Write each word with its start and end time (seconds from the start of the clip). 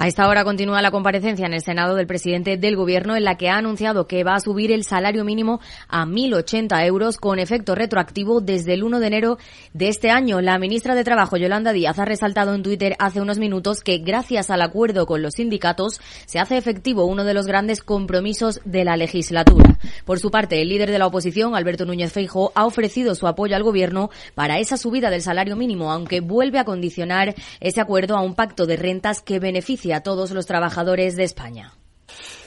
A 0.00 0.06
esta 0.06 0.28
hora 0.28 0.44
continúa 0.44 0.80
la 0.80 0.92
comparecencia 0.92 1.44
en 1.44 1.54
el 1.54 1.60
Senado 1.60 1.96
del 1.96 2.06
presidente 2.06 2.56
del 2.56 2.76
Gobierno 2.76 3.16
en 3.16 3.24
la 3.24 3.36
que 3.36 3.48
ha 3.48 3.56
anunciado 3.56 4.06
que 4.06 4.22
va 4.22 4.36
a 4.36 4.40
subir 4.40 4.70
el 4.70 4.84
salario 4.84 5.24
mínimo 5.24 5.58
a 5.88 6.06
1.080 6.06 6.86
euros 6.86 7.16
con 7.16 7.40
efecto 7.40 7.74
retroactivo 7.74 8.40
desde 8.40 8.74
el 8.74 8.84
1 8.84 9.00
de 9.00 9.06
enero 9.08 9.38
de 9.72 9.88
este 9.88 10.10
año. 10.10 10.40
La 10.40 10.56
ministra 10.60 10.94
de 10.94 11.02
Trabajo, 11.02 11.36
Yolanda 11.36 11.72
Díaz, 11.72 11.98
ha 11.98 12.04
resaltado 12.04 12.54
en 12.54 12.62
Twitter 12.62 12.94
hace 13.00 13.20
unos 13.20 13.40
minutos 13.40 13.80
que 13.80 13.98
gracias 13.98 14.50
al 14.50 14.62
acuerdo 14.62 15.04
con 15.04 15.20
los 15.20 15.34
sindicatos 15.34 16.00
se 16.26 16.38
hace 16.38 16.56
efectivo 16.56 17.04
uno 17.04 17.24
de 17.24 17.34
los 17.34 17.48
grandes 17.48 17.82
compromisos 17.82 18.60
de 18.64 18.84
la 18.84 18.96
legislatura. 18.96 19.78
Por 20.04 20.20
su 20.20 20.30
parte, 20.30 20.62
el 20.62 20.68
líder 20.68 20.92
de 20.92 21.00
la 21.00 21.08
oposición, 21.08 21.56
Alberto 21.56 21.86
Núñez 21.86 22.12
Feijóo, 22.12 22.52
ha 22.54 22.66
ofrecido 22.66 23.16
su 23.16 23.26
apoyo 23.26 23.56
al 23.56 23.64
Gobierno 23.64 24.10
para 24.36 24.60
esa 24.60 24.76
subida 24.76 25.10
del 25.10 25.22
salario 25.22 25.56
mínimo, 25.56 25.90
aunque 25.90 26.20
vuelve 26.20 26.60
a 26.60 26.64
condicionar 26.64 27.34
ese 27.58 27.80
acuerdo 27.80 28.16
a 28.16 28.22
un 28.22 28.36
pacto 28.36 28.64
de 28.64 28.76
rentas 28.76 29.22
que 29.22 29.40
beneficie 29.40 29.87
a 29.92 30.02
todos 30.02 30.30
los 30.30 30.46
trabajadores 30.46 31.16
de 31.16 31.24
España. 31.24 31.74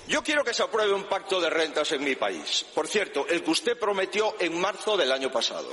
Yo 0.07 0.23
quiero 0.23 0.43
que 0.43 0.53
se 0.53 0.63
apruebe 0.63 0.93
un 0.93 1.05
pacto 1.05 1.39
de 1.39 1.49
rentas 1.49 1.91
en 1.93 2.03
mi 2.03 2.15
país. 2.15 2.65
Por 2.73 2.87
cierto, 2.87 3.25
el 3.29 3.43
que 3.43 3.51
usted 3.51 3.79
prometió 3.79 4.35
en 4.39 4.59
marzo 4.59 4.97
del 4.97 5.11
año 5.11 5.31
pasado. 5.31 5.69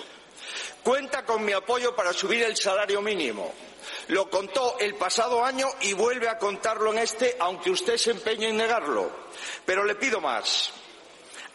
Cuenta 0.82 1.24
con 1.24 1.44
mi 1.44 1.52
apoyo 1.52 1.96
para 1.96 2.12
subir 2.12 2.44
el 2.44 2.56
salario 2.56 3.02
mínimo. 3.02 3.52
Lo 4.08 4.30
contó 4.30 4.78
el 4.78 4.94
pasado 4.94 5.44
año 5.44 5.66
y 5.80 5.92
vuelve 5.92 6.28
a 6.28 6.38
contarlo 6.38 6.92
en 6.92 6.98
este, 6.98 7.36
aunque 7.40 7.70
usted 7.70 7.96
se 7.96 8.12
empeñe 8.12 8.48
en 8.48 8.56
negarlo. 8.56 9.10
Pero 9.66 9.84
le 9.84 9.96
pido 9.96 10.20
más. 10.20 10.70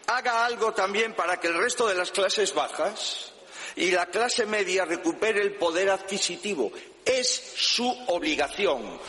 Haga 0.07 0.45
algo 0.45 0.73
también 0.73 1.13
para 1.13 1.39
que 1.39 1.47
el 1.47 1.57
resto 1.57 1.87
de 1.87 1.95
las 1.95 2.11
clases 2.11 2.53
bajas 2.53 3.31
y 3.75 3.91
la 3.91 4.07
clase 4.07 4.45
media 4.45 4.83
recupere 4.83 5.41
el 5.41 5.55
poder 5.55 5.89
adquisitivo. 5.89 6.71
Es 7.05 7.53
su 7.55 7.87
obligación 8.07 8.99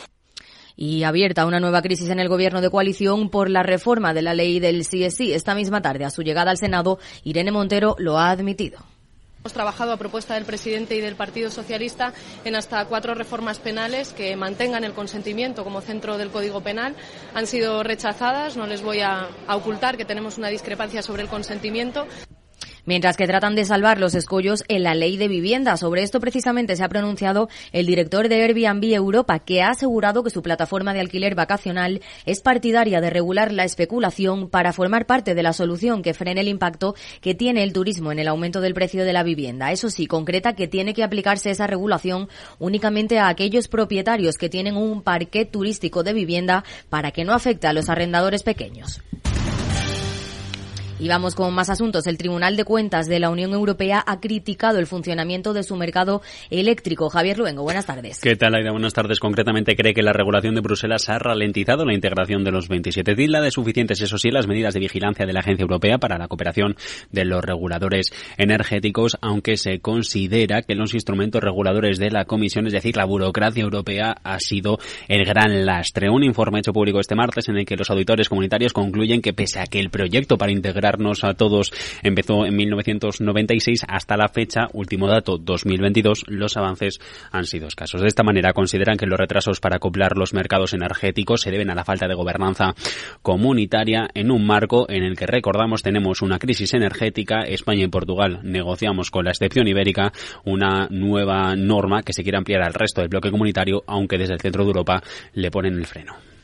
y 0.75 1.03
abierta 1.03 1.45
una 1.45 1.59
nueva 1.59 1.81
crisis 1.81 2.09
en 2.09 2.19
el 2.19 2.29
gobierno 2.29 2.61
de 2.61 2.69
coalición 2.69 3.29
por 3.29 3.49
la 3.49 3.63
reforma 3.63 4.13
de 4.13 4.21
la 4.21 4.33
ley 4.33 4.59
del 4.59 4.87
CSI. 4.87 5.33
Esta 5.33 5.55
misma 5.55 5.81
tarde, 5.81 6.05
a 6.05 6.09
su 6.09 6.21
llegada 6.21 6.51
al 6.51 6.57
Senado, 6.57 6.99
Irene 7.23 7.51
Montero 7.51 7.95
lo 7.99 8.17
ha 8.17 8.31
admitido. 8.31 8.79
Hemos 9.45 9.53
trabajado 9.53 9.91
a 9.91 9.97
propuesta 9.97 10.33
del 10.33 10.43
presidente 10.43 10.95
y 10.95 11.01
del 11.01 11.15
Partido 11.15 11.51
Socialista 11.51 12.13
en 12.45 12.55
hasta 12.55 12.83
cuatro 12.85 13.13
reformas 13.13 13.59
penales 13.59 14.11
que 14.11 14.35
mantengan 14.35 14.83
el 14.83 14.93
consentimiento 14.93 15.63
como 15.63 15.81
centro 15.81 16.17
del 16.17 16.31
Código 16.31 16.61
Penal. 16.61 16.95
Han 17.35 17.45
sido 17.45 17.83
rechazadas, 17.83 18.57
no 18.57 18.65
les 18.65 18.81
voy 18.81 19.01
a, 19.01 19.27
a 19.45 19.55
ocultar 19.55 19.97
que 19.97 20.05
tenemos 20.05 20.39
una 20.39 20.47
discrepancia 20.47 21.03
sobre 21.03 21.21
el 21.21 21.29
consentimiento 21.29 22.07
mientras 22.85 23.17
que 23.17 23.27
tratan 23.27 23.55
de 23.55 23.65
salvar 23.65 23.99
los 23.99 24.15
escollos 24.15 24.63
en 24.67 24.83
la 24.83 24.95
ley 24.95 25.17
de 25.17 25.27
vivienda. 25.27 25.77
Sobre 25.77 26.03
esto 26.03 26.19
precisamente 26.19 26.75
se 26.75 26.83
ha 26.83 26.89
pronunciado 26.89 27.49
el 27.71 27.85
director 27.85 28.29
de 28.29 28.43
Airbnb 28.43 28.83
Europa, 28.93 29.39
que 29.39 29.61
ha 29.61 29.71
asegurado 29.71 30.23
que 30.23 30.29
su 30.29 30.41
plataforma 30.41 30.93
de 30.93 31.01
alquiler 31.01 31.35
vacacional 31.35 32.01
es 32.25 32.41
partidaria 32.41 33.01
de 33.01 33.09
regular 33.09 33.51
la 33.51 33.63
especulación 33.63 34.49
para 34.49 34.73
formar 34.73 35.05
parte 35.05 35.35
de 35.35 35.43
la 35.43 35.53
solución 35.53 36.01
que 36.01 36.13
frene 36.13 36.41
el 36.41 36.47
impacto 36.47 36.95
que 37.21 37.35
tiene 37.35 37.63
el 37.63 37.73
turismo 37.73 38.11
en 38.11 38.19
el 38.19 38.27
aumento 38.27 38.61
del 38.61 38.73
precio 38.73 39.05
de 39.05 39.13
la 39.13 39.23
vivienda. 39.23 39.71
Eso 39.71 39.89
sí, 39.89 40.07
concreta 40.07 40.53
que 40.53 40.67
tiene 40.67 40.93
que 40.93 41.03
aplicarse 41.03 41.49
esa 41.49 41.67
regulación 41.67 42.29
únicamente 42.59 43.19
a 43.19 43.27
aquellos 43.27 43.67
propietarios 43.67 44.37
que 44.37 44.49
tienen 44.49 44.77
un 44.77 45.01
parque 45.01 45.45
turístico 45.45 46.03
de 46.03 46.13
vivienda 46.13 46.63
para 46.89 47.11
que 47.11 47.25
no 47.25 47.33
afecte 47.33 47.67
a 47.67 47.73
los 47.73 47.89
arrendadores 47.89 48.43
pequeños. 48.43 49.01
Y 50.97 51.09
vamos 51.09 51.35
con 51.35 51.53
más 51.53 51.69
asuntos. 51.69 52.07
El 52.07 52.17
Tribunal 52.17 52.55
de 52.55 52.63
Cuentas 52.63 53.07
de 53.07 53.19
la 53.19 53.29
Unión 53.29 53.51
Europea 53.51 54.01
ha 54.07 54.21
criticado 54.21 54.79
el 54.79 54.87
funcionamiento 54.87 55.51
de 55.51 55.63
su 55.63 55.75
mercado 55.75 56.21
eléctrico. 56.49 57.09
Javier 57.09 57.37
Luengo, 57.37 57.63
buenas 57.63 57.85
tardes. 57.85 58.21
¿Qué 58.21 58.37
tal, 58.37 58.55
Aida? 58.55 58.71
Buenas 58.71 58.93
tardes. 58.93 59.19
Concretamente, 59.19 59.75
cree 59.75 59.93
que 59.93 60.01
la 60.01 60.13
regulación 60.13 60.55
de 60.55 60.61
Bruselas 60.61 61.09
ha 61.09 61.19
ralentizado 61.19 61.83
la 61.83 61.93
integración 61.93 62.45
de 62.45 62.51
los 62.51 62.69
27. 62.69 63.13
Tilda 63.13 63.41
de 63.41 63.51
suficientes, 63.51 63.99
eso 63.99 64.17
sí, 64.17 64.31
las 64.31 64.47
medidas 64.47 64.73
de 64.73 64.79
vigilancia 64.79 65.25
de 65.25 65.33
la 65.33 65.41
Agencia 65.41 65.63
Europea 65.63 65.97
para 65.97 66.17
la 66.17 66.29
cooperación 66.29 66.77
de 67.11 67.25
los 67.25 67.43
reguladores 67.43 68.13
energéticos, 68.37 69.17
aunque 69.21 69.57
se 69.57 69.79
considera 69.81 70.61
que 70.61 70.75
los 70.75 70.93
instrumentos 70.93 71.43
reguladores 71.43 71.99
de 71.99 72.09
la 72.09 72.23
Comisión, 72.23 72.67
es 72.67 72.73
decir, 72.73 72.95
la 72.95 73.03
burocracia 73.03 73.63
europea, 73.63 74.15
ha 74.23 74.39
sido 74.39 74.79
el 75.09 75.25
gran 75.25 75.65
lastre. 75.65 76.09
Un 76.09 76.23
informe 76.23 76.59
hecho 76.59 76.71
público 76.71 77.01
este 77.01 77.15
martes 77.15 77.49
en 77.49 77.57
el 77.57 77.65
que 77.65 77.75
los 77.75 77.89
auditores 77.89 78.29
comunitarios 78.29 78.71
concluyen 78.71 79.21
que 79.21 79.33
pese 79.33 79.59
a 79.59 79.65
que 79.65 79.81
el 79.81 79.89
proyecto 79.89 80.37
para 80.37 80.53
integrar 80.53 80.84
a 80.85 81.33
todos 81.33 81.71
empezó 82.03 82.45
en 82.45 82.55
1996 82.55 83.85
hasta 83.87 84.17
la 84.17 84.27
fecha, 84.27 84.67
último 84.73 85.07
dato 85.07 85.37
2022, 85.37 86.25
los 86.27 86.57
avances 86.57 86.99
han 87.31 87.45
sido 87.45 87.67
escasos. 87.67 88.01
De 88.01 88.07
esta 88.07 88.23
manera 88.23 88.53
consideran 88.53 88.97
que 88.97 89.05
los 89.05 89.19
retrasos 89.19 89.59
para 89.59 89.77
acoplar 89.77 90.15
los 90.15 90.33
mercados 90.33 90.73
energéticos 90.73 91.41
se 91.41 91.51
deben 91.51 91.71
a 91.71 91.75
la 91.75 91.83
falta 91.83 92.07
de 92.07 92.13
gobernanza 92.13 92.75
comunitaria 93.21 94.07
en 94.13 94.31
un 94.31 94.45
marco 94.45 94.89
en 94.89 95.03
el 95.03 95.17
que 95.17 95.25
recordamos 95.25 95.81
tenemos 95.81 96.21
una 96.21 96.39
crisis 96.39 96.73
energética. 96.73 97.41
España 97.41 97.83
y 97.83 97.87
Portugal 97.87 98.39
negociamos 98.43 99.09
con 99.09 99.25
la 99.25 99.31
excepción 99.31 99.67
ibérica 99.67 100.11
una 100.43 100.87
nueva 100.89 101.55
norma 101.55 102.03
que 102.03 102.13
se 102.13 102.23
quiere 102.23 102.37
ampliar 102.37 102.61
al 102.61 102.73
resto 102.73 103.01
del 103.01 103.09
bloque 103.09 103.31
comunitario, 103.31 103.83
aunque 103.87 104.17
desde 104.17 104.33
el 104.33 104.41
centro 104.41 104.63
de 104.63 104.69
Europa 104.69 105.01
le 105.33 105.51
ponen 105.51 105.75
el 105.75 105.85
freno. 105.85 106.34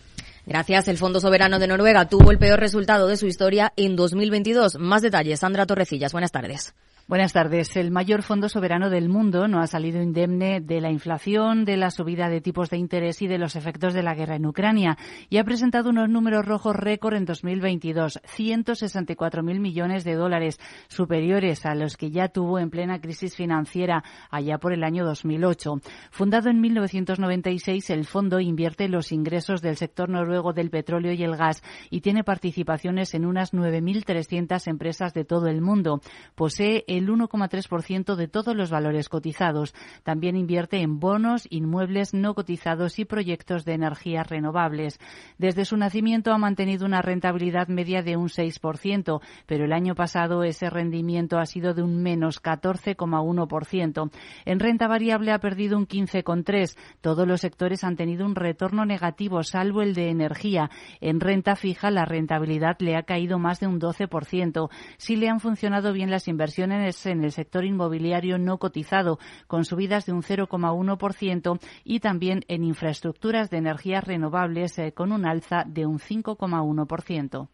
Gracias. 0.45 0.87
El 0.87 0.97
Fondo 0.97 1.19
Soberano 1.19 1.59
de 1.59 1.67
Noruega 1.67 2.07
tuvo 2.09 2.31
el 2.31 2.37
peor 2.37 2.59
resultado 2.59 3.07
de 3.07 3.17
su 3.17 3.27
historia 3.27 3.73
en 3.75 3.95
2022. 3.95 4.77
Más 4.79 5.01
detalles, 5.01 5.39
Sandra 5.39 5.65
Torrecillas. 5.65 6.11
Buenas 6.11 6.31
tardes. 6.31 6.73
Buenas 7.11 7.33
tardes. 7.33 7.75
El 7.75 7.91
mayor 7.91 8.23
fondo 8.23 8.47
soberano 8.47 8.89
del 8.89 9.09
mundo 9.09 9.49
no 9.49 9.59
ha 9.59 9.67
salido 9.67 10.01
indemne 10.01 10.61
de 10.61 10.79
la 10.79 10.91
inflación, 10.91 11.65
de 11.65 11.75
la 11.75 11.91
subida 11.91 12.29
de 12.29 12.39
tipos 12.39 12.69
de 12.69 12.77
interés 12.77 13.21
y 13.21 13.27
de 13.27 13.37
los 13.37 13.57
efectos 13.57 13.93
de 13.93 14.01
la 14.01 14.15
guerra 14.15 14.37
en 14.37 14.45
Ucrania 14.45 14.97
y 15.29 15.35
ha 15.35 15.43
presentado 15.43 15.89
unos 15.89 16.07
números 16.07 16.45
rojos 16.45 16.73
récord 16.73 17.15
en 17.15 17.25
2022, 17.25 18.21
164.000 18.23 19.59
millones 19.59 20.05
de 20.05 20.13
dólares, 20.13 20.57
superiores 20.87 21.65
a 21.65 21.75
los 21.75 21.97
que 21.97 22.11
ya 22.11 22.29
tuvo 22.29 22.59
en 22.59 22.69
plena 22.69 23.01
crisis 23.01 23.35
financiera 23.35 24.05
allá 24.29 24.57
por 24.57 24.71
el 24.71 24.85
año 24.85 25.03
2008. 25.03 25.81
Fundado 26.11 26.49
en 26.49 26.61
1996, 26.61 27.89
el 27.89 28.05
fondo 28.05 28.39
invierte 28.39 28.87
los 28.87 29.11
ingresos 29.11 29.61
del 29.61 29.75
sector 29.75 30.07
noruego 30.07 30.53
del 30.53 30.69
petróleo 30.69 31.11
y 31.11 31.23
el 31.23 31.35
gas 31.35 31.61
y 31.89 31.99
tiene 31.99 32.23
participaciones 32.23 33.13
en 33.15 33.25
unas 33.25 33.53
9.300 33.53 34.65
empresas 34.69 35.13
de 35.13 35.25
todo 35.25 35.47
el 35.47 35.59
mundo. 35.59 35.99
Posee 36.35 36.85
el 36.87 37.00
1,3% 37.07 38.15
de 38.15 38.27
todos 38.27 38.55
los 38.55 38.69
valores 38.69 39.09
cotizados. 39.09 39.73
También 40.03 40.35
invierte 40.35 40.81
en 40.81 40.99
bonos, 40.99 41.47
inmuebles 41.49 42.13
no 42.13 42.33
cotizados 42.33 42.99
y 42.99 43.05
proyectos 43.05 43.65
de 43.65 43.73
energías 43.73 44.29
renovables. 44.29 44.99
Desde 45.37 45.65
su 45.65 45.77
nacimiento 45.77 46.31
ha 46.31 46.37
mantenido 46.37 46.85
una 46.85 47.01
rentabilidad 47.01 47.67
media 47.67 48.01
de 48.01 48.17
un 48.17 48.27
6%, 48.27 49.21
pero 49.45 49.65
el 49.65 49.73
año 49.73 49.95
pasado 49.95 50.43
ese 50.43 50.69
rendimiento 50.69 51.37
ha 51.37 51.45
sido 51.45 51.73
de 51.73 51.83
un 51.83 52.01
menos 52.01 52.41
14,1%. 52.41 54.11
En 54.45 54.59
renta 54.59 54.87
variable 54.87 55.31
ha 55.31 55.39
perdido 55.39 55.77
un 55.77 55.87
15,3%. 55.87 56.75
Todos 57.01 57.27
los 57.27 57.41
sectores 57.41 57.83
han 57.83 57.95
tenido 57.95 58.25
un 58.25 58.35
retorno 58.35 58.85
negativo, 58.85 59.43
salvo 59.43 59.81
el 59.81 59.93
de 59.93 60.09
energía. 60.09 60.69
En 60.99 61.19
renta 61.19 61.55
fija 61.55 61.91
la 61.91 62.05
rentabilidad 62.05 62.77
le 62.79 62.95
ha 62.95 63.03
caído 63.03 63.39
más 63.39 63.59
de 63.59 63.67
un 63.67 63.79
12%. 63.79 64.69
Sí 64.97 65.15
le 65.15 65.29
han 65.29 65.39
funcionado 65.39 65.93
bien 65.93 66.11
las 66.11 66.27
inversiones 66.27 66.90
en 67.05 67.23
el 67.23 67.31
sector 67.31 67.65
inmobiliario 67.65 68.37
no 68.37 68.57
cotizado, 68.57 69.19
con 69.47 69.65
subidas 69.65 70.05
de 70.05 70.13
un 70.13 70.23
0,1% 70.23 71.59
y 71.83 71.99
también 71.99 72.43
en 72.47 72.63
infraestructuras 72.63 73.49
de 73.49 73.57
energías 73.57 74.03
renovables 74.03 74.77
eh, 74.79 74.93
con 74.93 75.11
un 75.11 75.25
alza 75.25 75.63
de 75.65 75.85
un 75.85 75.99
5,1%. 75.99 77.47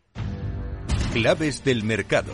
Claves 1.14 1.64
del 1.64 1.84
mercado. 1.84 2.34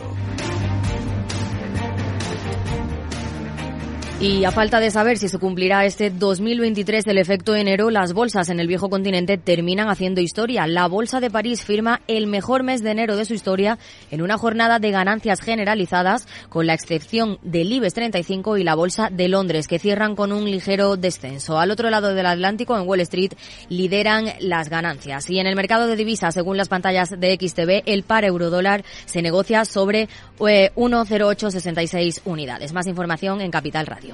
Y 4.24 4.46
a 4.46 4.52
falta 4.52 4.80
de 4.80 4.90
saber 4.90 5.18
si 5.18 5.28
se 5.28 5.38
cumplirá 5.38 5.84
este 5.84 6.08
2023 6.08 7.06
el 7.08 7.18
efecto 7.18 7.54
enero, 7.54 7.90
las 7.90 8.14
bolsas 8.14 8.48
en 8.48 8.58
el 8.58 8.66
viejo 8.66 8.88
continente 8.88 9.36
terminan 9.36 9.90
haciendo 9.90 10.22
historia. 10.22 10.66
La 10.66 10.88
bolsa 10.88 11.20
de 11.20 11.30
París 11.30 11.62
firma 11.62 12.00
el 12.08 12.26
mejor 12.26 12.62
mes 12.62 12.82
de 12.82 12.92
enero 12.92 13.16
de 13.16 13.26
su 13.26 13.34
historia 13.34 13.78
en 14.10 14.22
una 14.22 14.38
jornada 14.38 14.78
de 14.78 14.92
ganancias 14.92 15.42
generalizadas, 15.42 16.26
con 16.48 16.66
la 16.66 16.72
excepción 16.72 17.38
del 17.42 17.70
IBEX 17.70 17.92
35 17.92 18.56
y 18.56 18.64
la 18.64 18.74
bolsa 18.74 19.10
de 19.12 19.28
Londres, 19.28 19.68
que 19.68 19.78
cierran 19.78 20.16
con 20.16 20.32
un 20.32 20.50
ligero 20.50 20.96
descenso. 20.96 21.58
Al 21.58 21.70
otro 21.70 21.90
lado 21.90 22.14
del 22.14 22.24
Atlántico, 22.24 22.78
en 22.78 22.88
Wall 22.88 23.00
Street, 23.00 23.34
lideran 23.68 24.32
las 24.40 24.70
ganancias. 24.70 25.28
Y 25.28 25.38
en 25.38 25.46
el 25.46 25.54
mercado 25.54 25.86
de 25.86 25.96
divisas, 25.96 26.32
según 26.32 26.56
las 26.56 26.70
pantallas 26.70 27.10
de 27.10 27.36
XTV, 27.38 27.82
el 27.84 28.04
par 28.04 28.24
euro-dólar 28.24 28.84
se 29.04 29.20
negocia 29.20 29.66
sobre 29.66 30.08
1,0866 30.38 32.16
eh, 32.16 32.20
unidades. 32.24 32.72
Más 32.72 32.86
información 32.86 33.42
en 33.42 33.50
Capital 33.50 33.84
Radio. 33.84 34.13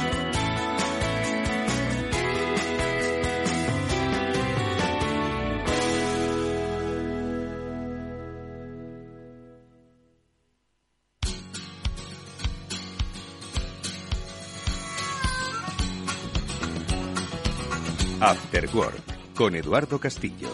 Con 19.35 19.55
Eduardo 19.55 19.99
Castillo. 19.99 20.49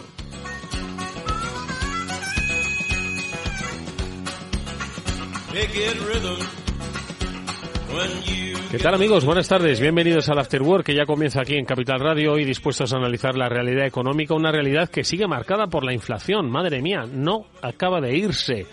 ¿Qué 8.70 8.78
tal 8.78 8.94
amigos? 8.94 9.24
Buenas 9.24 9.48
tardes. 9.48 9.80
Bienvenidos 9.80 10.28
al 10.28 10.38
After 10.38 10.62
Work 10.62 10.84
que 10.86 10.94
ya 10.94 11.06
comienza 11.06 11.40
aquí 11.40 11.54
en 11.54 11.64
Capital 11.64 12.00
Radio 12.00 12.38
y 12.38 12.44
dispuestos 12.44 12.92
a 12.92 12.96
analizar 12.98 13.34
la 13.34 13.48
realidad 13.48 13.86
económica, 13.86 14.34
una 14.34 14.52
realidad 14.52 14.88
que 14.88 15.04
sigue 15.04 15.26
marcada 15.26 15.66
por 15.68 15.84
la 15.84 15.94
inflación. 15.94 16.50
Madre 16.50 16.82
mía, 16.82 17.04
no 17.10 17.46
acaba 17.62 18.00
de 18.00 18.16
irse. 18.16 18.66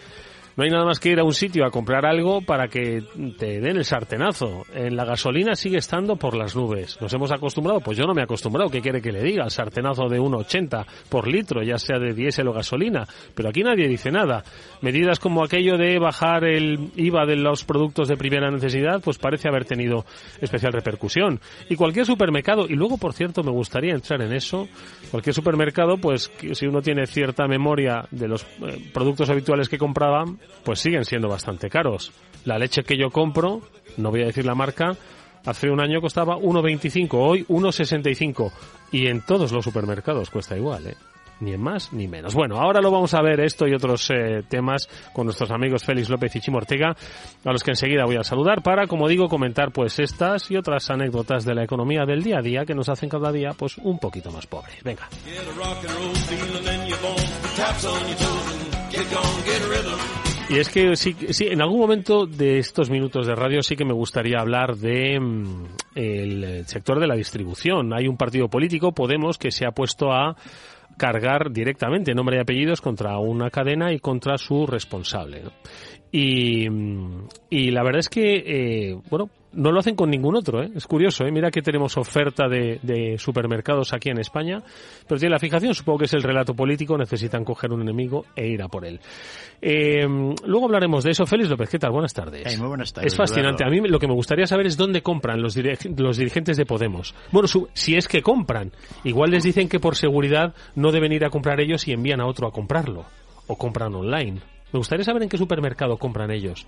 No 0.57 0.63
hay 0.63 0.69
nada 0.69 0.85
más 0.85 1.01
que 1.01 1.09
ir 1.09 1.19
a 1.19 1.25
un 1.25 1.33
sitio 1.33 1.65
a 1.65 1.69
comprar 1.69 2.05
algo 2.05 2.41
para 2.41 2.69
que 2.69 3.03
te 3.37 3.59
den 3.59 3.75
el 3.75 3.83
sartenazo. 3.83 4.63
En 4.73 4.95
la 4.95 5.03
gasolina 5.03 5.53
sigue 5.53 5.77
estando 5.77 6.15
por 6.15 6.35
las 6.37 6.55
nubes. 6.55 6.97
¿Nos 7.01 7.13
hemos 7.13 7.29
acostumbrado? 7.33 7.81
Pues 7.81 7.97
yo 7.97 8.05
no 8.05 8.13
me 8.13 8.21
he 8.21 8.23
acostumbrado. 8.23 8.69
¿Qué 8.69 8.81
quiere 8.81 9.01
que 9.01 9.11
le 9.11 9.21
diga? 9.21 9.43
El 9.43 9.51
sartenazo 9.51 10.07
de 10.07 10.17
1,80 10.17 10.85
por 11.09 11.27
litro, 11.27 11.61
ya 11.61 11.77
sea 11.77 11.99
de 11.99 12.13
diésel 12.13 12.47
o 12.47 12.53
gasolina. 12.53 13.05
Pero 13.33 13.49
aquí 13.49 13.63
nadie 13.63 13.89
dice 13.89 14.11
nada. 14.11 14.43
Medidas 14.81 15.19
como 15.19 15.43
aquello 15.43 15.77
de 15.77 15.99
bajar 15.99 16.45
el 16.45 16.89
IVA 16.95 17.25
de 17.25 17.35
los 17.35 17.65
productos 17.65 18.07
de 18.07 18.15
primera 18.15 18.49
necesidad, 18.49 19.01
pues 19.03 19.17
parece 19.17 19.49
haber 19.49 19.65
tenido 19.65 20.05
especial 20.39 20.71
repercusión. 20.71 21.41
Y 21.69 21.75
cualquier 21.75 22.05
supermercado, 22.05 22.65
y 22.69 22.75
luego, 22.75 22.97
por 22.97 23.11
cierto, 23.11 23.43
me 23.43 23.51
gustaría 23.51 23.93
entrar 23.93 24.21
en 24.21 24.31
eso, 24.31 24.69
cualquier 25.11 25.33
supermercado, 25.33 25.97
pues 25.97 26.31
si 26.53 26.65
uno 26.65 26.81
tiene 26.81 27.07
cierta 27.07 27.45
memoria 27.45 28.07
de 28.11 28.29
los 28.29 28.43
eh, 28.43 28.89
productos 28.93 29.29
habituales 29.29 29.67
que 29.67 29.77
compraban, 29.77 30.39
pues 30.63 30.79
siguen 30.79 31.05
siendo 31.05 31.27
bastante 31.27 31.69
caros. 31.69 32.11
La 32.45 32.57
leche 32.57 32.83
que 32.83 32.97
yo 32.97 33.09
compro, 33.09 33.61
no 33.97 34.11
voy 34.11 34.23
a 34.23 34.27
decir 34.27 34.45
la 34.45 34.55
marca, 34.55 34.95
hace 35.45 35.69
un 35.69 35.81
año 35.81 36.01
costaba 36.01 36.37
1,25, 36.37 37.09
hoy 37.13 37.45
1,65 37.45 38.51
y 38.91 39.07
en 39.07 39.21
todos 39.21 39.51
los 39.51 39.63
supermercados 39.63 40.29
cuesta 40.29 40.57
igual, 40.57 40.87
¿eh? 40.87 40.95
Ni 41.41 41.51
en 41.53 41.61
más 41.61 41.91
ni 41.91 42.07
menos. 42.07 42.33
Bueno, 42.33 42.57
ahora 42.61 42.79
lo 42.79 42.91
vamos 42.91 43.13
a 43.13 43.21
ver 43.21 43.41
esto 43.41 43.67
y 43.67 43.73
otros 43.73 44.09
eh, 44.09 44.43
temas 44.47 44.87
con 45.11 45.25
nuestros 45.25 45.51
amigos 45.51 45.83
Félix 45.83 46.09
López 46.09 46.33
y 46.35 46.39
Chimo 46.39 46.57
Ortega, 46.57 46.95
a 47.43 47.51
los 47.51 47.61
que 47.61 47.71
enseguida 47.71 48.05
voy 48.05 48.15
a 48.15 48.23
saludar 48.23 48.61
para, 48.63 48.87
como 48.87 49.07
digo, 49.09 49.27
comentar 49.27 49.71
pues 49.71 49.99
estas 49.99 50.49
y 50.49 50.55
otras 50.55 50.89
anécdotas 50.89 51.43
de 51.43 51.53
la 51.53 51.65
economía 51.65 52.05
del 52.05 52.23
día 52.23 52.37
a 52.39 52.41
día 52.41 52.65
que 52.65 52.73
nos 52.73 52.87
hacen 52.87 53.09
cada 53.09 53.33
día 53.33 53.51
pues 53.57 53.77
un 53.79 53.99
poquito 53.99 54.31
más 54.31 54.47
pobres. 54.47 54.81
Venga. 54.83 55.09
Y 60.47 60.59
es 60.59 60.69
que 60.69 60.95
sí, 60.95 61.15
sí, 61.31 61.47
en 61.47 61.61
algún 61.61 61.79
momento 61.79 62.27
de 62.27 62.59
estos 62.59 62.91
minutos 62.91 63.25
de 63.25 63.33
radio 63.33 63.63
sí 63.63 63.75
que 63.75 63.83
me 63.83 63.93
gustaría 63.93 64.39
hablar 64.39 64.75
de 64.75 65.19
mm, 65.19 65.65
el 65.95 66.67
sector 66.67 66.99
de 66.99 67.07
la 67.07 67.15
distribución. 67.15 67.93
Hay 67.93 68.07
un 68.07 68.15
partido 68.15 68.47
político, 68.47 68.91
Podemos, 68.91 69.39
que 69.39 69.49
se 69.49 69.65
ha 69.65 69.71
puesto 69.71 70.11
a 70.11 70.35
cargar 70.97 71.51
directamente 71.51 72.13
nombre 72.13 72.37
y 72.37 72.41
apellidos 72.41 72.79
contra 72.79 73.17
una 73.17 73.49
cadena 73.49 73.91
y 73.91 73.99
contra 73.99 74.37
su 74.37 74.67
responsable. 74.67 75.41
Y, 76.11 76.69
mm, 76.69 77.27
y 77.49 77.71
la 77.71 77.83
verdad 77.83 77.99
es 77.99 78.09
que, 78.09 78.35
eh, 78.35 78.99
bueno, 79.09 79.29
no 79.55 79.71
lo 79.71 79.79
hacen 79.79 79.95
con 79.95 80.09
ningún 80.09 80.35
otro, 80.35 80.61
¿eh? 80.61 80.69
es 80.75 80.85
curioso. 80.85 81.25
¿eh? 81.25 81.31
Mira 81.31 81.49
que 81.49 81.61
tenemos 81.61 81.97
oferta 81.97 82.47
de, 82.47 82.79
de, 82.83 83.17
supermercados 83.17 83.93
aquí 83.93 84.09
en 84.09 84.19
España, 84.19 84.61
pero 85.07 85.19
tiene 85.19 85.33
la 85.33 85.39
fijación, 85.39 85.73
supongo 85.73 85.99
que 85.99 86.05
es 86.05 86.13
el 86.13 86.23
relato 86.23 86.53
político, 86.53 86.97
necesitan 86.97 87.43
coger 87.43 87.71
un 87.71 87.81
enemigo 87.81 88.25
e 88.35 88.47
ir 88.47 88.61
a 88.61 88.67
por 88.67 88.85
él. 88.85 88.99
Eh, 89.61 90.05
luego 90.45 90.65
hablaremos 90.65 91.03
de 91.03 91.11
eso. 91.11 91.25
Félix 91.25 91.49
López, 91.49 91.69
¿qué 91.69 91.79
tal? 91.79 91.91
Buenas 91.91 92.13
tardes. 92.13 92.43
Hey, 92.45 92.57
muy 92.57 92.67
buenas 92.67 92.93
tardes. 92.93 93.11
Es 93.11 93.17
fascinante. 93.17 93.65
A 93.65 93.69
mí 93.69 93.79
lo 93.79 93.99
que 93.99 94.07
me 94.07 94.13
gustaría 94.13 94.45
saber 94.45 94.67
es 94.67 94.77
dónde 94.77 95.01
compran 95.01 95.41
los, 95.41 95.57
los 95.97 96.17
dirigentes 96.17 96.57
de 96.57 96.65
Podemos. 96.65 97.15
Bueno, 97.31 97.47
su, 97.47 97.69
si 97.73 97.95
es 97.95 98.07
que 98.07 98.21
compran. 98.21 98.71
Igual 99.03 99.31
les 99.31 99.43
dicen 99.43 99.69
que 99.69 99.79
por 99.79 99.95
seguridad 99.95 100.53
no 100.75 100.91
deben 100.91 101.11
ir 101.11 101.25
a 101.25 101.29
comprar 101.29 101.59
ellos 101.61 101.87
y 101.87 101.93
envían 101.93 102.21
a 102.21 102.27
otro 102.27 102.47
a 102.47 102.51
comprarlo. 102.51 103.05
O 103.47 103.55
compran 103.57 103.93
online. 103.95 104.41
Me 104.73 104.79
gustaría 104.79 105.05
saber 105.05 105.23
en 105.23 105.29
qué 105.29 105.37
supermercado 105.37 105.97
compran 105.97 106.31
ellos. 106.31 106.65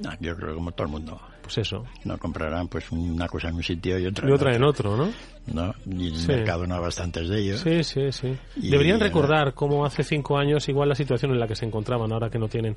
No, 0.00 0.10
yo 0.20 0.36
creo 0.36 0.48
que 0.50 0.54
como 0.54 0.72
todo 0.72 0.86
el 0.86 0.92
mundo. 0.92 1.20
Pues 1.42 1.58
eso. 1.58 1.84
No 2.04 2.18
comprarán 2.18 2.66
pues 2.68 2.90
una 2.90 3.28
cosa 3.28 3.48
en 3.48 3.54
un 3.54 3.62
sitio 3.62 3.98
y 3.98 4.06
otra, 4.06 4.28
y 4.28 4.32
otra 4.32 4.54
en 4.54 4.64
otro, 4.64 4.96
¿no? 4.96 5.12
No, 5.46 5.72
y 5.86 6.08
el 6.08 6.16
sí. 6.16 6.28
mercado 6.28 6.66
no 6.66 6.74
hay 6.74 6.80
bastantes 6.80 7.28
de 7.28 7.38
ellos. 7.40 7.60
Sí, 7.60 7.84
sí, 7.84 8.10
sí. 8.10 8.36
Y 8.56 8.70
Deberían 8.70 8.98
recordar 8.98 9.54
cómo 9.54 9.86
hace 9.86 10.02
cinco 10.02 10.38
años 10.38 10.68
igual 10.68 10.88
la 10.88 10.96
situación 10.96 11.30
en 11.30 11.38
la 11.38 11.46
que 11.46 11.54
se 11.54 11.64
encontraban 11.64 12.12
ahora 12.12 12.30
que 12.30 12.38
no 12.38 12.48
tienen, 12.48 12.76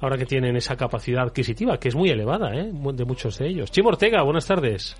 ahora 0.00 0.18
que 0.18 0.26
tienen 0.26 0.54
esa 0.56 0.76
capacidad 0.76 1.22
adquisitiva 1.22 1.78
que 1.78 1.88
es 1.88 1.94
muy 1.96 2.10
elevada, 2.10 2.54
¿eh? 2.54 2.70
De 2.70 3.04
muchos 3.04 3.38
de 3.38 3.48
ellos. 3.48 3.70
Chimo 3.70 3.88
Ortega, 3.88 4.22
buenas 4.22 4.46
tardes. 4.46 4.96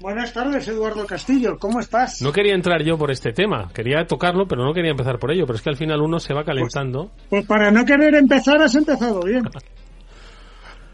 Buenas 0.00 0.32
tardes, 0.32 0.66
Eduardo 0.66 1.06
Castillo. 1.06 1.58
¿Cómo 1.58 1.78
estás? 1.78 2.22
No 2.22 2.32
quería 2.32 2.54
entrar 2.54 2.82
yo 2.82 2.96
por 2.96 3.10
este 3.10 3.32
tema. 3.32 3.70
Quería 3.72 4.06
tocarlo, 4.06 4.48
pero 4.48 4.64
no 4.64 4.72
quería 4.72 4.92
empezar 4.92 5.18
por 5.18 5.30
ello. 5.30 5.44
Pero 5.44 5.56
es 5.56 5.62
que 5.62 5.68
al 5.68 5.76
final 5.76 6.00
uno 6.00 6.18
se 6.18 6.32
va 6.32 6.42
calentando. 6.42 7.08
Pues, 7.08 7.28
pues 7.28 7.46
para 7.46 7.70
no 7.70 7.84
querer 7.84 8.14
empezar, 8.14 8.62
has 8.62 8.74
empezado 8.74 9.20
bien. 9.22 9.44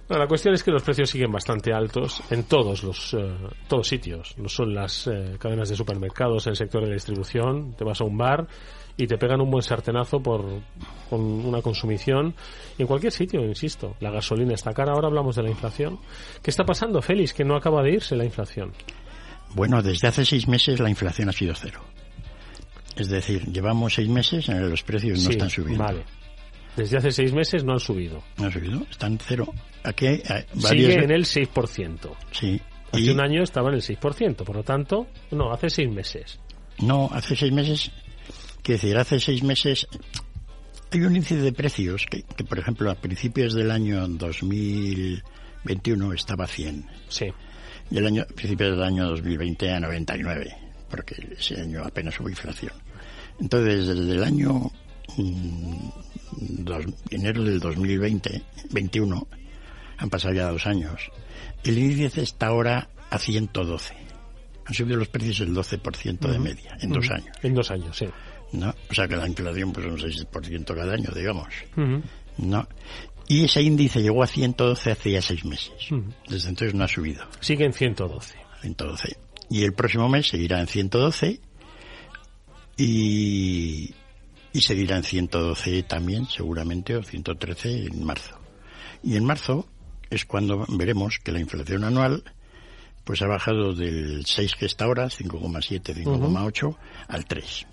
No, 0.08 0.18
la 0.18 0.28
cuestión 0.28 0.54
es 0.54 0.62
que 0.62 0.70
los 0.70 0.84
precios 0.84 1.10
siguen 1.10 1.32
bastante 1.32 1.72
altos 1.72 2.22
en 2.30 2.44
todos 2.44 2.84
los 2.84 3.14
eh, 3.14 3.34
todos 3.66 3.88
sitios. 3.88 4.38
No 4.38 4.48
son 4.48 4.72
las 4.72 5.08
eh, 5.08 5.36
cadenas 5.38 5.68
de 5.68 5.75
supermercados, 5.75 6.46
el 6.46 6.54
sector 6.54 6.82
de 6.82 6.88
la 6.88 6.94
distribución. 6.94 7.75
Te 7.76 7.84
vas 7.84 8.00
a 8.00 8.04
un 8.04 8.16
bar 8.16 8.46
y 8.96 9.06
te 9.08 9.18
pegan 9.18 9.40
un 9.40 9.50
buen 9.50 9.62
sartenazo 9.62 10.20
por 10.20 10.44
con 11.10 11.20
una 11.20 11.60
consumición. 11.60 12.34
Y 12.78 12.82
en 12.82 12.88
cualquier 12.88 13.12
sitio, 13.12 13.44
insisto, 13.44 13.96
la 13.98 14.12
gasolina 14.12 14.54
está 14.54 14.72
cara. 14.72 14.92
Ahora 14.92 15.08
hablamos 15.08 15.34
de 15.34 15.42
la 15.42 15.50
inflación. 15.50 15.98
¿Qué 16.40 16.50
está 16.50 16.64
pasando, 16.64 17.02
Félix? 17.02 17.32
Que 17.34 17.44
no 17.44 17.56
acaba 17.56 17.82
de 17.82 17.92
irse 17.94 18.14
la 18.14 18.25
inflación. 18.25 18.72
Bueno, 19.54 19.82
desde 19.82 20.06
hace 20.06 20.25
seis 20.25 20.46
meses 20.46 20.78
la 20.78 20.88
inflación 20.88 21.28
ha 21.30 21.32
sido 21.32 21.54
cero. 21.56 21.80
Es 22.96 23.08
decir, 23.08 23.44
llevamos 23.52 23.94
seis 23.94 24.08
meses 24.08 24.48
en 24.48 24.70
los 24.70 24.82
precios 24.84 25.18
no 25.18 25.25
Sí, 25.25 25.30
están 25.32 25.50
subiendo. 25.50 25.82
Vale. 25.82 26.04
Desde 26.76 26.99
hace 26.99 27.11
seis 27.11 27.33
meses 27.33 27.64
no 27.64 27.73
han 27.73 27.80
subido. 27.80 28.23
No 28.37 28.47
han 28.47 28.52
subido, 28.52 28.83
están 28.90 29.18
cero. 29.18 29.52
Aquí 29.83 30.06
hay. 30.06 30.21
Sigue 30.59 30.95
en 31.04 31.11
el 31.11 31.25
6%. 31.25 32.14
Sí. 32.33 32.61
Hace 32.92 33.02
Y- 33.02 33.09
un 33.11 33.21
año 33.21 33.42
estaba 33.42 33.68
en 33.71 33.76
el 33.76 33.83
6%, 33.83 34.45
por 34.45 34.56
lo 34.56 34.62
tanto, 34.62 35.06
no, 35.30 35.52
hace 35.52 35.71
seis 35.71 35.90
meses. 35.90 36.38
No, 36.78 37.09
hace 37.12 37.35
seis 37.35 37.52
meses, 37.52 37.90
quiero 38.62 38.80
decir, 38.80 38.97
hace 38.99 39.18
seis 39.18 39.42
meses 39.42 39.87
hay 40.92 41.00
un 41.00 41.16
índice 41.16 41.37
de 41.37 41.52
precios 41.52 42.04
que, 42.09 42.23
que, 42.23 42.45
por 42.45 42.59
ejemplo, 42.59 42.90
a 42.90 42.95
principios 42.95 43.54
del 43.54 43.71
año 43.71 44.06
2021 44.06 46.12
estaba 46.12 46.45
a 46.45 46.49
100. 46.49 46.87
Sí. 47.09 47.26
Y 47.90 47.99
el 47.99 48.06
año, 48.06 48.23
a 48.23 48.26
principios 48.26 48.71
del 48.73 48.83
año 48.83 49.06
2020 49.09 49.73
a 49.73 49.80
99, 49.80 50.54
porque 50.90 51.14
ese 51.38 51.61
año 51.61 51.83
apenas 51.85 52.18
hubo 52.21 52.28
inflación. 52.28 52.73
Entonces, 53.40 53.87
desde 53.87 54.12
el 54.12 54.23
año 54.25 54.71
dos- 55.16 56.84
enero 57.10 57.44
del 57.44 57.60
2020, 57.60 58.42
21, 58.70 59.26
han 59.98 60.10
pasado 60.10 60.34
ya 60.34 60.50
dos 60.50 60.66
años, 60.66 61.00
el 61.64 61.78
índice 61.78 62.22
está 62.22 62.48
ahora 62.48 62.88
a 63.10 63.18
112. 63.18 63.94
Han 64.66 64.75
subido 64.75 64.96
los 64.96 65.08
precios 65.08 65.40
el 65.40 65.54
12% 65.54 66.28
de 66.28 66.38
media 66.38 66.76
en 66.80 66.90
dos 66.90 67.08
años. 67.10 67.36
En 67.42 67.54
dos 67.54 67.70
años, 67.70 67.96
sí. 67.96 68.06
¿no? 68.52 68.75
O 68.90 68.94
sea 68.94 69.06
que 69.06 69.16
la 69.16 69.26
inflación 69.28 69.72
pues 69.72 69.86
un 69.86 69.96
6% 69.98 70.75
cada 70.75 70.92
año, 70.92 71.10
digamos. 71.14 71.48
¿no? 72.38 72.68
Y 73.28 73.44
ese 73.44 73.62
índice 73.62 74.02
llegó 74.02 74.22
a 74.22 74.26
112 74.26 74.90
hace 74.92 75.10
ya 75.12 75.22
seis 75.22 75.44
meses. 75.44 75.72
Desde 76.28 76.48
entonces 76.48 76.75
no 76.75 76.84
ha 76.84 76.88
subido. 76.88 77.25
Sigue 77.40 77.64
en 77.64 77.72
112. 77.72 78.34
112. 78.62 79.16
Y 79.50 79.62
el 79.62 79.72
próximo 79.72 80.08
mes 80.08 80.28
seguirá 80.28 80.60
en 80.60 80.66
112 80.66 81.40
y, 82.76 83.94
y 84.56 84.62
seguirá 84.62 84.96
en 84.96 85.02
112 85.02 85.82
también, 85.82 86.25
seguramente, 86.26 86.96
o 86.96 87.02
113 87.02 87.88
en 87.88 88.04
marzo. 88.04 88.40
Y 89.02 89.16
en 89.16 89.25
marzo 89.25 89.68
es 90.08 90.25
cuando 90.25 90.64
veremos 90.68 91.18
que 91.18 91.30
la 91.30 91.40
inflación 91.40 91.84
anual 91.84 92.25
pues 93.04 93.20
ha 93.20 93.26
bajado 93.26 93.75
del 93.75 94.25
6 94.25 94.56
que 94.56 94.64
está 94.64 94.86
ahora, 94.86 95.08
5,7, 95.08 96.04
5,8, 96.04 96.76
al 97.06 97.26
3. 97.26 97.66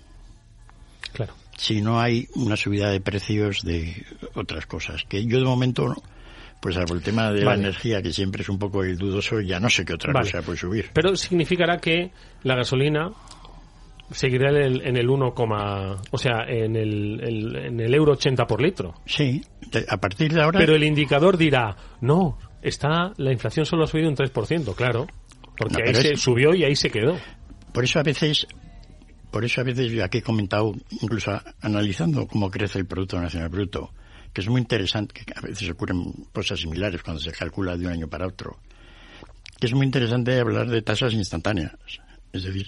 Claro. 1.14 1.34
Si 1.56 1.80
no 1.80 2.00
hay 2.00 2.28
una 2.34 2.56
subida 2.56 2.90
de 2.90 3.00
precios 3.00 3.62
de 3.62 4.04
otras 4.34 4.66
cosas, 4.66 5.04
que 5.08 5.24
yo 5.24 5.38
de 5.38 5.44
momento, 5.44 6.02
pues 6.60 6.76
el 6.76 7.02
tema 7.02 7.32
de 7.32 7.44
la 7.44 7.54
energía, 7.54 8.02
que 8.02 8.12
siempre 8.12 8.42
es 8.42 8.50
un 8.50 8.58
poco 8.58 8.84
el 8.84 8.98
dudoso, 8.98 9.40
ya 9.40 9.58
no 9.58 9.70
sé 9.70 9.86
qué 9.86 9.94
otra 9.94 10.12
Vale. 10.12 10.30
cosa 10.30 10.44
puede 10.44 10.58
subir. 10.58 10.90
Pero 10.92 11.16
significará 11.16 11.78
que 11.78 12.12
la 12.42 12.54
gasolina 12.56 13.10
seguirá 14.10 14.50
en 14.50 14.56
el, 14.56 14.80
en 14.86 14.96
el 14.96 15.08
1, 15.08 15.34
o 16.10 16.18
sea, 16.18 16.44
en 16.48 16.76
el, 16.76 17.20
el- 17.22 17.56
en 17.56 17.80
el 17.80 17.94
euro 17.94 18.12
80 18.12 18.46
por 18.46 18.60
litro. 18.62 18.94
Sí, 19.06 19.42
a 19.88 19.96
partir 19.96 20.32
de 20.32 20.42
ahora... 20.42 20.58
Pero 20.58 20.74
el 20.74 20.84
indicador 20.84 21.36
dirá, 21.36 21.76
no, 22.00 22.38
está 22.62 23.12
la 23.16 23.32
inflación 23.32 23.66
solo 23.66 23.84
ha 23.84 23.86
subido 23.86 24.08
un 24.08 24.16
3%, 24.16 24.74
claro. 24.74 25.06
Porque 25.56 25.74
No, 25.74 25.78
ahí 25.80 25.92
pero 25.92 26.02
se 26.02 26.12
es- 26.14 26.20
subió 26.20 26.54
y 26.54 26.64
ahí 26.64 26.76
se 26.76 26.90
quedó. 26.90 27.16
Por 27.72 27.84
eso 27.84 27.98
a 27.98 28.02
veces, 28.02 28.46
por 29.30 29.44
eso 29.44 29.60
a 29.60 29.64
veces 29.64 29.90
yo 29.90 30.04
aquí 30.04 30.18
he 30.18 30.22
comentado, 30.22 30.72
incluso 31.00 31.32
analizando 31.60 32.26
cómo 32.26 32.50
crece 32.50 32.78
el 32.78 32.86
Producto 32.86 33.20
Nacional 33.20 33.48
Bruto, 33.48 33.92
que 34.32 34.40
es 34.40 34.48
muy 34.48 34.60
interesante, 34.60 35.22
que 35.24 35.32
a 35.36 35.40
veces 35.40 35.68
ocurren 35.70 36.02
cosas 36.32 36.60
similares 36.60 37.02
cuando 37.02 37.20
se 37.20 37.30
calcula 37.32 37.76
de 37.76 37.86
un 37.86 37.92
año 37.92 38.08
para 38.08 38.26
otro, 38.26 38.58
que 39.60 39.66
es 39.66 39.74
muy 39.74 39.86
interesante 39.86 40.38
hablar 40.40 40.68
de 40.68 40.82
tasas 40.82 41.12
instantáneas. 41.14 41.72
Es 42.32 42.42
decir, 42.42 42.66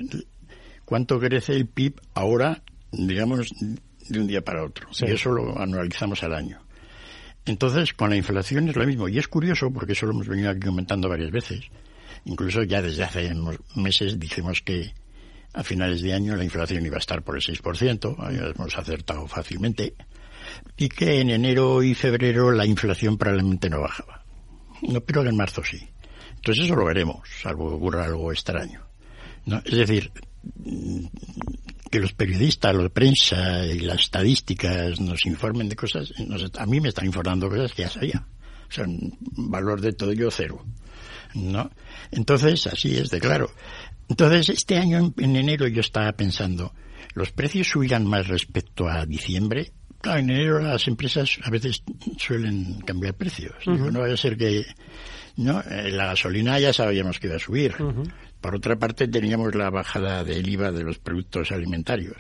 cuánto 0.87 1.21
crece 1.21 1.53
el 1.53 1.67
PIB 1.67 2.01
ahora, 2.15 2.63
digamos, 2.91 3.51
de 4.09 4.21
un 4.21 4.27
día 4.27 4.41
para 4.41 4.65
otro. 4.65 4.89
Sí. 4.93 5.05
Y 5.07 5.13
eso 5.13 5.31
lo 5.31 5.61
analizamos 5.61 6.23
al 6.23 6.33
año. 6.33 6.63
Entonces, 7.45 7.93
con 7.93 8.11
la 8.11 8.17
inflación 8.17 8.69
es 8.71 8.77
lo 8.77 8.87
mismo. 8.87 9.09
Y 9.09 9.19
es 9.19 9.29
curioso, 9.29 9.71
porque 9.71 9.93
eso 9.93 10.07
lo 10.07 10.13
hemos 10.13 10.27
venido 10.27 10.51
aquí 10.51 10.61
comentando 10.61 11.09
varias 11.09 11.31
veces. 11.31 11.61
Incluso 12.25 12.63
ya 12.63 12.81
desde 12.81 13.05
hace 13.05 13.31
unos 13.33 13.59
meses 13.77 14.19
dijimos 14.19 14.63
que 14.63 14.95
a 15.53 15.63
finales 15.63 16.03
de 16.03 16.13
año 16.13 16.37
la 16.37 16.45
inflación 16.45 16.85
iba 16.85 16.97
a 16.97 16.99
estar 16.99 17.23
por 17.23 17.37
el 17.37 17.43
6%, 17.43 18.17
ahí 18.19 18.37
hemos 18.37 18.77
acertado 18.77 19.27
fácilmente, 19.27 19.95
y 20.77 20.89
que 20.89 21.21
en 21.21 21.31
enero 21.31 21.83
y 21.83 21.95
febrero 21.95 22.51
la 22.51 22.67
inflación 22.67 23.17
probablemente 23.17 23.71
no 23.71 23.81
bajaba. 23.81 24.25
No, 24.83 25.01
pero 25.01 25.23
que 25.23 25.31
en 25.31 25.37
marzo 25.37 25.63
sí. 25.65 25.89
Entonces 26.35 26.65
eso 26.65 26.77
lo 26.77 26.85
veremos, 26.85 27.29
salvo 27.41 27.71
que 27.71 27.77
ocurra 27.77 28.05
algo 28.05 28.31
extraño. 28.33 28.87
¿no? 29.47 29.63
Es 29.65 29.77
decir, 29.77 30.13
que 31.91 32.01
los 32.01 32.13
periodistas, 32.13 32.75
la 32.75 32.89
prensa 32.89 33.65
y 33.67 33.81
las 33.81 34.01
estadísticas 34.01 35.01
nos 35.01 35.25
informen 35.27 35.69
de 35.69 35.77
cosas, 35.77 36.13
nos- 36.27 36.51
a 36.59 36.67
mí 36.67 36.81
me 36.81 36.89
están 36.89 37.07
informando 37.07 37.49
cosas 37.49 37.73
que 37.73 37.83
ya 37.83 37.91
sabía. 37.91 38.27
O 38.69 38.73
sea, 38.73 38.85
valor 38.89 39.81
de 39.81 39.93
todo 39.93 40.13
yo 40.13 40.31
cero. 40.31 40.65
¿No? 41.35 41.71
Entonces, 42.11 42.67
así 42.67 42.97
es 42.97 43.11
de 43.11 43.21
claro. 43.21 43.51
Entonces, 44.09 44.49
este 44.49 44.79
año 44.79 44.99
en, 44.99 45.15
en 45.19 45.37
enero 45.37 45.67
yo 45.69 45.81
estaba 45.81 46.13
pensando, 46.13 46.73
¿los 47.15 47.31
precios 47.31 47.69
subirán 47.69 48.07
más 48.07 48.27
respecto 48.29 48.89
a 48.89 49.05
diciembre? 49.07 49.73
Claro, 50.01 50.21
en 50.21 50.31
enero 50.31 50.61
las 50.61 50.87
empresas 50.89 51.39
a 51.43 51.51
veces 51.51 51.83
suelen 52.19 52.81
cambiar 52.83 53.15
precios. 53.15 53.55
Digo, 53.67 53.91
no 53.91 54.01
vaya 54.01 54.15
a 54.15 54.19
ser 54.19 54.37
que, 54.37 54.65
no, 55.37 55.61
Eh, 55.63 55.91
la 55.91 56.07
gasolina 56.07 56.59
ya 56.59 56.73
sabíamos 56.73 57.19
que 57.19 57.27
iba 57.27 57.37
a 57.37 57.41
subir. 57.41 57.75
Por 58.41 58.55
otra 58.55 58.77
parte, 58.77 59.09
teníamos 59.09 59.55
la 59.55 59.71
bajada 59.71 60.23
del 60.23 60.49
IVA 60.49 60.71
de 60.71 60.85
los 60.85 60.99
productos 60.99 61.53
alimentarios. 61.53 62.17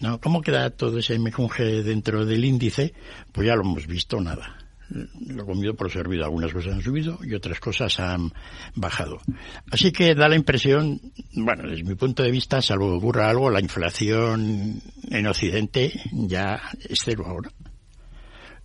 ¿No? 0.00 0.20
¿Cómo 0.20 0.40
queda 0.42 0.70
todo 0.70 0.98
ese 0.98 1.18
mejunje 1.18 1.82
dentro 1.82 2.24
del 2.24 2.44
índice? 2.44 2.94
Pues 3.32 3.46
ya 3.46 3.54
lo 3.54 3.62
hemos 3.62 3.86
visto, 3.86 4.20
nada. 4.20 4.58
Lo 5.26 5.46
comido 5.46 5.74
por 5.74 5.90
servido. 5.90 6.24
Algunas 6.24 6.52
cosas 6.52 6.74
han 6.74 6.82
subido 6.82 7.18
y 7.22 7.34
otras 7.34 7.60
cosas 7.60 8.00
han 8.00 8.32
bajado. 8.74 9.20
Así 9.70 9.92
que 9.92 10.14
da 10.14 10.28
la 10.28 10.34
impresión, 10.34 11.00
bueno, 11.34 11.68
desde 11.68 11.84
mi 11.84 11.94
punto 11.94 12.22
de 12.22 12.30
vista, 12.30 12.60
salvo 12.60 12.90
que 12.90 12.96
ocurra 12.96 13.30
algo, 13.30 13.50
la 13.50 13.60
inflación 13.60 14.80
en 15.08 15.26
Occidente 15.26 15.92
ya 16.12 16.60
es 16.80 17.00
cero 17.04 17.24
ahora. 17.26 17.52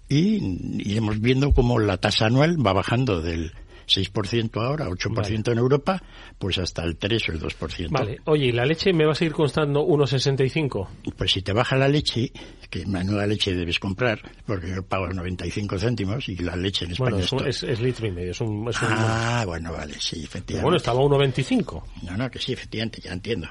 Y 0.07 0.89
iremos 0.89 1.19
viendo 1.19 1.51
cómo 1.51 1.79
la 1.79 1.97
tasa 1.97 2.27
anual 2.27 2.63
va 2.65 2.73
bajando 2.73 3.21
del 3.21 3.53
6% 3.87 4.61
ahora, 4.61 4.87
8% 4.89 5.51
en 5.51 5.57
Europa, 5.57 6.01
pues 6.39 6.57
hasta 6.57 6.83
el 6.83 6.97
3 6.97 7.29
o 7.29 7.31
el 7.33 7.39
2%. 7.41 7.87
Vale, 7.89 8.19
oye, 8.25 8.45
¿y 8.47 8.51
la 8.51 8.65
leche 8.65 8.93
me 8.93 9.05
va 9.05 9.11
a 9.11 9.15
seguir 9.15 9.33
costando 9.33 9.81
1,65? 9.85 10.87
Pues 11.17 11.31
si 11.31 11.41
te 11.41 11.53
baja 11.53 11.75
la 11.77 11.87
leche, 11.87 12.31
que 12.69 12.85
menuda 12.85 13.25
leche 13.27 13.53
debes 13.53 13.79
comprar, 13.79 14.19
porque 14.45 14.69
yo 14.73 14.83
pago 14.83 15.07
95 15.07 15.77
céntimos 15.79 16.27
y 16.29 16.35
la 16.37 16.55
leche 16.55 16.85
en 16.85 16.91
España 16.91 17.11
Bueno, 17.11 17.25
es, 17.25 17.31
un- 17.31 17.47
es, 17.47 17.63
es 17.63 17.79
litro 17.79 18.07
y 18.07 18.11
medio. 18.11 18.31
Es 18.31 18.41
un, 18.41 18.67
es 18.69 18.81
un- 18.81 18.87
Ah, 18.91 19.43
bueno, 19.45 19.71
vale, 19.71 19.93
sí, 19.99 20.23
efectivamente. 20.23 20.63
bueno, 20.63 20.77
estaba 20.77 20.99
a 20.99 21.03
1,25. 21.03 21.83
No, 22.03 22.17
no, 22.17 22.29
que 22.31 22.39
sí, 22.39 22.53
efectivamente, 22.53 23.01
ya 23.01 23.13
entiendo. 23.13 23.47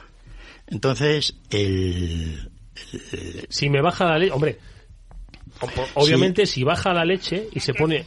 Entonces, 0.66 1.36
el... 1.50 2.50
el- 3.12 3.46
Si 3.48 3.68
me 3.68 3.80
baja 3.82 4.06
la 4.06 4.18
leche, 4.18 4.32
hombre, 4.32 4.58
obviamente 5.94 6.46
si 6.46 6.64
baja 6.64 6.92
la 6.92 7.04
leche 7.04 7.48
y 7.52 7.60
se 7.60 7.74
pone 7.74 8.04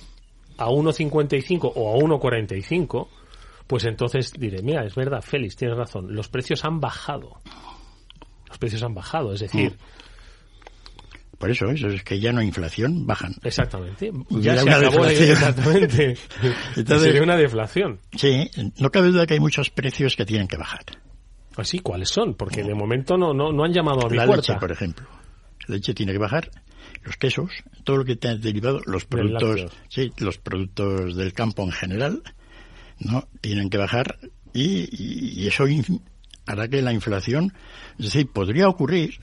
a 0.57 0.67
1,55 0.67 1.71
o 1.75 1.95
a 1.95 1.99
1,45, 1.99 3.07
pues 3.67 3.85
entonces 3.85 4.31
diré, 4.33 4.61
mira, 4.61 4.85
es 4.85 4.95
verdad, 4.95 5.21
Félix, 5.21 5.55
tienes 5.55 5.77
razón, 5.77 6.13
los 6.15 6.27
precios 6.29 6.63
han 6.65 6.79
bajado. 6.79 7.41
Los 8.47 8.57
precios 8.57 8.81
han 8.83 8.93
bajado, 8.93 9.33
es 9.33 9.41
decir, 9.41 9.75
Por 11.37 11.51
eso, 11.51 11.65
eso 11.69 11.87
es 11.89 12.03
que 12.03 12.19
ya 12.19 12.31
no 12.31 12.39
hay 12.39 12.47
inflación, 12.47 13.05
bajan. 13.05 13.35
exactamente, 13.43 14.09
Hubiera 14.29 14.55
ya 14.55 14.61
se 14.61 14.65
una 14.67 14.77
acabó 14.77 15.03
la 15.03 15.09
deflación. 15.09 15.31
exactamente. 15.31 16.17
Entonces- 16.77 17.01
Sería 17.07 17.21
una 17.23 17.35
deflación. 17.37 17.99
Sí, 18.15 18.49
no 18.79 18.89
cabe 18.89 19.09
duda 19.09 19.27
que 19.27 19.35
hay 19.35 19.39
muchos 19.39 19.69
precios 19.69 20.15
que 20.15 20.25
tienen 20.25 20.47
que 20.47 20.57
bajar. 20.57 20.83
Así, 21.57 21.79
¿cuáles 21.79 22.09
son? 22.09 22.35
Porque 22.35 22.63
de 22.63 22.73
momento 22.73 23.17
no, 23.17 23.33
no, 23.33 23.51
no 23.51 23.63
han 23.65 23.73
llamado 23.73 24.05
a 24.07 24.09
mi 24.09 24.17
la 24.17 24.25
puerta. 24.25 24.53
leche, 24.53 24.59
por 24.59 24.71
ejemplo. 24.71 25.05
La 25.67 25.75
leche 25.75 25.93
tiene 25.93 26.11
que 26.13 26.19
bajar, 26.19 26.49
los 27.03 27.17
quesos, 27.17 27.51
todo 27.83 27.97
lo 27.97 28.05
que 28.05 28.15
te 28.15 28.27
ha 28.27 28.35
derivado, 28.35 28.81
los 28.85 29.05
productos, 29.05 29.61
sí, 29.89 30.11
los 30.17 30.37
productos 30.37 31.15
del 31.15 31.33
campo 31.33 31.63
en 31.63 31.71
general, 31.71 32.21
no 32.99 33.27
tienen 33.41 33.69
que 33.69 33.77
bajar 33.77 34.17
y, 34.53 34.63
y- 34.91 35.41
y 35.43 35.47
eso 35.47 35.65
hará 36.45 36.67
que 36.67 36.81
la 36.81 36.93
inflación, 36.93 37.53
es 37.99 38.05
decir, 38.05 38.27
podría 38.31 38.67
ocurrir 38.67 39.19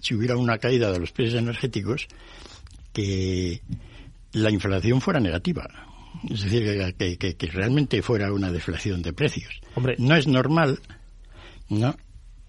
si- 0.00 0.14
hubiera 0.14 0.36
una 0.36 0.58
caída 0.58 0.90
de 0.92 0.98
los 0.98 1.12
precios 1.12 1.40
energéticos 1.40 2.06
que 2.92 3.60
la 4.32 4.50
inflación 4.50 5.00
fuera 5.00 5.20
negativa. 5.20 5.68
Es 6.30 6.42
decir, 6.44 6.64
que, 6.64 6.94
que- 6.96 7.18
que- 7.18 7.36
que 7.36 7.46
realmente 7.48 8.00
fuera 8.02 8.32
una 8.32 8.50
deflación 8.50 9.02
de 9.02 9.12
precios. 9.12 9.60
Hombre. 9.74 9.96
No 9.98 10.16
es 10.16 10.26
normal, 10.26 10.80
¿no? 11.68 11.94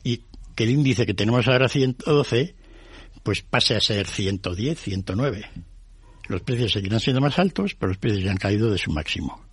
Y 0.04 0.22
que 0.56 0.64
el 0.64 0.70
índice 0.72 1.06
que 1.06 1.14
tenemos 1.14 1.48
ahora 1.48 1.68
112, 1.68 2.56
pues 3.28 3.42
pase 3.42 3.76
a 3.76 3.82
ser 3.82 4.08
110, 4.08 4.80
109. 4.80 5.50
Los 6.30 6.42
precios 6.44 6.72
seguirán 6.72 7.02
siendo 7.02 7.20
más 7.20 7.38
altos, 7.38 7.76
pero 7.76 7.90
los 7.90 7.98
precios 7.98 8.24
ya 8.24 8.32
han 8.32 8.38
caído 8.38 8.72
de 8.72 8.78
su 8.78 8.90
máximo. 8.90 9.44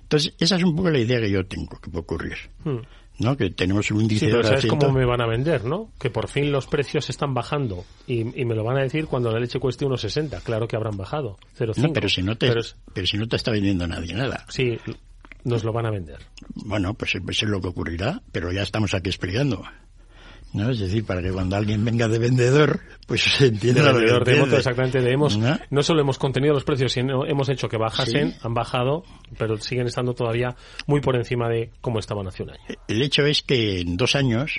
Entonces, 0.00 0.32
esa 0.38 0.56
es 0.56 0.64
un 0.64 0.74
poco 0.74 0.88
la 0.88 0.98
idea 0.98 1.20
que 1.20 1.30
yo 1.30 1.44
tengo 1.44 1.78
que 1.78 1.90
puede 1.90 2.04
ocurrir. 2.04 2.36
Hmm. 2.64 2.78
¿no? 3.18 3.36
Que 3.36 3.50
tenemos 3.50 3.90
un 3.90 4.00
índice 4.00 4.20
Sí, 4.24 4.30
pero 4.30 4.38
de 4.38 4.48
¿sabes 4.48 4.64
cómo 4.64 4.90
me 4.92 5.04
van 5.04 5.20
a 5.20 5.26
vender, 5.26 5.66
no? 5.66 5.92
Que 5.98 6.08
por 6.08 6.26
fin 6.28 6.50
los 6.50 6.66
precios 6.66 7.10
están 7.10 7.34
bajando 7.34 7.84
y, 8.06 8.20
y 8.40 8.46
me 8.46 8.54
lo 8.54 8.64
van 8.64 8.78
a 8.78 8.82
decir 8.82 9.04
cuando 9.04 9.30
la 9.30 9.38
leche 9.38 9.58
cueste 9.58 9.84
1,60. 9.84 10.40
Claro 10.42 10.66
que 10.66 10.76
habrán 10.76 10.96
bajado, 10.96 11.36
0,5. 11.58 11.82
No, 11.82 11.92
pero 11.92 12.08
si 12.08 12.22
no 12.22 12.38
te, 12.38 12.50
Pero 12.94 13.06
si 13.06 13.18
no 13.18 13.28
te 13.28 13.36
está 13.36 13.50
vendiendo 13.50 13.86
nadie 13.86 14.14
nada. 14.14 14.46
sí, 14.48 14.78
nos 15.44 15.64
lo 15.64 15.72
van 15.74 15.84
a 15.84 15.90
vender. 15.90 16.20
Bueno, 16.54 16.94
pues 16.94 17.14
eso 17.14 17.20
es 17.26 17.42
lo 17.42 17.60
que 17.60 17.68
ocurrirá, 17.68 18.22
pero 18.32 18.50
ya 18.52 18.62
estamos 18.62 18.94
aquí 18.94 19.10
explicando. 19.10 19.62
¿No? 20.52 20.70
Es 20.70 20.78
decir, 20.80 21.04
para 21.06 21.22
que 21.22 21.30
cuando 21.30 21.56
alguien 21.56 21.82
venga 21.84 22.08
de 22.08 22.18
vendedor, 22.18 22.80
pues 23.06 23.22
se 23.22 23.46
entienda 23.46 23.82
De 23.82 23.86
lo 23.88 23.94
que 23.94 23.98
vendedor 24.00 24.24
de 24.24 24.36
moto, 24.36 24.56
exactamente. 24.58 25.00
De 25.00 25.10
hemos, 25.10 25.38
¿No? 25.38 25.58
no 25.70 25.82
solo 25.82 26.02
hemos 26.02 26.18
contenido 26.18 26.52
los 26.52 26.64
precios, 26.64 26.92
sino 26.92 27.24
hemos 27.26 27.48
hecho 27.48 27.68
que 27.68 27.78
bajasen, 27.78 28.32
Sí. 28.32 28.38
han 28.42 28.52
bajado, 28.52 29.04
pero 29.38 29.56
siguen 29.56 29.86
estando 29.86 30.12
todavía 30.14 30.54
muy 30.86 31.00
por 31.00 31.16
encima 31.16 31.48
de 31.48 31.70
cómo 31.80 31.98
estaban 31.98 32.26
hace 32.26 32.42
un 32.42 32.50
año. 32.50 32.60
El 32.86 33.00
hecho 33.02 33.24
es 33.24 33.42
que 33.42 33.80
en 33.80 33.96
dos 33.96 34.14
años, 34.14 34.58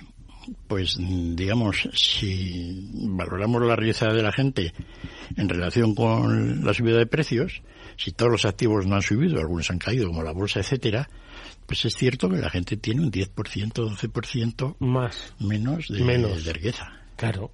pues 0.67 0.97
digamos, 0.99 1.87
si 1.93 2.89
valoramos 3.09 3.61
la 3.61 3.75
riqueza 3.75 4.07
de 4.07 4.23
la 4.23 4.31
gente 4.31 4.73
en 5.37 5.47
relación 5.47 5.93
con 5.93 6.65
la 6.65 6.73
subida 6.73 6.97
de 6.97 7.05
precios, 7.05 7.61
si 7.97 8.11
todos 8.11 8.31
los 8.31 8.45
activos 8.45 8.87
no 8.87 8.95
han 8.95 9.03
subido, 9.03 9.39
algunos 9.39 9.69
han 9.69 9.77
caído, 9.77 10.07
como 10.07 10.23
la 10.23 10.31
bolsa, 10.31 10.59
etcétera, 10.59 11.07
pues 11.73 11.85
es 11.85 11.95
cierto 11.95 12.29
que 12.29 12.37
la 12.37 12.51
gente 12.51 12.77
tiene 12.77 13.01
un 13.01 13.11
10%, 13.11 13.73
12% 13.73 14.75
Más. 14.79 15.33
menos 15.39 15.87
de, 15.89 16.03
Menos. 16.03 16.45
de 16.45 16.53
riqueza. 16.53 16.87
Claro. 17.15 17.51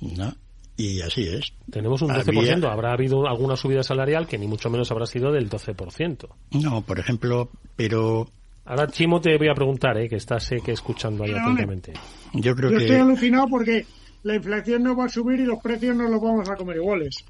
¿no? 0.00 0.32
Y 0.76 1.00
así 1.00 1.26
es. 1.26 1.52
Tenemos 1.70 2.00
un 2.02 2.12
Había- 2.12 2.24
12%. 2.24 2.70
Habrá 2.70 2.92
habido 2.92 3.26
alguna 3.26 3.56
subida 3.56 3.82
salarial 3.82 4.28
que 4.28 4.38
ni 4.38 4.46
mucho 4.46 4.70
menos 4.70 4.90
habrá 4.92 5.06
sido 5.06 5.32
del 5.32 5.48
12%. 5.48 6.28
No, 6.52 6.82
por 6.82 6.98
ejemplo, 7.00 7.50
pero 7.74 8.28
Ahora, 8.66 8.86
Chimo, 8.88 9.20
te 9.20 9.36
voy 9.38 9.48
a 9.48 9.54
preguntar, 9.54 9.96
¿eh? 9.98 10.08
que 10.08 10.16
estás 10.16 10.50
eh, 10.52 10.58
que 10.64 10.72
escuchando 10.72 11.24
ahí 11.24 11.32
atentamente. 11.32 11.92
yo 12.34 12.54
creo 12.54 12.70
Yo 12.70 12.78
que... 12.78 12.84
estoy 12.84 13.00
alucinado 13.00 13.46
porque 13.48 13.84
la 14.24 14.34
inflación 14.36 14.82
no 14.84 14.96
va 14.96 15.06
a 15.06 15.08
subir 15.08 15.40
y 15.40 15.44
los 15.44 15.58
precios 15.60 15.96
no 15.96 16.08
los 16.08 16.20
vamos 16.20 16.48
a 16.50 16.54
comer 16.56 16.76
iguales. 16.76 17.24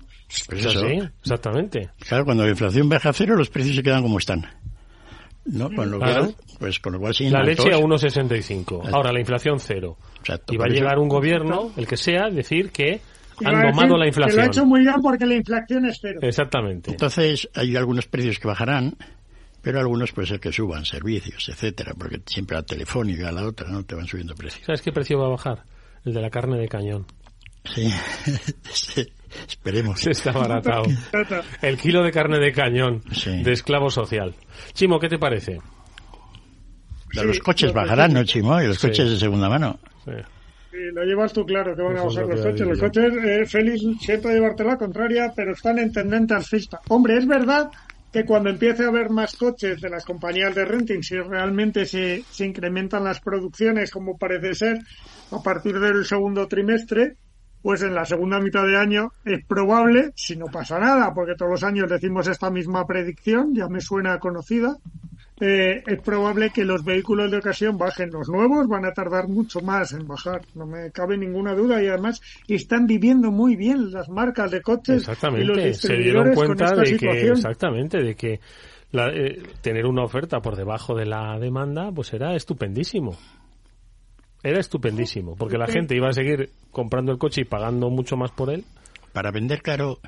pues 0.49 0.61
¿Es 0.65 0.67
eso. 0.75 0.85
así? 0.85 0.99
Exactamente. 1.21 1.91
Claro, 2.01 2.25
cuando 2.25 2.43
la 2.45 2.51
inflación 2.51 2.89
baja 2.89 3.11
a 3.11 3.13
cero, 3.13 3.37
los 3.37 3.49
precios 3.51 3.77
se 3.77 3.83
quedan 3.83 4.03
como 4.03 4.19
están. 4.19 4.47
¿No? 5.47 5.71
Con 5.73 5.91
lo 5.91 5.99
Claro. 5.99 6.25
cual, 6.25 6.35
pues 6.59 6.81
con 6.81 6.93
lo 6.95 6.99
cual 7.01 7.15
La 7.31 7.43
leche 7.43 7.73
a 7.73 7.79
1,65. 7.79 8.89
Ahora, 8.93 9.13
la 9.13 9.21
inflación 9.21 9.61
cero. 9.61 9.97
Exacto, 10.21 10.53
Y 10.53 10.57
va 10.57 10.65
a 10.65 10.69
llegar 10.69 10.99
un 10.99 11.09
gobierno, 11.09 11.71
el 11.77 11.87
que 11.87 11.97
sea, 11.97 12.29
decir 12.31 12.71
que 12.73 13.01
han 13.45 13.63
domado 13.63 13.73
la 13.73 13.77
Que 13.77 13.97
lo 13.97 14.03
ha 14.05 14.07
inflación. 14.09 14.45
hecho 14.47 14.65
muy 14.67 14.81
bien 14.81 14.95
porque 15.03 15.25
la 15.27 15.35
inflación 15.35 15.87
es 15.87 15.99
cero. 16.01 16.19
Exactamente. 16.23 16.91
Entonces, 16.91 17.49
hay 17.55 17.77
algunos 17.77 18.07
precios 18.07 18.39
que 18.41 18.49
bajarán, 18.49 18.97
pero 19.63 19.79
algunos 19.79 20.13
puede 20.13 20.27
ser 20.29 20.41
que 20.41 20.53
suban, 20.53 20.85
servicios, 20.85 21.49
etcétera, 21.49 21.93
porque 21.97 22.21
siempre 22.27 22.57
la 22.57 22.63
telefónica, 22.65 23.31
la 23.31 23.47
otra, 23.47 23.69
¿no? 23.71 23.85
Te 23.85 23.95
van 23.95 24.07
subiendo 24.07 24.35
precios. 24.35 24.65
¿Sabes 24.67 24.83
qué 24.83 24.91
precio 24.93 25.19
va 25.19 25.27
a 25.27 25.31
bajar? 25.31 25.63
El 26.05 26.13
de 26.15 26.21
la 26.23 26.31
carne 26.31 26.57
de 26.59 26.69
cañón. 26.69 27.07
Sí, 27.65 27.89
Sí, 28.73 29.07
esperemos. 29.49 30.01
Se 30.01 30.11
está 30.13 30.33
baratado. 30.33 30.85
El 31.63 31.77
kilo 31.77 32.03
de 32.03 32.13
carne 32.13 32.39
de 32.39 32.53
cañón 32.53 33.03
Sí. 33.13 33.43
de 33.43 33.53
esclavo 33.53 33.91
social. 33.91 34.35
Chimo, 34.73 34.99
¿qué 34.99 35.09
te 35.09 35.19
parece? 35.19 35.59
Sí, 37.13 37.21
los 37.25 37.39
coches 37.41 37.73
bajarán. 37.73 38.13
¿no, 38.13 38.25
Chimo? 38.25 38.61
Y 38.61 38.67
los 38.67 38.79
Sí. 38.79 38.89
coches 38.89 39.11
de 39.11 39.17
segunda 39.17 39.49
mano. 39.49 39.79
Sí. 40.05 40.13
Sí, 40.71 40.79
lo 40.93 41.03
llevas 41.05 41.33
tú 41.33 41.45
claro 41.47 41.75
que 41.75 41.83
van 41.83 41.97
a 41.97 42.01
Eso 42.01 42.07
bajar 42.09 42.23
lo 42.25 42.29
los 42.35 42.41
coches. 42.45 42.67
Los 42.67 42.79
coches, 42.79 43.13
eh, 43.25 43.47
Félix, 43.47 43.83
siento 44.01 44.29
llevarte 44.29 44.65
la 44.65 44.77
contraria, 44.77 45.33
pero 45.35 45.53
están 45.53 45.79
en 45.79 45.91
tendente 45.93 46.35
alcista. 46.35 46.81
Hombre, 46.89 47.17
es 47.17 47.27
verdad 47.27 47.71
que 48.13 48.25
cuando 48.25 48.51
empiece 48.51 48.85
a 48.85 48.89
haber 48.89 49.09
más 49.11 49.35
coches 49.37 49.81
de 49.81 49.89
las 49.89 50.05
compañías 50.05 50.55
de 50.55 50.65
renting, 50.65 51.03
si 51.03 51.17
realmente 51.17 51.87
se, 51.87 52.23
se 52.31 52.45
incrementan 52.45 53.05
las 53.05 53.21
producciones, 53.21 53.91
como 53.91 54.19
parece 54.19 54.55
ser, 54.55 54.79
a 55.31 55.43
partir 55.43 55.79
del 55.81 56.05
segundo 56.05 56.47
trimestre, 56.47 57.15
pues 57.67 57.83
en 57.83 57.97
la 57.97 58.05
segunda 58.05 58.39
mitad 58.39 58.65
de 58.65 58.77
año 58.77 59.11
es 59.25 59.45
probable, 59.45 60.13
si 60.15 60.37
no 60.37 60.47
pasa 60.47 60.79
nada, 60.79 61.13
porque 61.13 61.35
todos 61.35 61.51
los 61.51 61.65
años 61.65 61.91
decimos 61.91 62.29
esta 62.29 62.49
misma 62.49 62.87
predicción, 62.87 63.57
ya 63.57 63.67
me 63.67 63.81
suena 63.81 64.21
conocida, 64.21 64.77
eh, 65.41 65.83
es 65.85 66.01
probable 66.01 66.51
que 66.51 66.65
los 66.65 66.85
vehículos 66.85 67.29
de 67.29 67.39
ocasión 67.39 67.77
bajen. 67.77 68.13
Los 68.13 68.29
nuevos 68.29 68.69
van 68.69 68.85
a 68.85 68.93
tardar 68.93 69.27
mucho 69.27 69.63
más 69.63 69.91
en 69.95 70.07
bajar, 70.07 70.43
no 70.55 70.65
me 70.65 70.93
cabe 70.93 71.19
ninguna 71.19 71.55
duda. 71.55 71.83
Y 71.83 71.89
además 71.89 72.23
están 72.47 72.87
viviendo 72.87 73.33
muy 73.33 73.57
bien 73.57 73.91
las 73.91 74.09
marcas 74.09 74.53
de 74.53 74.63
coches 74.63 75.03
y 75.03 75.45
los 75.45 75.59
Exactamente. 75.59 75.75
Se 75.75 75.97
dieron 75.97 76.35
cuenta 76.35 76.67
de 76.77 76.97
que, 76.97 77.07
exactamente, 77.33 77.99
de 78.01 78.15
que 78.15 78.41
la- 78.93 79.11
eh, 79.13 79.43
tener 79.61 79.87
una 79.87 80.05
oferta 80.05 80.39
por 80.39 80.55
debajo 80.55 80.95
de 80.95 81.07
la 81.07 81.37
demanda, 81.41 81.91
pues 81.93 82.13
era 82.15 82.37
estupendísimo. 82.37 83.17
Era 84.47 84.61
estupendísimo, 84.61 85.35
porque 85.37 85.59
la 85.59 85.67
gente 85.67 85.97
iba 85.97 86.09
a 86.09 86.13
seguir 86.13 86.51
comprando 86.71 87.11
el 87.11 87.19
coche 87.19 87.41
y 87.41 87.45
pagando 87.45 87.91
mucho 87.91 88.17
más 88.17 88.31
por 88.31 88.51
él. 88.51 88.65
Para 89.13 89.31
vender 89.33 89.61
caro, 89.63 89.99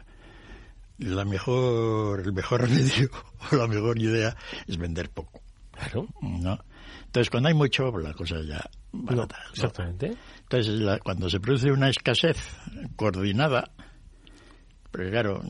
la 0.98 1.24
mejor, 1.24 2.20
el 2.20 2.32
mejor 2.32 2.60
remedio 2.68 3.10
o 3.50 3.56
la 3.56 3.66
mejor 3.66 3.98
idea 3.98 4.36
es 4.66 4.76
vender 4.76 5.10
poco. 5.10 5.40
Claro. 5.72 6.06
¿no? 6.22 6.58
Entonces, 7.06 7.30
cuando 7.30 7.48
hay 7.48 7.54
mucho, 7.54 7.90
la 7.98 8.12
cosa 8.14 8.36
ya 8.42 8.68
barata. 8.92 9.38
¿no? 9.44 9.50
Exactamente. 9.54 10.16
Entonces, 10.42 10.72
la- 10.74 10.98
cuando 10.98 11.28
se 11.28 11.40
produce 11.40 11.70
una 11.72 11.88
escasez 11.88 12.36
coordinada, 12.96 13.70
porque 14.90 15.10
claro, 15.10 15.42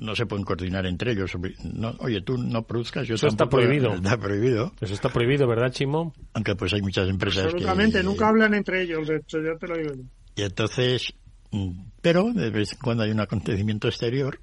no 0.00 0.14
se 0.16 0.26
pueden 0.26 0.44
coordinar 0.44 0.84
entre 0.86 1.12
ellos. 1.12 1.32
No, 1.62 1.94
oye, 2.00 2.20
tú 2.22 2.36
no 2.36 2.62
produzcas, 2.66 3.06
yo 3.06 3.14
Eso 3.14 3.28
está 3.28 3.44
tampoco. 3.44 3.62
prohibido. 3.62 3.94
Está 3.94 4.16
prohibido. 4.18 4.72
Eso 4.80 4.94
está 4.94 5.08
prohibido, 5.10 5.46
¿verdad, 5.46 5.70
Chimo? 5.70 6.12
Aunque 6.34 6.54
pues 6.56 6.72
hay 6.72 6.82
muchas 6.82 7.08
empresas 7.08 7.44
Absolutamente, 7.46 7.98
que... 7.98 8.04
nunca 8.04 8.28
hablan 8.28 8.54
entre 8.54 8.82
ellos, 8.82 9.06
de 9.06 9.16
hecho, 9.16 9.38
ya 9.42 9.56
te 9.58 9.68
lo 9.68 9.76
digo 9.76 9.94
yo. 9.94 10.02
Y 10.36 10.42
entonces, 10.42 11.12
mm, 11.52 11.70
pero 12.00 12.32
de 12.32 12.50
vez 12.50 12.72
en 12.72 12.78
cuando 12.80 13.04
hay 13.04 13.10
un 13.10 13.20
acontecimiento 13.20 13.88
exterior, 13.88 14.40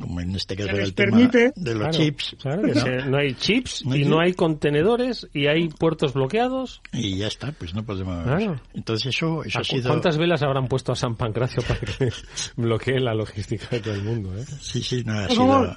como 0.00 0.20
en 0.20 0.34
este 0.34 0.56
caso 0.56 0.70
el 0.70 0.94
tema 0.94 1.18
permite- 1.18 1.52
de 1.54 1.70
los 1.74 1.80
Claro, 1.82 1.92
chips, 1.98 2.36
claro, 2.40 2.62
que 2.62 3.02
¿no? 3.10 3.16
hay 3.16 3.34
chips 3.34 3.84
No 3.86 3.94
y 3.96 4.04
no 4.04 4.20
hay 4.20 4.34
contenedores 4.34 5.28
y 5.32 5.46
hay 5.46 5.68
puertos 5.68 6.12
bloqueados. 6.14 6.80
y 6.92 7.16
ya 7.18 7.28
está, 7.28 7.52
pues 7.52 7.74
no 7.74 7.84
podemos. 7.84 8.24
Claro. 8.24 8.60
Entonces 8.74 9.14
eso, 9.14 9.44
eso 9.44 9.58
¿A 9.58 9.60
ha 9.60 9.64
sido. 9.64 9.88
¿Cuántas 9.88 10.18
velas 10.18 10.42
habrán 10.42 10.66
puesto 10.66 10.92
a 10.92 10.96
San 10.96 11.14
Pancracio 11.16 11.62
para 11.62 11.80
que 11.80 12.10
bloquee 12.56 12.98
la 12.98 13.14
logística 13.14 13.66
de 13.70 13.80
todo 13.80 13.94
el 13.94 14.02
mundo? 14.02 14.36
¿eh? 14.36 14.44
Sí, 14.60 14.82
sí, 14.82 15.02
no, 15.04 15.12
ha 15.18 15.28
favor. 15.28 15.76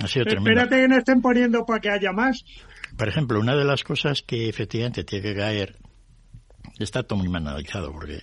ha 0.00 0.06
sido 0.08 0.24
tremendo. 0.26 0.50
Espérate 0.60 0.82
que 0.82 0.88
no 0.88 0.98
estén 0.98 1.22
poniendo 1.22 1.64
para 1.64 1.80
que 1.80 1.90
haya 1.90 2.12
más. 2.12 2.44
Por 2.96 3.08
ejemplo, 3.08 3.40
una 3.40 3.54
de 3.56 3.64
las 3.64 3.82
cosas 3.84 4.22
que 4.22 4.48
efectivamente 4.48 5.04
tiene 5.04 5.22
que 5.30 5.34
caer 5.34 5.76
está 6.78 7.02
todo 7.02 7.18
muy 7.18 7.28
mal 7.28 7.46
analizado 7.46 7.90
porque 7.92 8.22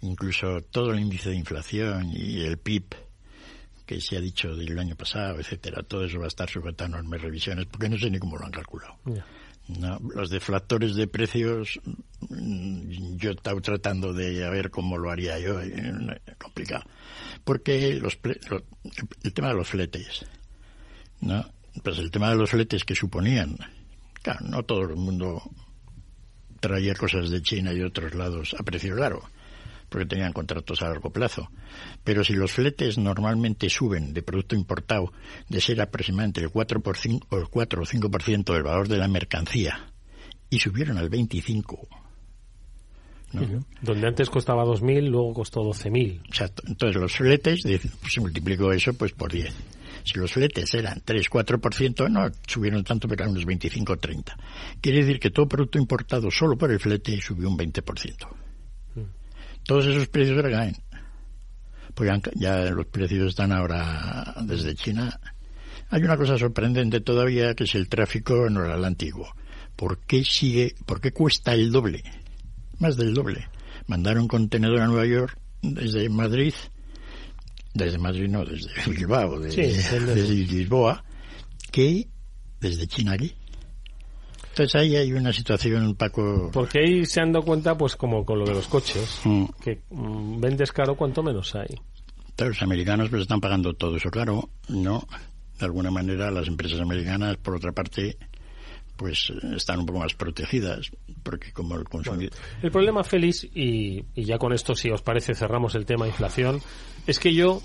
incluso 0.00 0.60
todo 0.70 0.92
el 0.92 1.00
índice 1.00 1.30
de 1.30 1.36
inflación 1.36 2.10
y 2.14 2.42
el 2.42 2.58
PIB 2.58 2.84
que 3.94 4.00
se 4.00 4.16
ha 4.16 4.20
dicho 4.20 4.54
del 4.56 4.78
año 4.78 4.96
pasado, 4.96 5.38
etcétera, 5.40 5.82
todo 5.82 6.04
eso 6.04 6.18
va 6.18 6.24
a 6.24 6.28
estar 6.28 6.48
sujeto 6.48 6.84
a 6.84 6.86
enormes 6.86 7.20
revisiones 7.22 7.66
porque 7.66 7.88
no 7.88 7.98
sé 7.98 8.10
ni 8.10 8.18
cómo 8.18 8.36
lo 8.36 8.44
han 8.46 8.50
calculado. 8.52 8.96
No, 9.68 9.98
los 10.14 10.28
deflactores 10.28 10.94
de 10.96 11.06
precios, 11.06 11.80
mm, 12.28 13.16
yo 13.16 13.30
he 13.30 13.34
estado 13.34 13.60
tratando 13.60 14.12
de 14.12 14.44
a 14.44 14.50
ver 14.50 14.70
cómo 14.70 14.98
lo 14.98 15.10
haría 15.10 15.38
yo, 15.38 15.60
complicado. 16.38 16.84
Porque 17.44 17.94
los, 17.94 18.20
ple- 18.20 18.40
lo- 18.50 18.64
el 19.22 19.32
tema 19.32 19.48
de 19.48 19.54
los 19.54 19.68
fletes, 19.68 20.24
¿no? 21.20 21.44
Pues 21.84 21.98
el 21.98 22.10
tema 22.10 22.30
de 22.30 22.36
los 22.36 22.50
fletes 22.50 22.84
que 22.84 22.94
suponían, 22.96 23.56
claro, 24.20 24.40
no 24.46 24.62
todo 24.64 24.82
el 24.82 24.96
mundo 24.96 25.40
traía 26.60 26.94
cosas 26.94 27.30
de 27.30 27.40
China 27.42 27.72
y 27.72 27.82
otros 27.82 28.14
lados 28.14 28.54
a 28.58 28.62
precio 28.62 28.94
claro, 28.96 29.22
porque 29.92 30.06
tenían 30.06 30.32
contratos 30.32 30.82
a 30.82 30.88
largo 30.88 31.10
plazo. 31.10 31.48
Pero 32.02 32.24
si 32.24 32.32
los 32.32 32.50
fletes 32.50 32.98
normalmente 32.98 33.68
suben 33.70 34.12
de 34.12 34.22
producto 34.22 34.56
importado 34.56 35.12
de 35.48 35.60
ser 35.60 35.80
aproximadamente 35.80 36.40
el 36.40 36.50
4, 36.50 36.80
por 36.80 36.96
o 37.28 37.36
el 37.38 37.48
4 37.48 37.82
o 37.82 37.84
5% 37.84 38.52
del 38.52 38.62
valor 38.64 38.88
de 38.88 38.96
la 38.98 39.06
mercancía 39.06 39.92
y 40.50 40.58
subieron 40.58 40.98
al 40.98 41.08
25, 41.10 41.88
¿no? 43.32 43.64
Donde 43.80 44.06
antes 44.06 44.28
costaba 44.28 44.64
2.000, 44.64 45.08
luego 45.08 45.32
costó 45.32 45.62
12.000. 45.62 46.20
Exacto. 46.26 46.62
Entonces 46.66 47.00
los 47.00 47.12
fletes, 47.12 47.62
de- 47.62 47.78
pues, 47.78 48.12
si 48.12 48.20
multiplico 48.20 48.72
eso, 48.72 48.92
pues 48.94 49.12
por 49.12 49.32
10. 49.32 49.54
Si 50.04 50.18
los 50.18 50.32
fletes 50.32 50.74
eran 50.74 51.00
3-4%, 51.04 52.10
no 52.10 52.28
subieron 52.46 52.82
tanto, 52.84 53.06
pero 53.08 53.22
eran 53.24 53.30
unos 53.36 53.46
25-30. 53.46 54.34
Quiere 54.80 54.98
decir 54.98 55.20
que 55.20 55.30
todo 55.30 55.46
producto 55.46 55.78
importado 55.78 56.30
solo 56.30 56.56
por 56.58 56.70
el 56.72 56.80
flete 56.80 57.18
subió 57.20 57.48
un 57.48 57.56
20%. 57.56 58.26
Todos 59.64 59.86
esos 59.86 60.08
precios 60.08 60.36
ahora 60.36 60.50
caen. 60.50 60.76
Pues 61.94 62.10
ya, 62.34 62.70
los 62.70 62.86
precios 62.86 63.28
están 63.28 63.52
ahora 63.52 64.34
desde 64.44 64.74
China. 64.74 65.20
Hay 65.90 66.02
una 66.02 66.16
cosa 66.16 66.38
sorprendente 66.38 67.00
todavía 67.00 67.54
que 67.54 67.64
es 67.64 67.74
el 67.74 67.88
tráfico 67.88 68.46
en 68.46 68.56
el 68.56 68.84
antiguo. 68.84 69.28
¿Por 69.76 69.98
qué 69.98 70.24
sigue, 70.24 70.74
por 70.86 71.00
qué 71.00 71.12
cuesta 71.12 71.52
el 71.52 71.70
doble? 71.70 72.02
Más 72.78 72.96
del 72.96 73.12
doble. 73.12 73.48
Mandar 73.86 74.18
un 74.18 74.28
contenedor 74.28 74.80
a 74.80 74.86
Nueva 74.86 75.06
York 75.06 75.38
desde 75.60 76.08
Madrid, 76.08 76.54
desde 77.74 77.98
Madrid 77.98 78.28
no, 78.28 78.44
desde 78.44 78.70
Bilbao, 78.90 79.42
Sí, 79.50 79.62
desde 79.62 80.28
Lisboa, 80.34 81.04
que 81.70 82.08
desde 82.60 82.86
China 82.86 83.12
aquí. 83.12 83.34
Entonces 84.52 84.74
ahí 84.74 84.96
hay 84.96 85.12
una 85.14 85.32
situación, 85.32 85.94
Paco... 85.94 86.50
Porque 86.52 86.80
ahí 86.80 87.06
se 87.06 87.22
han 87.22 87.32
dado 87.32 87.44
cuenta, 87.46 87.74
pues 87.76 87.96
como 87.96 88.22
con 88.26 88.38
lo 88.38 88.44
de 88.44 88.52
los 88.52 88.68
coches, 88.68 89.20
Mm. 89.24 89.44
que 89.62 89.80
mm, 89.88 90.40
vendes 90.40 90.72
caro 90.72 90.94
cuanto 90.94 91.22
menos 91.22 91.54
hay. 91.54 91.74
Los 92.36 92.60
americanos 92.62 93.08
pues 93.08 93.22
están 93.22 93.40
pagando 93.40 93.72
todo 93.72 93.96
eso, 93.96 94.10
claro, 94.10 94.50
¿no? 94.68 95.06
De 95.58 95.64
alguna 95.64 95.90
manera 95.90 96.30
las 96.30 96.48
empresas 96.48 96.80
americanas, 96.80 97.38
por 97.38 97.54
otra 97.56 97.72
parte, 97.72 98.18
pues 98.96 99.32
están 99.56 99.80
un 99.80 99.86
poco 99.86 100.00
más 100.00 100.12
protegidas, 100.14 100.90
porque 101.22 101.50
como 101.52 101.76
el 101.76 101.84
consumidor... 101.84 102.32
El 102.62 102.70
problema, 102.70 103.04
Félix, 103.04 103.44
y, 103.44 104.04
y 104.14 104.24
ya 104.24 104.36
con 104.36 104.52
esto, 104.52 104.74
si 104.74 104.90
os 104.90 105.00
parece, 105.00 105.34
cerramos 105.34 105.74
el 105.76 105.86
tema 105.86 106.06
inflación, 106.06 106.60
es 107.06 107.18
que 107.18 107.32
yo, 107.32 107.62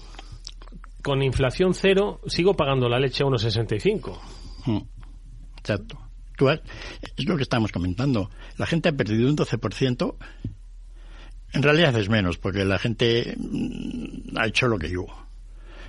con 1.04 1.22
inflación 1.22 1.74
cero, 1.74 2.22
sigo 2.28 2.54
pagando 2.54 2.88
la 2.88 2.98
leche 3.00 3.24
a 3.24 3.28
1,65. 3.28 4.18
Mm. 4.68 4.78
Exacto. 5.60 5.98
Tú 6.38 6.48
has- 6.48 6.62
es 7.18 7.26
lo 7.26 7.36
que 7.36 7.44
estamos 7.44 7.72
comentando. 7.74 8.30
La 8.58 8.66
gente 8.66 8.88
ha 8.90 8.94
perdido 8.94 9.28
un 9.30 9.36
12%. 9.36 10.16
En 11.54 11.64
realidad 11.64 11.96
es 11.98 12.08
menos, 12.10 12.38
porque 12.38 12.64
la 12.64 12.78
gente 12.80 13.36
mm, 13.38 14.38
ha 14.38 14.48
hecho 14.48 14.68
lo 14.68 14.78
que 14.78 14.90
yo. 14.90 15.06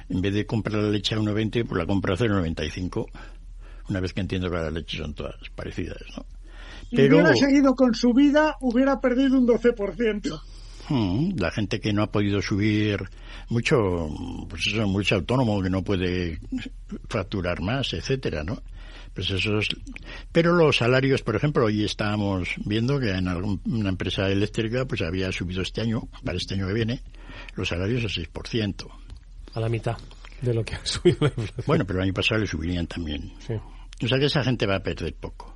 En 0.08 0.20
vez 0.22 0.32
de 0.34 0.46
comprar 0.46 0.82
la 0.82 0.88
leche 0.90 1.14
a 1.14 1.18
1,20, 1.18 1.64
pues 1.66 1.78
la 1.78 1.86
compra 1.86 2.14
a 2.14 2.16
0,95. 2.16 3.06
Una 3.90 4.00
vez 4.00 4.12
que 4.12 4.20
entiendo 4.20 4.50
que 4.50 4.56
las 4.56 4.72
leches 4.72 5.00
son 5.00 5.14
todas 5.14 5.34
parecidas, 5.54 5.98
¿no? 6.16 6.24
Si 6.90 6.96
hubiera 7.16 7.30
seguido 7.36 7.74
con 7.74 7.94
su 7.94 8.14
vida, 8.14 8.56
hubiera 8.60 9.00
perdido 9.00 9.38
un 9.38 9.46
12%. 9.46 10.40
Mm, 10.88 11.38
la 11.38 11.50
gente 11.50 11.80
que 11.80 11.92
no 11.92 12.02
ha 12.02 12.10
podido 12.10 12.40
subir 12.40 13.00
mucho, 13.50 14.08
pues 14.48 14.66
eso, 14.68 14.86
mucho 14.86 15.16
autónomo 15.16 15.60
que 15.60 15.68
no 15.68 15.82
puede 15.84 16.38
facturar 17.10 17.60
más, 17.60 17.92
etcétera, 17.92 18.42
¿no? 18.44 18.62
Pues 19.18 19.30
eso 19.30 19.58
es- 19.58 19.66
Pero 20.30 20.52
los 20.54 20.76
salarios, 20.76 21.22
por 21.22 21.34
ejemplo, 21.34 21.64
hoy 21.64 21.82
estábamos 21.84 22.50
viendo 22.64 23.00
que 23.00 23.10
en 23.10 23.26
alguna 23.26 23.88
empresa 23.88 24.28
eléctrica 24.30 24.84
pues 24.84 25.02
había 25.02 25.32
subido 25.32 25.62
este 25.62 25.80
año, 25.80 26.02
para 26.24 26.38
este 26.38 26.54
año 26.54 26.68
que 26.68 26.72
viene, 26.74 27.02
los 27.56 27.66
salarios 27.66 28.04
al 28.04 28.10
6%. 28.10 28.86
A 29.54 29.58
la 29.58 29.68
mitad 29.68 29.96
de 30.40 30.54
lo 30.54 30.64
que 30.64 30.76
ha 30.76 30.80
subido 30.86 31.18
la 31.22 31.26
inflación. 31.30 31.64
Bueno, 31.66 31.84
pero 31.84 31.98
el 31.98 32.04
año 32.04 32.12
pasado 32.14 32.40
le 32.42 32.46
subirían 32.46 32.86
también. 32.86 33.32
Sí. 33.44 33.54
O 33.54 34.06
sea 34.06 34.20
que 34.20 34.26
esa 34.26 34.44
gente 34.44 34.66
va 34.66 34.76
a 34.76 34.82
perder 34.84 35.12
poco. 35.14 35.52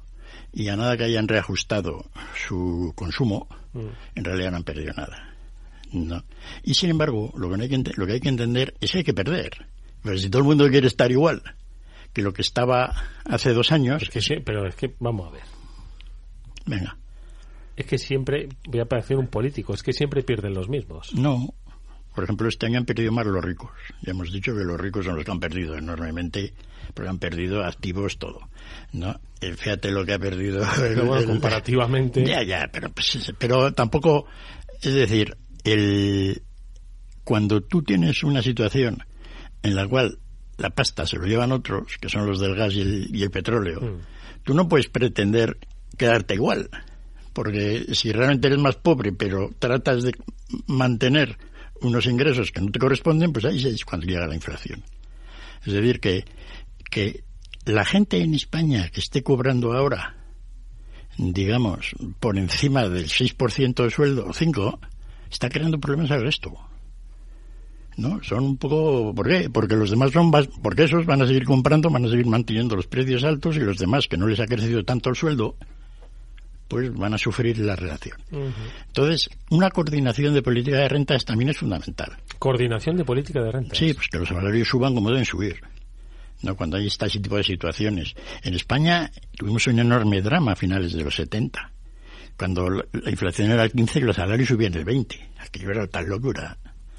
Y 0.52 0.66
a 0.66 0.74
nada 0.74 0.96
que 0.96 1.04
hayan 1.04 1.28
reajustado 1.28 2.04
su 2.48 2.92
consumo, 2.96 3.46
Mm. 3.74 3.86
en 4.16 4.24
realidad 4.24 4.50
no 4.50 4.56
han 4.56 4.64
perdido 4.64 4.92
nada. 4.94 5.36
No. 5.92 6.24
Y 6.64 6.74
sin 6.74 6.90
embargo, 6.90 7.32
lo 7.36 7.48
que, 7.48 7.56
no 7.58 7.62
hay 7.62 7.68
que, 7.68 7.92
lo 7.94 8.06
que 8.08 8.14
hay 8.14 8.20
que 8.20 8.28
entender 8.28 8.74
es 8.80 8.90
que 8.90 8.98
hay 8.98 9.04
que 9.04 9.14
perder. 9.14 9.66
Pero 10.02 10.18
si 10.18 10.28
todo 10.28 10.42
el 10.42 10.48
mundo 10.48 10.68
quiere 10.68 10.88
estar 10.88 11.12
igual 11.12 11.42
que 12.12 12.22
lo 12.22 12.32
que 12.32 12.42
estaba 12.42 12.94
hace 13.24 13.52
dos 13.52 13.72
años, 13.72 14.02
Es 14.02 14.10
que 14.10 14.20
sí, 14.20 14.34
pero 14.44 14.66
es 14.66 14.74
que, 14.74 14.94
vamos 14.98 15.28
a 15.28 15.30
ver. 15.32 15.42
venga, 16.66 16.96
Es 17.76 17.86
que 17.86 17.98
siempre, 17.98 18.48
voy 18.68 18.80
a 18.80 18.84
parecer 18.86 19.16
un 19.16 19.28
político, 19.28 19.74
es 19.74 19.82
que 19.82 19.92
siempre 19.92 20.22
pierden 20.22 20.54
los 20.54 20.68
mismos. 20.68 21.14
no. 21.14 21.54
Por 22.14 22.24
ejemplo, 22.24 22.46
este 22.46 22.66
año 22.66 22.76
han 22.78 22.84
perdido 22.84 23.10
más 23.10 23.24
los 23.24 23.42
ricos. 23.42 23.70
Ya 24.02 24.10
hemos 24.10 24.30
dicho 24.30 24.54
que 24.54 24.64
los 24.64 24.78
ricos 24.78 25.06
son 25.06 25.16
los 25.16 25.24
que 25.24 25.30
han 25.30 25.40
perdido 25.40 25.78
enormemente, 25.78 26.52
porque 26.92 27.08
han 27.08 27.18
perdido 27.18 27.64
activos 27.64 28.18
todo. 28.18 28.50
¿no? 28.92 29.18
Eh, 29.40 29.54
Fíjate 29.54 29.90
lo 29.90 30.04
que 30.04 30.12
ha 30.12 30.18
perdido. 30.18 30.62
Bueno, 31.06 31.26
comparativamente. 31.26 32.22
Ya, 32.22 32.42
ya, 32.42 32.68
pero, 32.70 32.90
pues, 32.90 33.32
pero 33.38 33.72
tampoco, 33.72 34.26
es 34.82 34.92
decir, 34.92 35.38
el, 35.64 36.42
cuando 37.24 37.62
tú 37.62 37.82
tienes 37.82 38.22
una 38.24 38.42
situación 38.42 39.02
en 39.62 39.74
la 39.74 39.88
cual 39.88 40.18
la 40.58 40.70
pasta 40.70 41.06
se 41.06 41.16
lo 41.16 41.26
llevan 41.26 41.52
otros, 41.52 41.96
que 42.00 42.08
son 42.08 42.26
los 42.26 42.40
del 42.40 42.54
gas 42.54 42.74
y 42.74 42.80
el, 42.80 43.14
y 43.14 43.22
el 43.22 43.30
petróleo, 43.30 43.80
Mm. 43.80 44.00
tú 44.44 44.54
no 44.54 44.68
puedes 44.68 44.88
pretender 44.88 45.58
quedarte 45.96 46.34
igual. 46.34 46.68
Porque 47.32 47.86
si 47.94 48.12
realmente 48.12 48.48
eres 48.48 48.58
más 48.58 48.76
pobre, 48.76 49.12
pero 49.12 49.50
tratas 49.58 50.02
de 50.02 50.12
mantener 50.66 51.38
unos 51.80 52.06
ingresos 52.06 52.50
que 52.52 52.60
no 52.60 52.70
te 52.70 52.78
corresponden, 52.78 53.32
pues 53.32 53.46
ahí 53.46 53.66
es 53.66 53.84
cuando 53.84 54.06
llega 54.06 54.26
la 54.26 54.34
inflación. 54.34 54.82
Es 55.64 55.72
decir, 55.72 55.98
que, 55.98 56.24
que 56.90 57.24
la 57.64 57.84
gente 57.84 58.18
en 58.18 58.34
España 58.34 58.90
que 58.90 59.00
esté 59.00 59.22
cobrando 59.22 59.72
ahora, 59.72 60.16
digamos, 61.16 61.94
por 62.20 62.36
encima 62.36 62.88
del 62.88 63.06
6% 63.08 63.82
de 63.84 63.90
sueldo, 63.90 64.26
o 64.26 64.32
5%, 64.32 64.78
está 65.30 65.48
creando 65.48 65.78
problemas 65.80 66.10
al 66.10 66.22
resto. 66.22 66.52
¿No? 67.96 68.22
Son 68.22 68.42
un 68.44 68.56
poco... 68.56 69.14
¿Por 69.14 69.28
qué? 69.28 69.50
Porque 69.50 69.76
los 69.76 69.90
demás 69.90 70.12
son... 70.12 70.30
Porque 70.30 70.84
esos 70.84 71.04
van 71.04 71.22
a 71.22 71.26
seguir 71.26 71.44
comprando, 71.44 71.90
van 71.90 72.06
a 72.06 72.08
seguir 72.08 72.26
manteniendo 72.26 72.74
los 72.74 72.86
precios 72.86 73.24
altos 73.24 73.56
y 73.56 73.60
los 73.60 73.78
demás, 73.78 74.08
que 74.08 74.16
no 74.16 74.26
les 74.26 74.40
ha 74.40 74.46
crecido 74.46 74.84
tanto 74.84 75.10
el 75.10 75.16
sueldo, 75.16 75.56
pues 76.68 76.90
van 76.94 77.12
a 77.12 77.18
sufrir 77.18 77.58
la 77.58 77.76
relación. 77.76 78.16
Entonces, 78.86 79.28
una 79.50 79.70
coordinación 79.70 80.32
de 80.32 80.40
política 80.42 80.78
de 80.78 80.88
rentas 80.88 81.22
también 81.24 81.50
es 81.50 81.58
fundamental. 81.58 82.16
Coordinación 82.38 82.96
de 82.96 83.04
política 83.04 83.42
de 83.42 83.52
renta. 83.52 83.74
Sí, 83.74 83.92
pues 83.92 84.08
que 84.08 84.18
los 84.18 84.28
salarios 84.28 84.68
suban 84.68 84.94
como 84.94 85.10
deben 85.10 85.26
subir. 85.26 85.60
¿no? 86.42 86.56
Cuando 86.56 86.76
hay 86.76 86.86
este 86.86 87.08
tipo 87.08 87.36
de 87.36 87.44
situaciones. 87.44 88.14
En 88.42 88.54
España 88.54 89.10
tuvimos 89.36 89.66
un 89.66 89.78
enorme 89.80 90.22
drama 90.22 90.52
a 90.52 90.56
finales 90.56 90.92
de 90.92 91.04
los 91.04 91.14
70, 91.14 91.72
cuando 92.38 92.68
la 92.70 92.84
la 92.92 93.10
inflación 93.10 93.50
era 93.50 93.64
el 93.64 93.72
15 93.72 93.98
y 93.98 94.02
los 94.02 94.16
salarios 94.16 94.48
subían 94.48 94.74
el 94.74 94.84
20. 94.84 95.30
Aquello 95.40 95.70
era 95.70 95.86
tal 95.86 96.06
locura. 96.06 96.56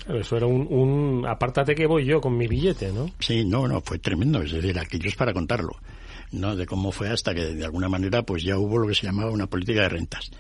Eso 0.08 0.38
era 0.38 0.46
un, 0.46 0.68
un... 0.70 1.26
Apártate 1.26 1.76
que 1.76 1.88
voy 1.88 2.06
yo 2.06 2.20
con 2.20 2.38
mi 2.38 2.48
billete, 2.48 2.92
¿no? 2.92 3.10
Sí, 3.20 3.46
no, 3.46 3.68
no, 3.68 3.82
fue 3.82 4.00
tremendo. 4.00 4.42
Es 4.42 4.52
decir, 4.52 4.78
aquello 4.78 5.08
es 5.08 5.16
para 5.16 5.34
contarlo. 5.34 5.78
¿no? 6.34 6.56
De 6.56 6.66
cómo 6.66 6.92
fue 6.92 7.10
hasta 7.10 7.34
que 7.34 7.46
de 7.46 7.64
alguna 7.64 7.88
manera 7.88 8.24
pues 8.24 8.44
ya 8.44 8.58
hubo 8.58 8.78
lo 8.78 8.88
que 8.88 8.96
se 8.96 9.06
llamaba 9.06 9.32
una 9.32 9.48
política 9.48 9.82
de 9.82 9.90
rentas. 9.90 10.32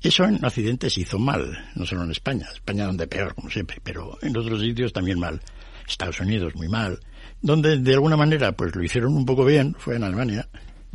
Eso 0.00 0.24
en 0.24 0.42
Occidente 0.44 0.88
se 0.88 1.02
hizo 1.02 1.18
mal, 1.18 1.70
no 1.74 1.84
solo 1.84 2.04
en 2.04 2.10
España. 2.10 2.46
España 2.52 2.86
donde 2.86 3.06
peor, 3.06 3.34
como 3.34 3.50
siempre, 3.50 3.78
pero 3.82 4.18
en 4.22 4.36
otros 4.36 4.60
sitios 4.60 4.92
también 4.92 5.18
mal. 5.18 5.40
Estados 5.86 6.20
Unidos 6.20 6.54
muy 6.54 6.68
mal. 6.68 7.00
Donde 7.42 7.78
de 7.78 7.94
alguna 7.94 8.16
manera 8.16 8.52
pues 8.52 8.74
lo 8.74 8.82
hicieron 8.82 9.14
un 9.14 9.26
poco 9.26 9.44
bien 9.44 9.74
fue 9.78 9.96
en 9.96 10.04
Alemania. 10.04 10.48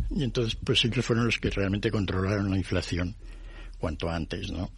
Y 0.10 0.24
entonces 0.24 0.56
pues 0.64 0.84
ellos 0.86 1.06
fueron 1.06 1.26
los 1.26 1.40
que 1.40 1.50
realmente 1.50 1.92
controlaron 1.92 2.50
la 2.50 2.58
inflación 2.58 3.16
cuanto 3.78 4.10
antes, 4.10 4.52
¿no? 4.52 4.72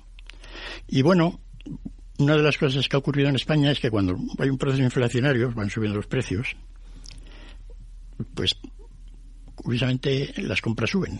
Y 0.88 1.02
bueno, 1.02 1.40
una 2.20 2.36
de 2.36 2.44
las 2.44 2.58
cosas 2.58 2.88
que 2.88 2.96
ha 2.96 3.00
ocurrido 3.00 3.30
en 3.30 3.36
España 3.36 3.72
es 3.72 3.80
que 3.80 3.90
cuando 3.92 4.18
hay 4.40 4.50
un 4.50 4.58
proceso 4.58 4.84
inflacionario, 4.84 5.52
van 5.52 5.70
subiendo 5.70 5.98
los 5.98 6.08
precios, 6.08 6.56
pues 8.34 8.56
curiosamente 9.56 10.34
las 10.38 10.62
compras 10.62 10.90
suben. 10.92 11.20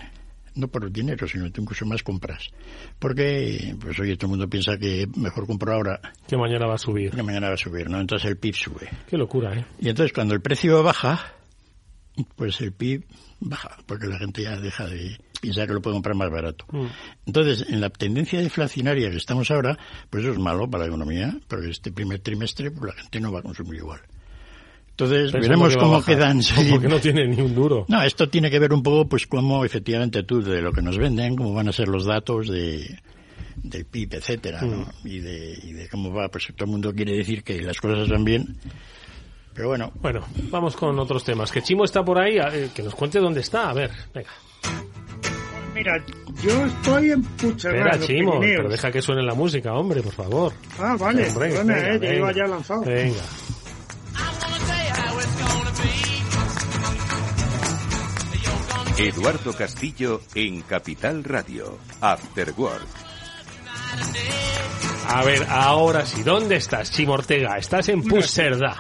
No 0.56 0.68
por 0.70 0.92
dinero, 0.92 1.28
sino 1.28 1.46
incluso 1.46 1.86
más 1.86 2.02
compras. 2.02 2.50
Porque, 2.98 3.76
pues 3.80 4.00
oye, 4.00 4.16
todo 4.18 4.26
el 4.26 4.30
mundo 4.32 4.50
piensa 4.50 4.76
que 4.80 5.08
mejor 5.16 5.46
compro 5.46 5.72
ahora 5.72 6.02
Que 6.28 6.36
mañana 6.36 6.66
va 6.66 6.74
a 6.74 6.78
subir. 6.80 7.12
que 7.12 7.22
mañana 7.22 7.50
va 7.50 7.54
a 7.54 7.58
subir, 7.58 7.88
¿no? 7.92 8.00
Entonces 8.02 8.28
el 8.28 8.38
PIB 8.38 8.56
sube. 8.56 8.90
Qué 9.08 9.18
locura, 9.18 9.56
¿eh? 9.56 9.66
Y 9.80 9.90
entonces 9.90 10.12
cuando 10.14 10.34
el 10.34 10.42
precio 10.42 10.82
baja, 10.82 11.34
pues 12.36 12.60
el 12.62 12.72
PIB 12.72 13.06
baja, 13.40 13.78
porque 13.86 14.08
la 14.08 14.18
gente 14.18 14.42
ya 14.42 14.60
deja 14.60 14.88
de 14.88 15.20
pensar 15.40 15.68
que 15.68 15.74
lo 15.74 15.82
puede 15.82 15.96
comprar 15.96 16.16
más 16.16 16.30
barato. 16.30 16.66
Mm. 16.72 16.86
Entonces, 17.26 17.66
en 17.70 17.82
la 17.82 17.90
tendencia 17.90 18.40
deflacionaria 18.40 19.10
que 19.10 19.18
estamos 19.18 19.50
ahora, 19.52 19.78
pues 20.10 20.24
eso 20.24 20.34
es 20.34 20.40
malo 20.40 20.70
para 20.70 20.84
la 20.84 20.88
economía, 20.90 21.38
porque 21.48 21.70
este 21.70 21.92
primer 21.92 22.20
trimestre 22.20 22.72
pues 22.72 22.96
la 22.96 23.02
gente 23.02 23.20
no 23.20 23.32
va 23.32 23.40
a 23.40 23.44
consumir 23.44 23.76
igual. 23.76 24.02
Entonces, 24.92 25.32
Pensando 25.32 25.42
veremos 25.42 25.74
que 25.76 25.80
cómo 25.80 26.04
quedan. 26.04 26.42
sí. 26.42 26.68
Porque 26.72 26.88
no 26.88 27.00
tiene 27.00 27.28
ni 27.28 27.40
un 27.40 27.54
duro. 27.54 27.86
No, 27.88 28.02
esto 28.02 28.30
tiene 28.30 28.50
que 28.50 28.58
ver 28.58 28.74
un 28.74 28.82
poco, 28.82 29.08
pues, 29.08 29.28
cómo 29.28 29.64
efectivamente 29.64 30.24
tú, 30.24 30.42
de 30.42 30.60
lo 30.60 30.72
que 30.72 30.82
nos 30.82 30.98
venden, 30.98 31.36
cómo 31.36 31.54
van 31.54 31.70
a 31.70 31.72
ser 31.72 31.88
los 31.88 32.06
datos 32.06 32.48
de 32.48 33.00
del 33.58 33.86
PIB, 33.86 34.16
etcétera, 34.16 34.62
¿no? 34.62 34.78
Mm. 34.78 35.08
Y 35.08 35.20
de, 35.20 35.60
y 35.64 35.74
de 35.74 35.90
cómo 35.90 36.12
va, 36.12 36.30
pues 36.30 36.48
todo 36.56 36.66
el 36.66 36.72
mundo 36.72 36.94
quiere 36.94 37.16
decir 37.16 37.44
que 37.44 37.62
las 37.62 37.78
cosas 37.80 38.10
van 38.10 38.24
bien, 38.24 38.58
pero 39.58 39.70
bueno, 39.70 39.92
Bueno, 40.02 40.24
vamos 40.52 40.76
con 40.76 40.98
otros 41.00 41.24
temas. 41.24 41.52
Que 41.52 41.64
Chimo 41.64 41.84
está 41.84 42.06
por 42.06 42.20
ahí, 42.20 42.38
eh, 42.38 42.70
que 42.76 42.84
nos 42.84 42.94
cuente 42.94 43.20
dónde 43.20 43.42
está. 43.42 43.72
A 43.72 43.74
ver, 43.74 43.90
venga. 44.14 44.30
Mira, 45.78 46.04
yo 46.42 46.66
estoy 46.66 47.12
en 47.12 47.22
Puigcerdá, 47.22 47.92
Espera, 47.92 48.00
Chimo, 48.08 48.32
Pirineos. 48.40 48.58
pero 48.58 48.70
deja 48.70 48.92
que 48.92 49.02
suene 49.02 49.22
la 49.22 49.36
música, 49.36 49.74
hombre, 49.74 50.02
por 50.02 50.14
favor. 50.14 50.54
Ah, 50.80 50.96
vale, 51.00 51.28
Hombre, 51.30 51.50
perdona, 51.50 51.74
venga, 51.76 51.88
eh, 51.88 51.92
que 52.00 52.06
venga. 52.08 52.16
iba 52.16 52.32
ya 52.32 52.48
lanzado. 52.48 52.82
Venga. 52.82 53.22
Eduardo 58.98 59.54
Castillo 59.54 60.22
en 60.34 60.62
Capital 60.62 61.24
Radio. 61.24 61.78
After 62.02 62.52
Work. 62.58 62.88
A 65.10 65.24
ver, 65.24 65.46
ahora 65.50 66.06
sí, 66.06 66.24
¿dónde 66.24 66.56
estás, 66.56 66.92
Chimo 66.92 67.14
Ortega? 67.14 67.58
Estás 67.58 67.90
en 67.90 68.04
Puigcerdá. 68.04 68.76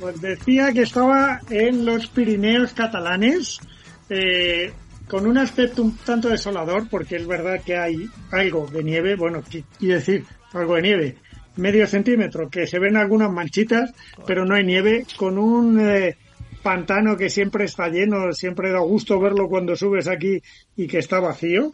Pues 0.00 0.20
decía 0.20 0.72
que 0.72 0.82
estaba 0.82 1.40
en 1.50 1.84
los 1.84 2.06
Pirineos 2.08 2.72
catalanes, 2.72 3.60
eh, 4.08 4.72
con 5.08 5.26
un 5.26 5.38
aspecto 5.38 5.82
un 5.82 5.96
tanto 5.98 6.28
desolador, 6.28 6.88
porque 6.88 7.16
es 7.16 7.26
verdad 7.26 7.60
que 7.64 7.76
hay 7.76 8.08
algo 8.30 8.66
de 8.66 8.82
nieve, 8.82 9.16
bueno, 9.16 9.42
qui- 9.42 9.64
quiero 9.78 9.96
decir, 9.96 10.24
algo 10.52 10.76
de 10.76 10.82
nieve, 10.82 11.16
medio 11.56 11.86
centímetro, 11.86 12.48
que 12.48 12.66
se 12.66 12.78
ven 12.78 12.96
algunas 12.96 13.30
manchitas, 13.30 13.92
pero 14.26 14.44
no 14.44 14.54
hay 14.54 14.64
nieve, 14.64 15.04
con 15.16 15.38
un, 15.38 15.78
eh, 15.80 16.16
pantano 16.62 17.16
que 17.16 17.28
siempre 17.28 17.64
está 17.64 17.88
lleno, 17.88 18.32
siempre 18.32 18.70
da 18.70 18.78
gusto 18.78 19.18
verlo 19.18 19.48
cuando 19.48 19.74
subes 19.74 20.06
aquí 20.06 20.40
y 20.76 20.86
que 20.86 20.98
está 20.98 21.18
vacío, 21.18 21.72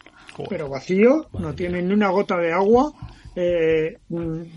pero 0.48 0.68
vacío, 0.68 1.26
no 1.38 1.54
tiene 1.54 1.82
ni 1.82 1.92
una 1.92 2.08
gota 2.08 2.38
de 2.38 2.52
agua. 2.52 2.90
Eh, 3.40 3.96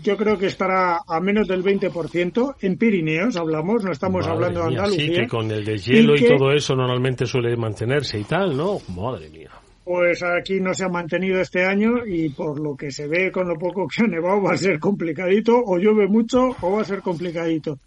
yo 0.02 0.16
creo 0.16 0.36
que 0.36 0.46
estará 0.46 1.02
a 1.06 1.20
menos 1.20 1.46
del 1.46 1.62
20% 1.62 2.56
en 2.62 2.76
Pirineos, 2.76 3.36
hablamos, 3.36 3.84
no 3.84 3.92
estamos 3.92 4.26
hablando 4.26 4.58
de 4.58 4.66
Andalucía. 4.66 5.06
Sí, 5.06 5.20
que 5.20 5.28
con 5.28 5.48
el 5.52 5.64
deshielo 5.64 6.16
y, 6.16 6.24
y 6.24 6.26
todo 6.26 6.50
eso 6.50 6.74
normalmente 6.74 7.24
suele 7.24 7.56
mantenerse 7.56 8.18
y 8.18 8.24
tal, 8.24 8.56
¿no? 8.56 8.78
Madre 8.96 9.28
mía. 9.30 9.50
Pues 9.84 10.24
aquí 10.24 10.58
no 10.60 10.74
se 10.74 10.84
ha 10.84 10.88
mantenido 10.88 11.40
este 11.40 11.64
año 11.64 12.04
y 12.04 12.30
por 12.30 12.58
lo 12.58 12.76
que 12.76 12.90
se 12.90 13.06
ve 13.06 13.30
con 13.30 13.46
lo 13.46 13.56
poco 13.56 13.86
que 13.86 14.02
ha 14.02 14.08
nevado 14.08 14.42
va 14.42 14.54
a 14.54 14.56
ser 14.56 14.80
complicadito, 14.80 15.62
o 15.64 15.78
llueve 15.78 16.08
mucho 16.08 16.48
o 16.60 16.72
va 16.72 16.82
a 16.82 16.84
ser 16.84 17.02
complicadito. 17.02 17.78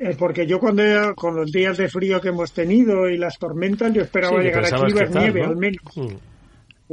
Eh, 0.00 0.16
porque 0.18 0.48
yo 0.48 0.58
cuando 0.58 0.82
con 1.14 1.36
los 1.36 1.52
días 1.52 1.76
de 1.76 1.88
frío 1.88 2.20
que 2.20 2.30
hemos 2.30 2.52
tenido 2.52 3.08
y 3.08 3.18
las 3.18 3.38
tormentas, 3.38 3.92
yo 3.92 4.02
esperaba 4.02 4.40
Sí, 4.40 4.46
llegar 4.46 4.64
aquí 4.64 4.82
y 4.88 4.94
ver 4.94 5.10
nieve 5.14 5.42
¿no? 5.42 5.48
al 5.50 5.56
menos. 5.56 5.96
Mm. 5.96 6.31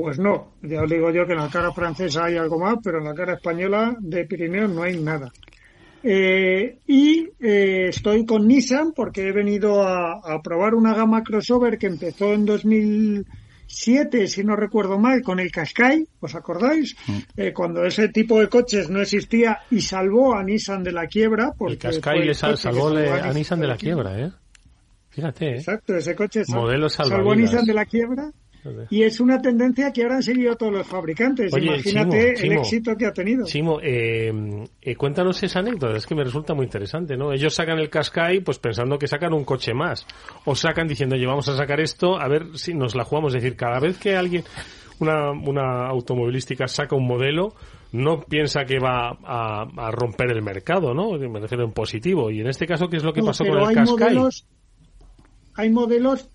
Pues 0.02 0.18
no, 0.18 0.54
ya 0.62 0.82
os 0.84 0.90
digo 0.90 1.12
yo 1.12 1.26
que 1.26 1.34
en 1.34 1.40
la 1.40 1.50
cara 1.50 1.74
francesa 1.74 2.24
hay 2.24 2.38
algo 2.38 2.58
más, 2.58 2.76
pero 2.82 3.00
en 3.00 3.04
la 3.04 3.14
cara 3.14 3.34
española 3.34 3.98
de 4.00 4.24
Pirineos 4.24 4.72
no 4.72 4.84
hay 4.84 4.98
nada. 4.98 5.30
Eh, 6.02 6.78
y 6.88 7.28
eh, 7.42 7.88
estoy 7.90 8.26
con 8.26 8.48
Nissan 8.48 8.94
porque 8.94 9.28
he 9.28 9.34
venido 9.34 9.82
a, 9.86 10.14
a 10.24 10.42
probar 10.42 10.74
una 10.74 10.94
gama 10.94 11.22
crossover 11.22 11.78
que 11.78 11.88
empezó 11.88 12.32
en 12.34 12.46
2007, 12.46 14.28
si 14.30 14.44
no 14.46 14.56
recuerdo 14.56 14.98
mal, 14.98 15.22
con 15.22 15.42
el 15.42 15.52
Qashqai, 15.52 16.08
¿os 16.22 16.34
acordáis? 16.34 16.96
Eh, 17.36 17.52
cuando 17.54 17.84
ese 17.84 18.08
tipo 18.08 18.40
de 18.40 18.48
coches 18.48 18.90
no 18.90 19.02
existía 19.02 19.60
y 19.70 19.82
salvó 19.82 20.34
a 20.34 20.44
Nissan 20.44 20.82
de 20.82 20.94
la 20.94 21.08
quiebra. 21.08 21.52
Porque 21.58 21.74
El 21.74 21.80
Qashqai 21.80 22.26
le 22.26 22.34
sal- 22.34 22.58
salvó 22.58 22.88
a 22.88 23.34
Nissan 23.34 23.60
de 23.60 23.68
la 23.68 23.76
quiebra, 23.76 24.18
¿eh? 24.18 24.32
Fíjate, 25.10 25.46
¿eh? 25.50 25.56
Exacto, 25.58 25.96
ese 25.96 26.16
coche 26.16 26.46
sal- 26.46 26.56
Modelo 26.62 26.88
salvó 26.88 27.32
a. 27.32 27.36
Nissan 27.36 27.66
de 27.66 27.74
la 27.74 27.86
quiebra 27.86 28.32
y 28.89 29.04
es 29.04 29.19
una 29.19 29.41
tendencia 29.41 29.91
que 29.91 30.04
ahora 30.04 30.15
han 30.15 30.24
seguido 30.24 30.56
todos 30.56 30.74
los 30.74 30.88
fabricantes. 30.88 31.54
Oye, 31.54 31.67
Imagínate 31.67 32.34
Chimo, 32.34 32.38
Chimo, 32.38 32.52
el 32.54 32.58
éxito 32.60 32.95
que 32.98 33.06
ha 33.06 33.13
tenido. 33.13 33.45
Chimo, 33.45 33.80
eh, 33.82 34.32
eh, 34.82 34.95
cuéntanos 34.95 35.41
esa 35.43 35.60
anécdota, 35.60 35.95
es 35.95 36.06
que 36.06 36.15
me 36.15 36.24
resulta 36.24 36.54
muy 36.54 36.65
interesante, 36.65 37.15
¿no? 37.17 37.32
Ellos 37.32 37.54
sacan 37.54 37.80
el 37.80 37.89
Qashqai 37.89 38.41
pues 38.41 38.60
pensando 38.60 38.98
que 38.98 39.08
sacan 39.08 39.34
un 39.34 39.45
coche 39.45 39.74
más, 39.74 40.06
o 40.45 40.56
sacan 40.56 40.88
diciendo, 40.88 41.15
oye, 41.15 41.26
vamos 41.26 41.48
a 41.50 41.56
sacar 41.56 41.80
esto, 41.80 42.19
a 42.19 42.28
ver 42.28 42.58
si 42.58 42.74
nos 42.74 42.95
la 42.95 43.04
jugamos, 43.04 43.34
es 43.34 43.41
decir, 43.41 43.56
cada 43.58 43.80
vez 43.80 43.98
que 43.98 44.15
alguien, 44.15 44.43
una, 45.00 45.32
una 45.32 45.88
automovilística 45.88 46.67
saca 46.67 46.95
un 46.95 47.08
modelo, 47.08 47.54
no 47.91 48.22
piensa 48.22 48.65
que 48.65 48.78
va 48.80 49.17
a, 49.24 49.65
a 49.78 49.91
romper 49.91 50.32
el 50.32 50.41
mercado, 50.41 50.93
¿no? 50.93 51.12
Me 51.17 51.39
refiero 51.39 51.63
en 51.63 51.72
positivo, 51.72 52.30
y 52.30 52.41
en 52.41 52.48
este 52.48 52.67
caso, 52.67 52.88
¿qué 52.88 52.98
es 52.98 53.04
lo 53.04 53.13
que 53.13 53.22
No, 53.22 53.28
pasó 53.28 53.45
con 53.45 53.58
el 53.58 53.74
Qashqai? 53.74 53.86
modelos, 53.86 54.45
hay 55.56 55.69
modelos, 55.72 56.30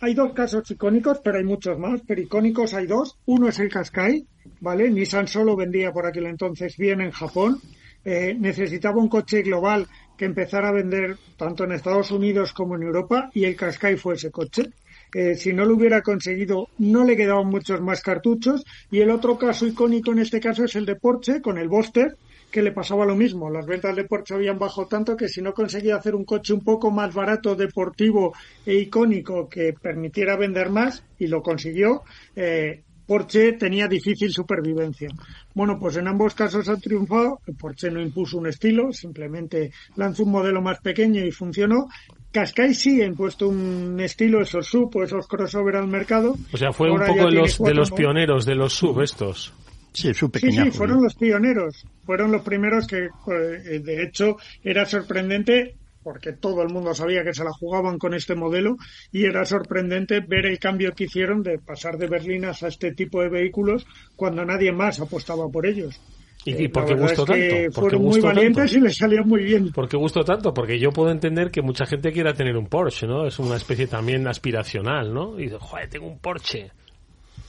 hay 0.00 0.14
dos 0.14 0.32
casos 0.32 0.70
icónicos, 0.70 1.20
pero 1.22 1.38
hay 1.38 1.44
muchos 1.44 1.78
más, 1.78 2.00
pero 2.06 2.22
icónicos 2.22 2.72
hay 2.72 2.86
dos. 2.86 3.18
Uno 3.26 3.48
es 3.48 3.58
el 3.58 3.68
Qashqai, 3.68 4.26
¿vale? 4.60 4.90
Nissan 4.90 5.28
solo 5.28 5.56
vendía 5.56 5.92
por 5.92 6.06
aquel 6.06 6.26
entonces 6.26 6.76
bien 6.78 7.02
en 7.02 7.10
Japón. 7.10 7.60
Eh, 8.02 8.34
necesitaba 8.38 8.96
un 8.96 9.10
coche 9.10 9.42
global 9.42 9.86
que 10.16 10.24
empezara 10.24 10.68
a 10.68 10.72
vender 10.72 11.18
tanto 11.36 11.64
en 11.64 11.72
Estados 11.72 12.10
Unidos 12.10 12.54
como 12.54 12.76
en 12.76 12.82
Europa 12.82 13.30
y 13.34 13.44
el 13.44 13.56
Qashqai 13.56 13.96
fue 13.96 14.14
ese 14.14 14.30
coche. 14.30 14.70
Eh, 15.12 15.34
si 15.34 15.52
no 15.52 15.66
lo 15.66 15.74
hubiera 15.74 16.00
conseguido, 16.00 16.68
no 16.78 17.04
le 17.04 17.16
quedaban 17.16 17.48
muchos 17.48 17.82
más 17.82 18.00
cartuchos. 18.00 18.64
Y 18.90 19.00
el 19.00 19.10
otro 19.10 19.36
caso 19.36 19.66
icónico 19.66 20.12
en 20.12 20.20
este 20.20 20.40
caso 20.40 20.64
es 20.64 20.74
el 20.76 20.86
de 20.86 20.96
Porsche 20.96 21.42
con 21.42 21.58
el 21.58 21.68
Boxster, 21.68 22.16
que 22.50 22.62
le 22.62 22.72
pasaba 22.72 23.04
lo 23.04 23.16
mismo. 23.16 23.50
Las 23.50 23.66
ventas 23.66 23.96
de 23.96 24.04
Porsche 24.04 24.34
habían 24.34 24.58
bajado 24.58 24.86
tanto 24.86 25.16
que 25.16 25.28
si 25.28 25.40
no 25.40 25.54
conseguía 25.54 25.96
hacer 25.96 26.14
un 26.14 26.24
coche 26.24 26.52
un 26.52 26.62
poco 26.62 26.90
más 26.90 27.14
barato, 27.14 27.54
deportivo 27.54 28.34
e 28.66 28.74
icónico 28.74 29.48
que 29.48 29.72
permitiera 29.72 30.36
vender 30.36 30.70
más, 30.70 31.04
y 31.18 31.26
lo 31.26 31.42
consiguió, 31.42 32.02
eh, 32.34 32.82
Porsche 33.10 33.54
tenía 33.54 33.88
difícil 33.88 34.30
supervivencia. 34.30 35.08
Bueno, 35.52 35.78
pues 35.80 35.96
en 35.96 36.06
ambos 36.06 36.32
casos 36.32 36.68
ha 36.68 36.76
triunfado. 36.76 37.40
Porsche 37.58 37.90
no 37.90 38.00
impuso 38.00 38.38
un 38.38 38.46
estilo, 38.46 38.92
simplemente 38.92 39.72
lanzó 39.96 40.22
un 40.22 40.30
modelo 40.30 40.62
más 40.62 40.78
pequeño 40.78 41.24
y 41.24 41.32
funcionó. 41.32 41.88
Qashqai 42.30 42.72
sí 42.72 43.02
ha 43.02 43.06
impuesto 43.06 43.48
un 43.48 43.98
estilo, 43.98 44.40
esos 44.40 44.64
sub 44.64 44.94
o 44.94 45.02
esos 45.02 45.26
crossover 45.26 45.74
al 45.74 45.88
mercado. 45.88 46.36
O 46.52 46.56
sea, 46.56 46.72
fue 46.72 46.88
Ahora 46.88 47.10
un 47.10 47.16
poco 47.16 47.30
de 47.30 47.34
los, 47.34 47.58
de 47.58 47.74
los 47.74 47.90
pioneros, 47.90 48.46
de 48.46 48.54
los 48.54 48.74
sub 48.74 49.00
estos. 49.00 49.52
Sí, 49.92 50.14
su 50.14 50.26
Sí, 50.26 50.32
pequeña 50.32 50.64
sí, 50.64 50.70
fueron 50.70 51.02
los 51.02 51.14
pioneros. 51.14 51.84
Fueron 52.04 52.32
los 52.32 52.42
primeros 52.42 52.86
que, 52.86 53.06
eh, 53.06 53.78
de 53.80 54.02
hecho, 54.02 54.36
era 54.62 54.86
sorprendente 54.86 55.76
porque 56.02 56.32
todo 56.32 56.62
el 56.62 56.68
mundo 56.68 56.94
sabía 56.94 57.22
que 57.22 57.34
se 57.34 57.44
la 57.44 57.52
jugaban 57.52 57.98
con 57.98 58.14
este 58.14 58.34
modelo 58.34 58.76
y 59.12 59.24
era 59.24 59.44
sorprendente 59.44 60.20
ver 60.20 60.46
el 60.46 60.58
cambio 60.58 60.92
que 60.92 61.04
hicieron 61.04 61.42
de 61.42 61.58
pasar 61.58 61.98
de 61.98 62.06
berlinas 62.06 62.62
a 62.62 62.68
este 62.68 62.92
tipo 62.92 63.20
de 63.20 63.28
vehículos 63.28 63.86
cuando 64.16 64.44
nadie 64.44 64.72
más 64.72 65.00
apostaba 65.00 65.48
por 65.48 65.66
ellos. 65.66 66.00
¿Y, 66.44 66.52
Eh, 66.52 66.62
y 66.64 66.68
por 66.68 66.86
qué 66.86 66.94
gustó 66.94 67.24
es 67.24 67.30
que 67.30 67.48
tanto? 67.48 67.80
¿Por 67.80 67.90
qué 67.90 67.96
fueron 67.96 68.02
muy 68.02 68.12
gustó 68.12 68.26
valientes 68.28 68.64
tanto? 68.64 68.78
y 68.78 68.80
les 68.80 68.96
salió 68.96 69.24
muy 69.24 69.44
bien. 69.44 69.72
¿Por 69.72 69.88
qué 69.88 69.96
gustó 69.98 70.24
tanto? 70.24 70.54
Porque 70.54 70.78
yo 70.78 70.90
puedo 70.90 71.10
entender 71.10 71.50
que 71.50 71.60
mucha 71.60 71.84
gente 71.84 72.12
quiera 72.12 72.32
tener 72.32 72.56
un 72.56 72.66
Porsche, 72.66 73.06
¿no? 73.06 73.26
Es 73.26 73.38
una 73.38 73.56
especie 73.56 73.86
también 73.86 74.26
aspiracional, 74.26 75.12
¿no? 75.12 75.38
Y 75.38 75.44
dice, 75.44 75.58
joder, 75.60 75.88
tengo 75.90 76.06
un 76.06 76.18
Porsche. 76.18 76.70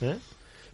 ¿Eh? 0.02 0.18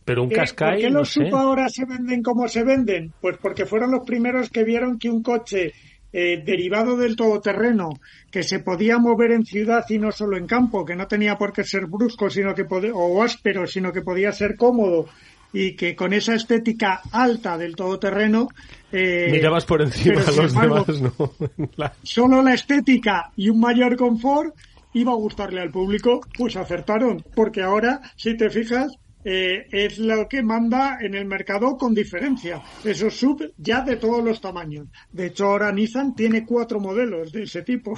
Pero 0.08 0.24
un 0.24 0.32
Eh, 0.32 0.36
¿Por 0.36 0.78
qué 0.78 0.90
no 0.90 1.00
los 1.00 1.10
sé. 1.12 1.26
SUV 1.30 1.36
ahora 1.36 1.68
se 1.68 1.84
venden 1.84 2.24
como 2.24 2.48
se 2.48 2.64
venden? 2.64 3.12
Pues 3.20 3.36
porque 3.42 3.66
fueron 3.66 3.92
los 3.92 4.06
primeros 4.06 4.50
que 4.50 4.64
vieron 4.64 4.98
que 4.98 5.10
un 5.10 5.22
coche 5.22 5.74
eh, 6.14 6.42
derivado 6.46 6.96
del 6.96 7.18
todoterreno, 7.18 7.90
que 8.32 8.42
se 8.42 8.60
podía 8.60 9.00
mover 9.00 9.32
en 9.32 9.44
ciudad 9.46 9.84
y 9.90 10.00
no 10.00 10.14
solo 10.14 10.38
en 10.38 10.48
campo, 10.48 10.86
que 10.86 10.96
no 10.96 11.08
tenía 11.08 11.38
por 11.38 11.52
qué 11.52 11.66
ser 11.66 11.88
brusco 11.88 12.30
sino 12.30 12.56
que 12.56 12.64
o 12.94 13.22
áspero, 13.22 13.68
sino 13.68 13.92
que 13.92 14.02
podía 14.02 14.32
ser 14.32 14.56
cómodo 14.56 15.10
y 15.52 15.76
que 15.76 15.94
con 15.94 16.14
esa 16.14 16.36
estética 16.36 17.02
alta 17.12 17.58
del 17.58 17.76
todoterreno... 17.76 18.48
Eh, 18.94 19.28
Mirabas 19.30 19.66
por 19.66 19.82
encima 19.82 20.22
a 20.22 20.32
los 20.32 20.54
embargo, 20.54 20.86
demás, 20.88 21.02
¿no? 21.20 21.68
La- 21.76 21.94
solo 22.02 22.42
la 22.42 22.54
estética 22.54 23.32
y 23.36 23.50
un 23.50 23.60
mayor 23.60 23.98
confort 23.98 24.56
iba 24.94 25.12
a 25.12 25.16
gustarle 25.16 25.60
al 25.60 25.72
público, 25.72 26.22
pues 26.38 26.56
acertaron, 26.56 27.22
porque 27.36 27.62
ahora, 27.62 28.00
si 28.16 28.38
te 28.38 28.50
fijas, 28.50 28.88
eh, 29.30 29.68
es 29.72 29.98
lo 30.00 30.28
que 30.30 30.42
manda 30.42 31.00
en 31.02 31.14
el 31.16 31.26
mercado 31.26 31.76
con 31.78 31.94
diferencia. 31.94 32.62
Esos 32.86 33.14
sub 33.20 33.44
ya 33.58 33.82
de 33.82 33.98
todos 33.98 34.24
los 34.24 34.40
tamaños. 34.40 34.88
De 35.12 35.26
hecho, 35.26 35.48
ahora 35.48 35.72
Nissan 35.74 36.16
tiene 36.16 36.46
cuatro 36.46 36.80
modelos 36.80 37.34
de 37.34 37.44
ese 37.44 37.62
tipo. 37.64 37.94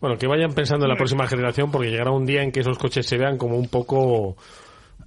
Bueno, 0.00 0.16
que 0.18 0.26
vayan 0.26 0.52
pensando 0.52 0.84
en 0.84 0.90
la 0.90 0.96
próxima 0.96 1.26
generación 1.26 1.70
porque 1.70 1.90
llegará 1.90 2.10
un 2.12 2.26
día 2.26 2.42
en 2.42 2.52
que 2.52 2.60
esos 2.60 2.78
coches 2.78 3.06
se 3.06 3.16
vean 3.18 3.36
como 3.38 3.56
un 3.56 3.68
poco 3.68 4.36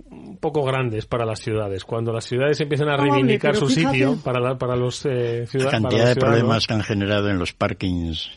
un 0.09 0.37
poco 0.37 0.63
grandes 0.63 1.05
para 1.05 1.25
las 1.25 1.39
ciudades. 1.39 1.83
Cuando 1.83 2.11
las 2.13 2.25
ciudades 2.25 2.59
empiecen 2.61 2.89
a 2.89 2.97
reivindicar 2.97 3.55
su 3.55 3.67
fíjate- 3.67 3.93
sitio 3.93 4.17
para, 4.23 4.39
la- 4.39 4.57
para 4.57 4.75
los 4.75 5.05
eh, 5.05 5.45
ciudad- 5.47 5.65
La 5.65 5.71
para 5.71 5.81
cantidad 5.81 5.99
los 6.01 6.09
de 6.09 6.13
ciudadanos. 6.13 6.19
problemas 6.39 6.67
que 6.67 6.73
han 6.73 6.83
generado 6.83 7.29
en 7.29 7.39
los 7.39 7.53
parkings 7.53 8.29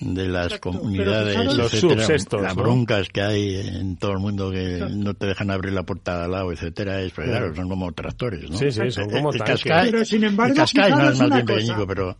de 0.00 0.28
las 0.28 0.58
comunidades, 0.58 1.36
fijaros- 1.36 1.56
Los 1.56 1.74
etcétera, 1.74 2.14
estos, 2.14 2.42
las 2.42 2.56
¿no? 2.56 2.62
broncas 2.62 3.08
que 3.08 3.20
hay 3.22 3.56
en 3.56 3.96
todo 3.96 4.12
el 4.12 4.18
mundo 4.18 4.50
que 4.50 4.78
no 4.90 5.14
te 5.14 5.26
dejan 5.26 5.50
abrir 5.50 5.72
la 5.72 5.82
puerta 5.82 6.18
de 6.18 6.24
al 6.24 6.30
lado, 6.30 6.52
etcétera, 6.52 7.00
es, 7.02 7.12
pues, 7.12 7.26
Claro. 7.28 7.46
claro, 7.46 7.56
son 7.56 7.68
como 7.68 7.92
tractores, 7.92 8.50
¿no? 8.50 8.56
Sí, 8.56 8.70
sí, 8.72 8.90
son 8.90 9.10
como. 9.10 9.32
Qashqai- 9.32 9.90
Pero, 9.90 10.04
sin 10.04 10.24
embargo, 10.24 10.52
el 10.52 10.58
Qashqai 10.58 10.90
no 10.90 11.10
es 11.10 11.18
más 11.18 11.30
bien 11.30 11.46
pequeñico, 11.46 11.86
pero 11.86 12.16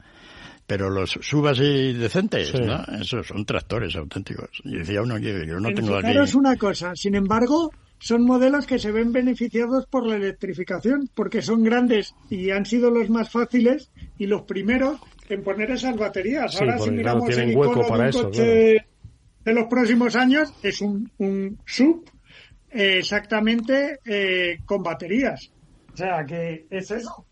pero 0.66 0.88
los 0.88 1.10
subas 1.20 1.58
y 1.58 1.94
decentes, 1.94 2.48
Sí. 2.48 2.58
¿no? 2.62 2.84
Esos 3.00 3.26
son 3.26 3.44
tractores 3.44 3.96
auténticos. 3.96 4.50
Y 4.62 4.76
decía 4.76 5.02
uno, 5.02 5.16
oye, 5.16 5.44
yo 5.44 5.58
no 5.58 5.68
tengo 5.74 5.96
aquí... 5.96 6.06
Fijaros 6.06 6.34
una 6.36 6.54
cosa, 6.54 6.94
sin 6.94 7.16
embargo, 7.16 7.72
son 7.98 8.22
modelos 8.24 8.66
que 8.66 8.78
se 8.78 8.92
ven 8.92 9.10
beneficiados 9.12 9.86
por 9.86 10.06
la 10.06 10.14
electrificación, 10.14 11.10
porque 11.12 11.42
son 11.42 11.64
grandes 11.64 12.14
y 12.30 12.50
han 12.50 12.66
sido 12.66 12.88
los 12.92 13.10
más 13.10 13.30
fáciles 13.30 13.90
y 14.16 14.26
los 14.26 14.42
primeros 14.42 15.00
en 15.30 15.42
poner 15.42 15.70
esas 15.70 15.96
baterías. 15.96 16.52
Sí, 16.52 16.58
Ahora, 16.60 16.74
si 16.74 16.78
porque, 16.80 16.90
miramos 16.96 17.24
claro, 17.24 17.34
tienen 17.36 17.50
el 17.50 17.56
hueco 17.56 17.72
icono 17.72 17.88
para 17.88 18.02
de 18.04 18.04
un 18.04 18.08
eso, 18.10 18.24
coche 18.24 18.86
de 19.44 19.54
los 19.54 19.64
próximos 19.68 20.16
años, 20.16 20.52
es 20.62 20.80
un, 20.80 21.10
un 21.18 21.58
sub 21.66 22.04
eh, 22.70 22.98
exactamente 22.98 23.98
eh, 24.04 24.58
con 24.64 24.82
baterías. 24.82 25.50
O 25.92 25.96
sea, 25.96 26.24
que 26.26 26.66
es 26.70 26.90
eso. 26.90 27.26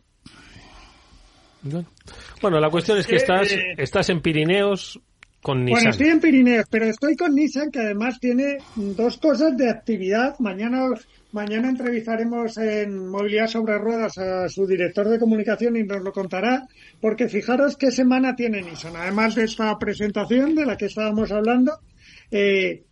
Bueno, 2.41 2.61
la 2.61 2.71
cuestión 2.71 2.99
es 2.99 3.07
que 3.07 3.15
Eh, 3.15 3.19
estás, 3.19 3.53
eh, 3.53 3.75
estás 3.77 4.09
en 4.11 4.21
Pirineos 4.21 5.01
con 5.43 5.59
Bueno, 5.65 5.77
Nissan. 5.77 5.91
estoy 5.91 6.09
en 6.09 6.21
Pirineos, 6.21 6.67
pero 6.71 6.87
estoy 6.87 7.17
con 7.17 7.35
Nissan, 7.35 7.71
que 7.71 7.81
además 7.81 8.19
tiene 8.21 8.59
dos 8.77 9.19
cosas 9.19 9.57
de 9.57 9.69
actividad. 9.71 10.39
Mañana, 10.39 10.87
mañana 11.33 11.69
entrevistaremos 11.69 12.57
en 12.59 13.09
Movilidad 13.09 13.49
sobre 13.49 13.79
Ruedas 13.79 14.19
a 14.19 14.49
su 14.49 14.67
director 14.67 15.09
de 15.09 15.19
comunicación 15.19 15.77
y 15.77 15.85
nos 15.85 16.03
lo 16.03 16.13
contará, 16.13 16.67
porque 17.01 17.29
fijaros 17.29 17.77
qué 17.77 17.91
semana 17.91 18.35
tiene 18.35 18.63
Nissan. 18.63 18.97
Además 18.97 19.35
de 19.35 19.45
esta 19.45 19.79
presentación 19.79 20.55
de 20.55 20.67
la 20.67 20.77
que 20.77 20.87
estábamos 20.87 21.31
hablando, 21.31 21.79
eh, 22.31 22.85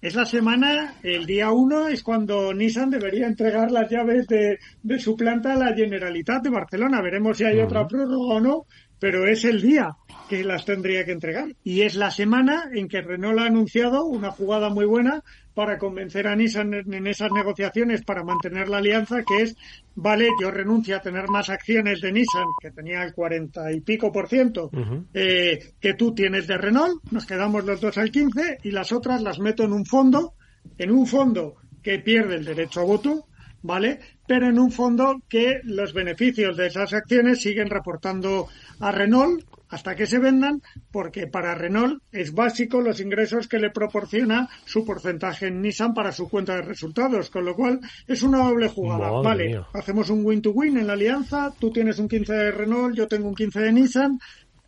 es 0.00 0.14
la 0.14 0.24
semana, 0.24 0.94
el 1.02 1.26
día 1.26 1.50
1 1.50 1.88
es 1.88 2.02
cuando 2.02 2.54
Nissan 2.54 2.88
debería 2.88 3.26
entregar 3.26 3.70
las 3.70 3.90
llaves 3.90 4.26
de, 4.28 4.58
de 4.82 4.98
su 4.98 5.14
planta 5.14 5.52
a 5.52 5.56
la 5.56 5.74
Generalitat 5.74 6.42
de 6.42 6.48
Barcelona. 6.48 7.02
Veremos 7.02 7.36
si 7.36 7.44
hay 7.44 7.60
otra 7.60 7.86
prórroga 7.86 8.34
o 8.34 8.40
no, 8.40 8.66
pero 8.98 9.26
es 9.26 9.44
el 9.44 9.60
día 9.60 9.96
que 10.28 10.44
las 10.44 10.64
tendría 10.64 11.04
que 11.04 11.12
entregar. 11.12 11.48
Y 11.64 11.82
es 11.82 11.96
la 11.96 12.10
semana 12.10 12.70
en 12.72 12.88
que 12.88 13.02
Renault 13.02 13.40
ha 13.40 13.46
anunciado 13.46 14.04
una 14.04 14.30
jugada 14.30 14.70
muy 14.70 14.86
buena 14.86 15.22
para 15.54 15.78
convencer 15.78 16.26
a 16.26 16.36
Nissan 16.36 16.72
en 16.74 17.06
esas 17.06 17.30
negociaciones 17.32 18.02
para 18.02 18.22
mantener 18.22 18.68
la 18.68 18.78
alianza, 18.78 19.22
que 19.22 19.42
es, 19.42 19.56
vale, 19.94 20.28
yo 20.40 20.50
renuncio 20.50 20.96
a 20.96 21.00
tener 21.00 21.28
más 21.28 21.50
acciones 21.50 22.00
de 22.00 22.12
Nissan, 22.12 22.46
que 22.60 22.70
tenía 22.70 23.02
el 23.02 23.12
cuarenta 23.12 23.72
y 23.72 23.80
pico 23.80 24.12
por 24.12 24.28
ciento, 24.28 24.70
eh, 25.12 25.72
que 25.80 25.94
tú 25.94 26.14
tienes 26.14 26.46
de 26.46 26.56
Renault, 26.56 27.02
nos 27.10 27.26
quedamos 27.26 27.64
los 27.64 27.80
dos 27.80 27.98
al 27.98 28.10
15 28.10 28.58
y 28.62 28.70
las 28.70 28.92
otras 28.92 29.22
las 29.22 29.38
meto 29.38 29.64
en 29.64 29.72
un 29.72 29.84
fondo, 29.84 30.34
en 30.78 30.90
un 30.90 31.06
fondo 31.06 31.56
que 31.82 31.98
pierde 31.98 32.36
el 32.36 32.44
derecho 32.44 32.80
a 32.80 32.84
voto, 32.84 33.26
¿vale? 33.62 34.00
Pero 34.26 34.48
en 34.48 34.58
un 34.58 34.70
fondo 34.70 35.20
que 35.28 35.60
los 35.64 35.92
beneficios 35.92 36.56
de 36.56 36.68
esas 36.68 36.92
acciones 36.92 37.40
siguen 37.40 37.68
reportando 37.68 38.48
a 38.78 38.92
Renault 38.92 39.44
hasta 39.70 39.94
que 39.94 40.06
se 40.06 40.18
vendan, 40.18 40.62
porque 40.90 41.26
para 41.26 41.54
Renault 41.54 42.02
es 42.12 42.34
básico 42.34 42.80
los 42.80 43.00
ingresos 43.00 43.48
que 43.48 43.58
le 43.58 43.70
proporciona 43.70 44.48
su 44.64 44.84
porcentaje 44.84 45.46
en 45.46 45.62
Nissan 45.62 45.94
para 45.94 46.12
su 46.12 46.28
cuenta 46.28 46.56
de 46.56 46.62
resultados, 46.62 47.30
con 47.30 47.44
lo 47.44 47.54
cual 47.54 47.80
es 48.06 48.22
una 48.22 48.38
doble 48.38 48.68
jugada. 48.68 49.10
vale, 49.10 49.60
hacemos 49.72 50.10
un 50.10 50.24
win-to-win 50.24 50.78
en 50.78 50.86
la 50.86 50.94
alianza, 50.94 51.52
tú 51.58 51.70
tienes 51.70 51.98
un 51.98 52.08
15 52.08 52.32
de 52.32 52.50
Renault, 52.50 52.96
yo 52.96 53.08
tengo 53.08 53.28
un 53.28 53.34
15 53.34 53.60
de 53.60 53.72
Nissan, 53.72 54.18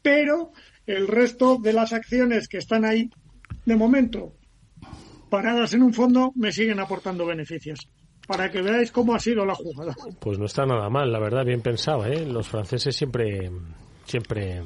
pero 0.00 0.52
el 0.86 1.08
resto 1.08 1.58
de 1.60 1.72
las 1.72 1.92
acciones 1.92 2.48
que 2.48 2.58
están 2.58 2.84
ahí, 2.84 3.10
de 3.64 3.76
momento, 3.76 4.34
paradas 5.28 5.74
en 5.74 5.82
un 5.82 5.94
fondo, 5.94 6.32
me 6.36 6.52
siguen 6.52 6.80
aportando 6.80 7.26
beneficios 7.26 7.88
para 8.26 8.50
que 8.50 8.62
veáis 8.62 8.92
cómo 8.92 9.14
ha 9.14 9.18
sido 9.18 9.44
la 9.44 9.54
jugada. 9.54 9.94
Pues 10.20 10.38
no 10.38 10.46
está 10.46 10.64
nada 10.64 10.88
mal, 10.88 11.10
la 11.10 11.18
verdad, 11.18 11.44
bien 11.44 11.60
pensado, 11.60 12.06
¿eh? 12.06 12.24
Los 12.24 12.48
franceses 12.48 12.94
siempre 12.94 13.50
siempre 14.12 14.62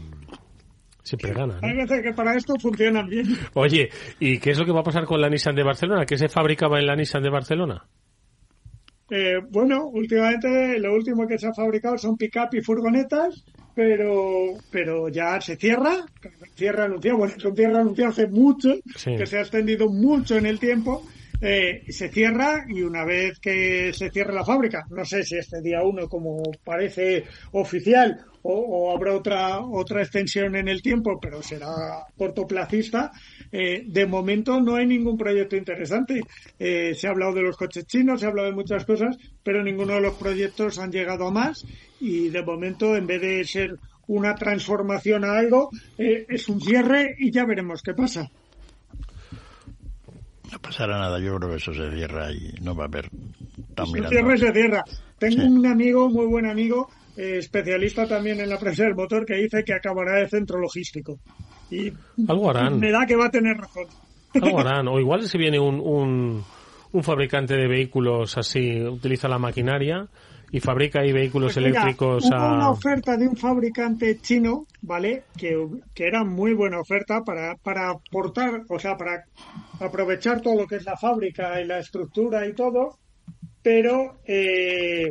siempre 1.03 1.33
ganan. 1.33 1.65
Hay 1.65 1.77
veces 1.77 2.03
que 2.03 2.13
para 2.13 2.35
esto 2.35 2.57
funcionan 2.61 3.09
bien. 3.09 3.27
Oye, 3.55 3.91
¿y 4.19 4.39
qué 4.39 4.51
es 4.51 4.59
lo 4.59 4.65
que 4.65 4.73
va 4.73 4.81
a 4.81 4.85
pasar 4.85 5.05
con 5.05 5.21
la 5.21 5.29
Nissan 5.29 5.55
de 5.55 5.63
Barcelona? 5.63 6.05
¿Qué 6.05 6.19
se 6.19 6.29
fabricaba 6.29 6.81
en 6.81 6.87
la 6.87 6.97
Nissan 6.97 7.23
de 7.23 7.31
Barcelona? 7.31 7.87
Eh, 9.09 9.37
bueno, 9.51 9.87
últimamente 9.87 10.81
lo 10.81 10.93
último 10.95 11.29
que 11.29 11.39
se 11.39 11.47
ha 11.47 11.55
fabricado 11.55 11.97
son 11.97 12.17
pick-up 12.17 12.49
y 12.55 12.61
furgonetas, 12.61 13.45
pero 13.73 14.55
pero 14.69 15.09
ya 15.09 15.41
se 15.41 15.55
cierra, 15.55 16.05
cierra 16.57 16.87
anunciado, 16.87 17.19
bueno, 17.19 17.35
se 17.39 17.53
cierra 17.53 17.81
anunciado 17.83 18.11
hace 18.11 18.27
mucho, 18.27 18.75
que 19.05 19.27
se 19.27 19.39
ha 19.39 19.43
extendido 19.43 19.89
mucho 19.89 20.37
en 20.37 20.47
el 20.47 20.59
tiempo 20.59 21.07
eh, 21.41 21.85
se 21.89 22.09
cierra 22.09 22.65
y 22.69 22.83
una 22.83 23.05
vez 23.05 23.39
que 23.39 23.93
se 23.93 24.11
cierre 24.11 24.33
la 24.33 24.45
fábrica, 24.45 24.87
no 24.91 25.05
sé 25.05 25.23
si 25.23 25.37
este 25.37 25.61
día 25.61 25.83
uno 25.83 26.09
como 26.09 26.43
parece 26.65 27.25
oficial 27.53 28.25
o, 28.43 28.95
habrá 28.95 29.15
otra 29.15 29.61
otra 29.61 30.03
extensión 30.03 30.55
en 30.55 30.69
el 30.69 30.81
tiempo, 30.81 31.19
pero 31.21 31.43
será 31.43 32.07
cortoplacista. 32.17 33.11
Eh, 33.51 33.83
de 33.87 34.07
momento 34.07 34.61
no 34.61 34.77
hay 34.77 34.87
ningún 34.87 35.19
proyecto 35.19 35.57
interesante. 35.57 36.21
Eh, 36.59 36.95
se 36.95 37.09
ha 37.09 37.11
hablado 37.11 37.33
de 37.33 37.43
los 37.43 37.57
coches 37.57 37.87
chinos, 37.87 38.21
se 38.21 38.27
ha 38.27 38.29
hablado 38.29 38.49
de 38.49 38.55
muchas 38.55 38.85
cosas, 38.85 39.17
pero 39.43 39.65
ninguno 39.65 39.95
de 39.95 40.01
los 40.01 40.15
proyectos 40.15 40.79
han 40.79 40.93
llegado 40.93 41.27
a 41.27 41.33
más 41.33 41.65
y 42.01 42.29
de 42.29 42.43
momento 42.43 42.97
en 42.97 43.07
vez 43.07 43.21
de 43.21 43.45
ser 43.45 43.77
una 44.07 44.37
transformación 44.37 45.25
a 45.25 45.37
algo, 45.37 45.71
es 45.99 46.49
un 46.49 46.61
cierre 46.61 47.17
y 47.19 47.33
ya 47.33 47.45
veremos 47.45 47.83
qué 47.83 47.95
pasa. 47.95 48.31
No 50.53 50.59
pasará 50.61 50.99
nada, 50.99 51.19
yo 51.19 51.37
creo 51.37 51.51
que 51.51 51.57
eso 51.57 51.75
se 51.75 51.91
cierra 51.93 52.31
y 52.33 52.55
no 52.63 52.75
va 52.75 52.85
a 52.85 52.87
haber 52.87 53.11
tan 53.75 53.87
Se 53.87 54.09
cierra 54.09 54.35
y 54.35 54.39
se 54.39 54.53
cierra. 54.53 54.85
Tengo 55.19 55.45
un 55.45 55.67
amigo, 55.67 56.09
muy 56.09 56.27
buen 56.27 56.47
amigo, 56.47 56.89
eh, 57.17 57.39
especialista 57.39 58.07
también 58.07 58.41
en 58.41 58.49
la 58.49 58.59
prensa 58.59 58.85
del 58.85 58.95
motor, 58.95 59.25
que 59.27 59.35
dice 59.35 59.65
que 59.65 59.73
acabará 59.75 60.17
de 60.19 60.29
centro 60.29 60.59
logístico. 60.59 61.19
Y 61.71 61.93
Algo 62.29 62.51
harán. 62.51 62.79
me 62.79 62.91
da 62.93 63.07
que 63.07 63.17
va 63.17 63.27
a 63.27 63.31
tener 63.31 63.57
razón. 63.57 63.87
Algo 64.35 64.59
harán. 64.61 64.87
O 64.89 65.01
igual 65.01 65.23
si 65.27 65.37
viene 65.39 65.59
un, 65.59 65.81
un, 65.81 66.45
un 66.93 67.03
fabricante 67.03 67.55
de 67.55 67.67
vehículos 67.67 68.37
así, 68.39 68.81
utiliza 68.83 69.29
la 69.29 69.39
maquinaria 69.39 70.07
y 70.53 70.61
fabrica 70.61 71.01
ahí 71.01 71.13
vehículos 71.13 71.55
pues 71.55 71.67
eléctricos 71.67 72.25
hubo 72.25 72.55
una 72.55 72.71
oferta 72.71 73.17
de 73.17 73.27
un 73.27 73.37
fabricante 73.37 74.19
chino, 74.21 74.67
¿vale? 74.83 75.25
Que, 75.37 75.67
que, 75.95 76.07
era 76.07 76.25
muy 76.25 76.55
buena 76.55 76.81
oferta 76.81 77.23
para, 77.23 77.57
para 77.57 77.91
aportar, 77.91 78.63
o 78.69 78.79
sea, 78.79 78.97
para 78.97 79.25
aprovechar 79.81 80.41
todo 80.41 80.55
lo 80.55 80.67
que 80.67 80.77
es 80.77 80.85
la 80.85 80.97
fábrica 80.97 81.61
y 81.61 81.67
la 81.67 81.79
estructura 81.79 82.47
y 82.47 82.55
todo, 82.55 82.99
pero 83.63 84.19
eh, 84.25 85.11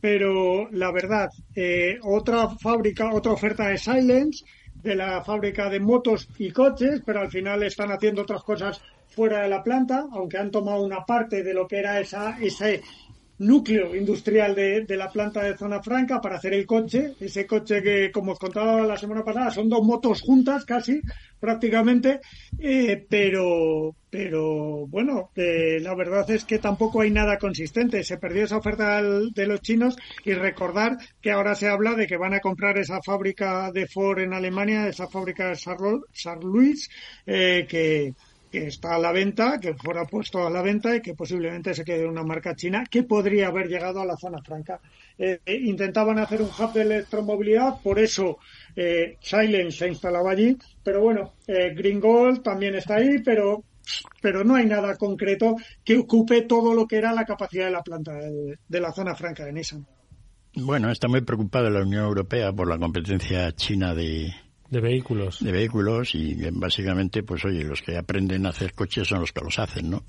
pero 0.00 0.68
la 0.70 0.90
verdad, 0.92 1.30
eh, 1.54 1.98
otra 2.02 2.48
fábrica, 2.48 3.12
otra 3.12 3.32
oferta 3.32 3.68
de 3.68 3.78
Silence, 3.78 4.44
de 4.74 4.96
la 4.96 5.22
fábrica 5.22 5.68
de 5.68 5.78
motos 5.78 6.28
y 6.38 6.50
coches, 6.50 7.02
pero 7.04 7.20
al 7.20 7.30
final 7.30 7.62
están 7.62 7.92
haciendo 7.92 8.22
otras 8.22 8.42
cosas 8.42 8.80
fuera 9.08 9.42
de 9.42 9.48
la 9.48 9.62
planta, 9.62 10.06
aunque 10.12 10.38
han 10.38 10.50
tomado 10.50 10.82
una 10.82 11.04
parte 11.04 11.42
de 11.42 11.52
lo 11.52 11.66
que 11.66 11.78
era 11.78 12.00
esa, 12.00 12.38
ese, 12.40 12.82
núcleo 13.40 13.96
industrial 13.96 14.54
de, 14.54 14.84
de, 14.84 14.96
la 14.96 15.10
planta 15.10 15.42
de 15.42 15.56
Zona 15.56 15.82
Franca 15.82 16.20
para 16.20 16.36
hacer 16.36 16.52
el 16.52 16.66
coche. 16.66 17.14
Ese 17.18 17.46
coche 17.46 17.82
que, 17.82 18.10
como 18.12 18.32
os 18.32 18.38
contaba 18.38 18.86
la 18.86 18.98
semana 18.98 19.24
pasada, 19.24 19.50
son 19.50 19.68
dos 19.68 19.82
motos 19.82 20.20
juntas 20.20 20.64
casi, 20.66 21.00
prácticamente. 21.40 22.20
Eh, 22.58 23.06
pero, 23.08 23.96
pero 24.10 24.86
bueno, 24.86 25.30
eh, 25.34 25.78
la 25.80 25.94
verdad 25.94 26.30
es 26.30 26.44
que 26.44 26.58
tampoco 26.58 27.00
hay 27.00 27.10
nada 27.10 27.38
consistente. 27.38 28.04
Se 28.04 28.18
perdió 28.18 28.44
esa 28.44 28.58
oferta 28.58 29.02
de 29.02 29.46
los 29.46 29.62
chinos 29.62 29.96
y 30.24 30.34
recordar 30.34 30.98
que 31.22 31.32
ahora 31.32 31.54
se 31.54 31.68
habla 31.68 31.94
de 31.94 32.06
que 32.06 32.18
van 32.18 32.34
a 32.34 32.40
comprar 32.40 32.76
esa 32.76 33.00
fábrica 33.00 33.72
de 33.72 33.86
Ford 33.86 34.20
en 34.20 34.34
Alemania, 34.34 34.86
esa 34.86 35.08
fábrica 35.08 35.48
de 35.48 35.56
Saarlouis, 35.56 36.90
eh, 37.26 37.66
que 37.66 38.12
que 38.50 38.66
está 38.66 38.96
a 38.96 38.98
la 38.98 39.12
venta, 39.12 39.58
que 39.60 39.74
fuera 39.74 40.04
puesto 40.04 40.46
a 40.46 40.50
la 40.50 40.62
venta 40.62 40.96
y 40.96 41.00
que 41.00 41.14
posiblemente 41.14 41.72
se 41.74 41.84
quede 41.84 42.06
una 42.06 42.24
marca 42.24 42.54
china 42.56 42.84
que 42.90 43.04
podría 43.04 43.48
haber 43.48 43.68
llegado 43.68 44.00
a 44.00 44.06
la 44.06 44.16
zona 44.16 44.42
franca. 44.42 44.80
Eh, 45.16 45.40
eh, 45.46 45.60
intentaban 45.64 46.18
hacer 46.18 46.42
un 46.42 46.48
hub 46.48 46.72
de 46.72 46.82
electromovilidad, 46.82 47.80
por 47.82 47.98
eso 47.98 48.38
eh, 48.74 49.16
Silence 49.20 49.78
se 49.78 49.88
instalaba 49.88 50.32
allí, 50.32 50.56
pero 50.82 51.02
bueno, 51.02 51.34
eh, 51.46 51.72
Green 51.74 52.00
Gold 52.00 52.42
también 52.42 52.74
está 52.74 52.96
ahí, 52.96 53.18
pero 53.24 53.64
pero 54.20 54.44
no 54.44 54.54
hay 54.54 54.66
nada 54.66 54.96
concreto 54.96 55.56
que 55.82 55.98
ocupe 55.98 56.42
todo 56.42 56.74
lo 56.74 56.86
que 56.86 56.96
era 56.96 57.12
la 57.12 57.24
capacidad 57.24 57.64
de 57.64 57.72
la 57.72 57.82
planta 57.82 58.12
de, 58.12 58.58
de 58.68 58.80
la 58.80 58.92
zona 58.92 59.16
franca 59.16 59.44
de 59.44 59.52
Nissan. 59.52 59.84
Bueno, 60.54 60.90
está 60.90 61.08
muy 61.08 61.22
preocupada 61.22 61.70
la 61.70 61.82
Unión 61.82 62.04
Europea 62.04 62.52
por 62.52 62.68
la 62.68 62.78
competencia 62.78 63.50
china 63.52 63.94
de, 63.94 64.32
de 64.70 64.80
vehículos. 64.80 65.42
De 65.42 65.52
vehículos 65.52 66.14
y 66.14 66.36
básicamente, 66.52 67.22
pues 67.22 67.44
oye, 67.44 67.64
los 67.64 67.82
que 67.82 67.96
aprenden 67.96 68.46
a 68.46 68.50
hacer 68.50 68.72
coches 68.72 69.08
son 69.08 69.20
los 69.20 69.32
que 69.32 69.40
los 69.40 69.58
hacen, 69.58 69.90
¿no? 69.90 70.04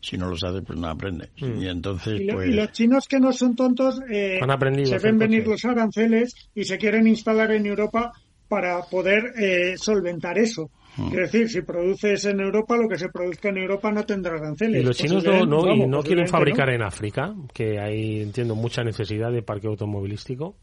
Si 0.00 0.18
no 0.18 0.28
los 0.28 0.42
hacen, 0.42 0.64
pues 0.64 0.76
no 0.78 0.88
aprenden. 0.88 1.30
Mm. 1.40 1.62
Y 1.62 1.68
entonces, 1.68 2.20
pues... 2.32 2.48
Y 2.48 2.52
los 2.52 2.72
chinos 2.72 3.06
que 3.06 3.20
no 3.20 3.32
son 3.32 3.54
tontos, 3.54 4.00
eh, 4.10 4.40
se 4.84 4.98
ven 4.98 5.18
venir 5.18 5.46
los 5.46 5.64
aranceles 5.64 6.34
y 6.54 6.64
se 6.64 6.76
quieren 6.76 7.06
instalar 7.06 7.52
en 7.52 7.66
Europa 7.66 8.12
para 8.48 8.82
poder 8.82 9.32
eh, 9.38 9.76
solventar 9.76 10.36
eso. 10.36 10.70
Mm. 10.96 11.06
Es 11.06 11.32
decir, 11.32 11.48
si 11.48 11.62
produces 11.62 12.24
en 12.24 12.40
Europa, 12.40 12.76
lo 12.76 12.88
que 12.88 12.98
se 12.98 13.08
produzca 13.08 13.50
en 13.50 13.58
Europa 13.58 13.92
no 13.92 14.04
tendrá 14.04 14.34
aranceles. 14.34 14.82
¿Y 14.82 14.84
los 14.84 14.96
chinos 14.96 15.24
no, 15.24 15.46
no, 15.46 15.86
no 15.86 16.02
quieren 16.02 16.26
fabricar 16.26 16.70
en 16.70 16.82
África? 16.82 17.32
Que 17.54 17.78
hay, 17.78 18.20
entiendo, 18.20 18.56
mucha 18.56 18.82
necesidad 18.82 19.30
de 19.30 19.42
parque 19.42 19.68
automovilístico. 19.68 20.56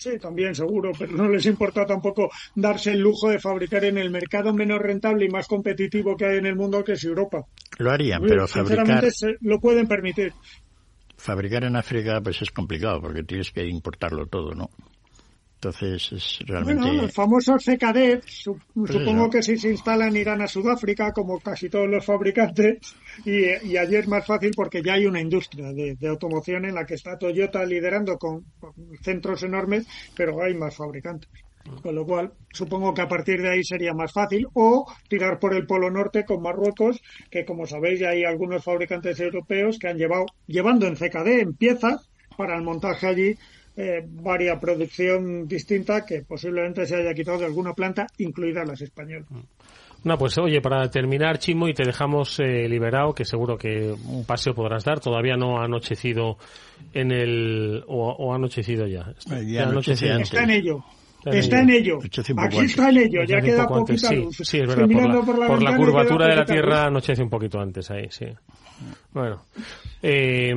Sí, 0.00 0.18
también 0.18 0.54
seguro, 0.54 0.92
pero 0.98 1.12
no 1.12 1.28
les 1.28 1.44
importa 1.44 1.84
tampoco 1.84 2.30
darse 2.54 2.92
el 2.92 3.00
lujo 3.00 3.28
de 3.28 3.38
fabricar 3.38 3.84
en 3.84 3.98
el 3.98 4.08
mercado 4.08 4.54
menos 4.54 4.78
rentable 4.78 5.26
y 5.26 5.28
más 5.28 5.46
competitivo 5.46 6.16
que 6.16 6.24
hay 6.24 6.38
en 6.38 6.46
el 6.46 6.56
mundo, 6.56 6.82
que 6.82 6.92
es 6.92 7.04
Europa. 7.04 7.44
Lo 7.76 7.90
harían, 7.90 8.22
pero 8.22 8.48
fabricar... 8.48 9.12
lo 9.42 9.60
pueden 9.60 9.86
permitir. 9.86 10.32
Fabricar 11.18 11.64
en 11.64 11.76
África 11.76 12.18
pues 12.22 12.40
es 12.40 12.50
complicado 12.50 13.02
porque 13.02 13.24
tienes 13.24 13.50
que 13.50 13.66
importarlo 13.66 14.24
todo, 14.24 14.54
¿no? 14.54 14.70
Entonces 15.62 16.10
es 16.12 16.38
realmente... 16.46 16.82
Bueno, 16.82 17.02
los 17.02 17.12
famosos 17.12 17.62
CKD, 17.62 18.20
pues 18.22 18.90
supongo 18.90 19.28
que 19.28 19.42
si 19.42 19.58
se 19.58 19.68
instalan 19.68 20.16
irán 20.16 20.40
a 20.40 20.46
Sudáfrica, 20.46 21.12
como 21.12 21.38
casi 21.38 21.68
todos 21.68 21.86
los 21.86 22.02
fabricantes, 22.02 22.78
y, 23.26 23.76
allí 23.76 23.96
es 23.96 24.08
más 24.08 24.24
fácil 24.24 24.52
porque 24.56 24.82
ya 24.82 24.94
hay 24.94 25.04
una 25.04 25.20
industria 25.20 25.70
de, 25.74 25.98
automoción 26.08 26.64
en 26.64 26.76
la 26.76 26.86
que 26.86 26.94
está 26.94 27.18
Toyota 27.18 27.62
liderando 27.66 28.16
con, 28.16 28.46
centros 29.02 29.42
enormes, 29.42 29.86
pero 30.16 30.42
hay 30.42 30.54
más 30.54 30.74
fabricantes. 30.74 31.28
Con 31.82 31.94
lo 31.94 32.06
cual, 32.06 32.32
supongo 32.54 32.94
que 32.94 33.02
a 33.02 33.08
partir 33.08 33.42
de 33.42 33.50
ahí 33.50 33.62
sería 33.62 33.92
más 33.92 34.14
fácil. 34.14 34.46
O 34.54 34.90
tirar 35.10 35.38
por 35.38 35.54
el 35.54 35.66
Polo 35.66 35.90
Norte 35.90 36.24
con 36.24 36.40
Marruecos, 36.40 37.02
que 37.30 37.44
como 37.44 37.66
sabéis 37.66 38.00
ya 38.00 38.08
hay 38.08 38.24
algunos 38.24 38.64
fabricantes 38.64 39.20
europeos 39.20 39.78
que 39.78 39.88
han 39.88 39.98
llevado, 39.98 40.24
llevando 40.46 40.86
en 40.86 40.96
CKD, 40.96 41.42
en 41.42 41.52
piezas, 41.52 42.08
para 42.38 42.56
el 42.56 42.62
montaje 42.62 43.06
allí 43.06 43.36
eh, 43.76 44.04
varia 44.04 44.58
producción 44.58 45.46
distinta 45.46 46.04
que 46.04 46.22
posiblemente 46.22 46.86
se 46.86 46.96
haya 46.96 47.14
quitado 47.14 47.38
de 47.38 47.46
alguna 47.46 47.74
planta, 47.74 48.06
incluidas 48.18 48.66
las 48.66 48.80
españolas. 48.80 49.28
No, 50.02 50.16
pues 50.16 50.38
oye, 50.38 50.62
para 50.62 50.90
terminar, 50.90 51.38
Chimo, 51.38 51.68
y 51.68 51.74
te 51.74 51.84
dejamos 51.84 52.40
eh, 52.40 52.66
liberado, 52.68 53.14
que 53.14 53.24
seguro 53.24 53.58
que 53.58 53.92
un 53.92 54.24
paseo 54.24 54.54
podrás 54.54 54.82
dar. 54.82 54.98
Todavía 54.98 55.36
no 55.36 55.60
ha 55.60 55.64
anochecido 55.64 56.38
en 56.94 57.12
el... 57.12 57.84
o, 57.86 58.32
ha 58.32 58.36
anochecido 58.36 58.86
ya. 58.86 59.14
ya 59.46 59.68
anochecido 59.68 60.18
Está 60.18 60.44
en 60.44 60.50
ello. 60.50 60.84
Está 61.26 61.60
en 61.60 61.70
ello. 61.70 61.98
Aquí 62.36 62.60
está 62.60 62.88
en 62.90 62.98
ello. 62.98 63.24
Ya 63.24 63.40
queda 63.40 63.66
poquita 63.66 64.08
sí, 64.08 64.16
luz. 64.16 64.36
Sí, 64.42 64.58
es 64.58 64.66
verdad. 64.66 64.88
Por 65.24 65.38
la, 65.38 65.46
por 65.46 65.62
la 65.62 65.76
curvatura 65.76 66.26
de 66.28 66.36
la 66.36 66.44
Tierra 66.44 66.86
anochece 66.86 67.22
un 67.22 67.30
poquito 67.30 67.60
antes 67.60 67.90
ahí, 67.90 68.06
sí. 68.10 68.26
Bueno. 69.12 69.44
Eh, 70.02 70.54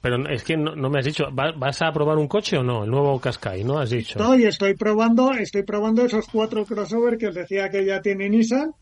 Pero 0.00 0.28
es 0.28 0.42
que 0.44 0.56
no, 0.56 0.90
me 0.90 0.98
has 0.98 1.04
dicho, 1.04 1.24
¿vas 1.32 1.80
a 1.80 1.92
probar 1.92 2.18
un 2.18 2.28
coche 2.28 2.58
o 2.58 2.62
no? 2.62 2.84
El 2.84 2.90
nuevo 2.90 3.18
Qashqai, 3.18 3.64
¿no? 3.64 3.78
Has 3.78 3.90
dicho. 3.90 4.18
Estoy, 4.18 4.44
estoy 4.44 4.74
probando, 4.74 5.32
estoy 5.32 5.62
probando 5.62 6.04
esos 6.04 6.26
cuatro 6.30 6.64
crossover 6.64 7.16
que 7.16 7.28
os 7.28 7.34
decía 7.34 7.70
que 7.70 7.84
ya 7.84 8.02
tiene 8.02 8.28
Nissan. 8.28 8.72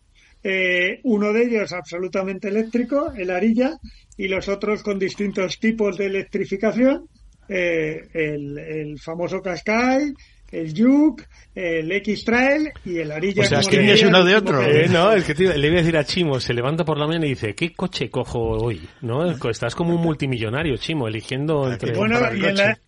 Eh, 0.42 1.00
uno 1.04 1.32
de 1.32 1.44
ellos 1.44 1.72
absolutamente 1.72 2.48
eléctrico, 2.48 3.12
el 3.16 3.30
Arilla, 3.30 3.78
y 4.16 4.26
los 4.26 4.48
otros 4.48 4.82
con 4.82 4.98
distintos 4.98 5.60
tipos 5.60 5.96
de 5.96 6.06
electrificación. 6.06 7.06
Eh, 7.48 8.08
el, 8.14 8.58
el 8.58 8.98
famoso 9.00 9.42
Qashqai, 9.42 10.14
el 10.50 10.74
Juke, 10.76 11.26
el 11.54 11.90
X-Trail 11.92 12.70
y 12.84 12.98
el 12.98 13.12
Arilla. 13.12 13.42
O 13.42 13.46
sea, 13.46 13.60
es 13.60 13.68
que 13.68 13.92
es 13.92 14.02
uno 14.02 14.24
de 14.24 14.36
otro. 14.36 14.62
Eh, 14.62 14.88
no, 14.88 15.12
es 15.12 15.24
que 15.24 15.34
le 15.34 15.66
iba 15.66 15.76
a 15.76 15.80
decir 15.82 15.96
a 15.96 16.04
Chimo, 16.04 16.40
se 16.40 16.54
levanta 16.54 16.84
por 16.84 16.98
la 16.98 17.06
mañana 17.06 17.26
y 17.26 17.30
dice, 17.30 17.54
¿qué 17.54 17.72
coche 17.72 18.10
cojo 18.10 18.40
hoy? 18.40 18.80
¿No? 19.02 19.30
Estás 19.50 19.74
como 19.74 19.94
un 19.94 20.02
multimillonario, 20.02 20.76
Chimo, 20.76 21.08
eligiendo 21.08 21.70
entre... 21.70 21.96
Bueno, 21.96 22.18
y 22.34 22.44
en 22.44 22.56
la, 22.56 22.78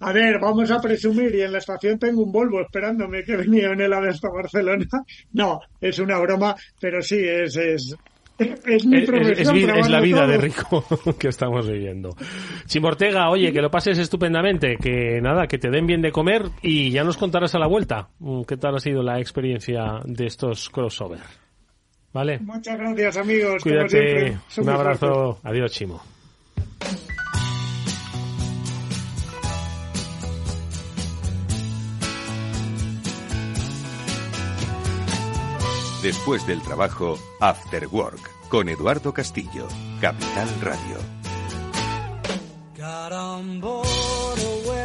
a 0.00 0.12
ver, 0.12 0.38
vamos 0.38 0.70
a 0.70 0.80
presumir, 0.80 1.34
y 1.34 1.42
en 1.42 1.52
la 1.52 1.58
estación 1.58 1.98
tengo 1.98 2.22
un 2.22 2.32
Volvo 2.32 2.60
esperándome 2.60 3.24
que 3.24 3.36
venía 3.36 3.68
en 3.72 3.80
el 3.80 3.92
AVE 3.92 4.10
hasta 4.10 4.28
Barcelona. 4.28 4.86
No, 5.32 5.60
es 5.80 5.98
una 5.98 6.18
broma, 6.18 6.54
pero 6.80 7.00
sí, 7.02 7.18
es, 7.18 7.56
es, 7.56 7.94
es, 8.38 8.86
mi 8.86 8.98
es, 8.98 9.88
la 9.88 10.00
vida 10.00 10.26
de 10.26 10.38
rico 10.38 10.84
que 11.18 11.28
estamos 11.28 11.68
viviendo. 11.68 12.14
Chimortega, 12.66 13.30
oye, 13.30 13.52
que 13.52 13.60
lo 13.60 13.70
pases 13.70 13.98
estupendamente, 13.98 14.76
que 14.76 15.20
nada, 15.20 15.46
que 15.46 15.58
te 15.58 15.70
den 15.70 15.86
bien 15.86 16.02
de 16.02 16.12
comer 16.12 16.42
y 16.62 16.90
ya 16.90 17.04
nos 17.04 17.16
contarás 17.16 17.54
a 17.54 17.58
la 17.58 17.66
vuelta 17.66 18.10
mm, 18.20 18.42
qué 18.42 18.56
tal 18.56 18.76
ha 18.76 18.80
sido 18.80 19.02
la 19.02 19.18
experiencia 19.18 20.00
de 20.04 20.26
estos 20.26 20.70
crossover. 20.70 21.20
¿Vale? 22.12 22.38
Muchas 22.38 22.78
gracias, 22.78 23.16
amigos. 23.16 23.62
Cuídate. 23.62 24.38
Un 24.56 24.68
abrazo. 24.68 25.40
Adiós, 25.42 25.72
Chimo. 25.72 26.02
Después 36.02 36.46
del 36.46 36.62
trabajo, 36.62 37.18
After 37.40 37.88
Work, 37.88 38.48
con 38.48 38.68
Eduardo 38.68 39.12
Castillo, 39.12 39.66
Capital 40.00 40.48
Radio. 40.60 40.98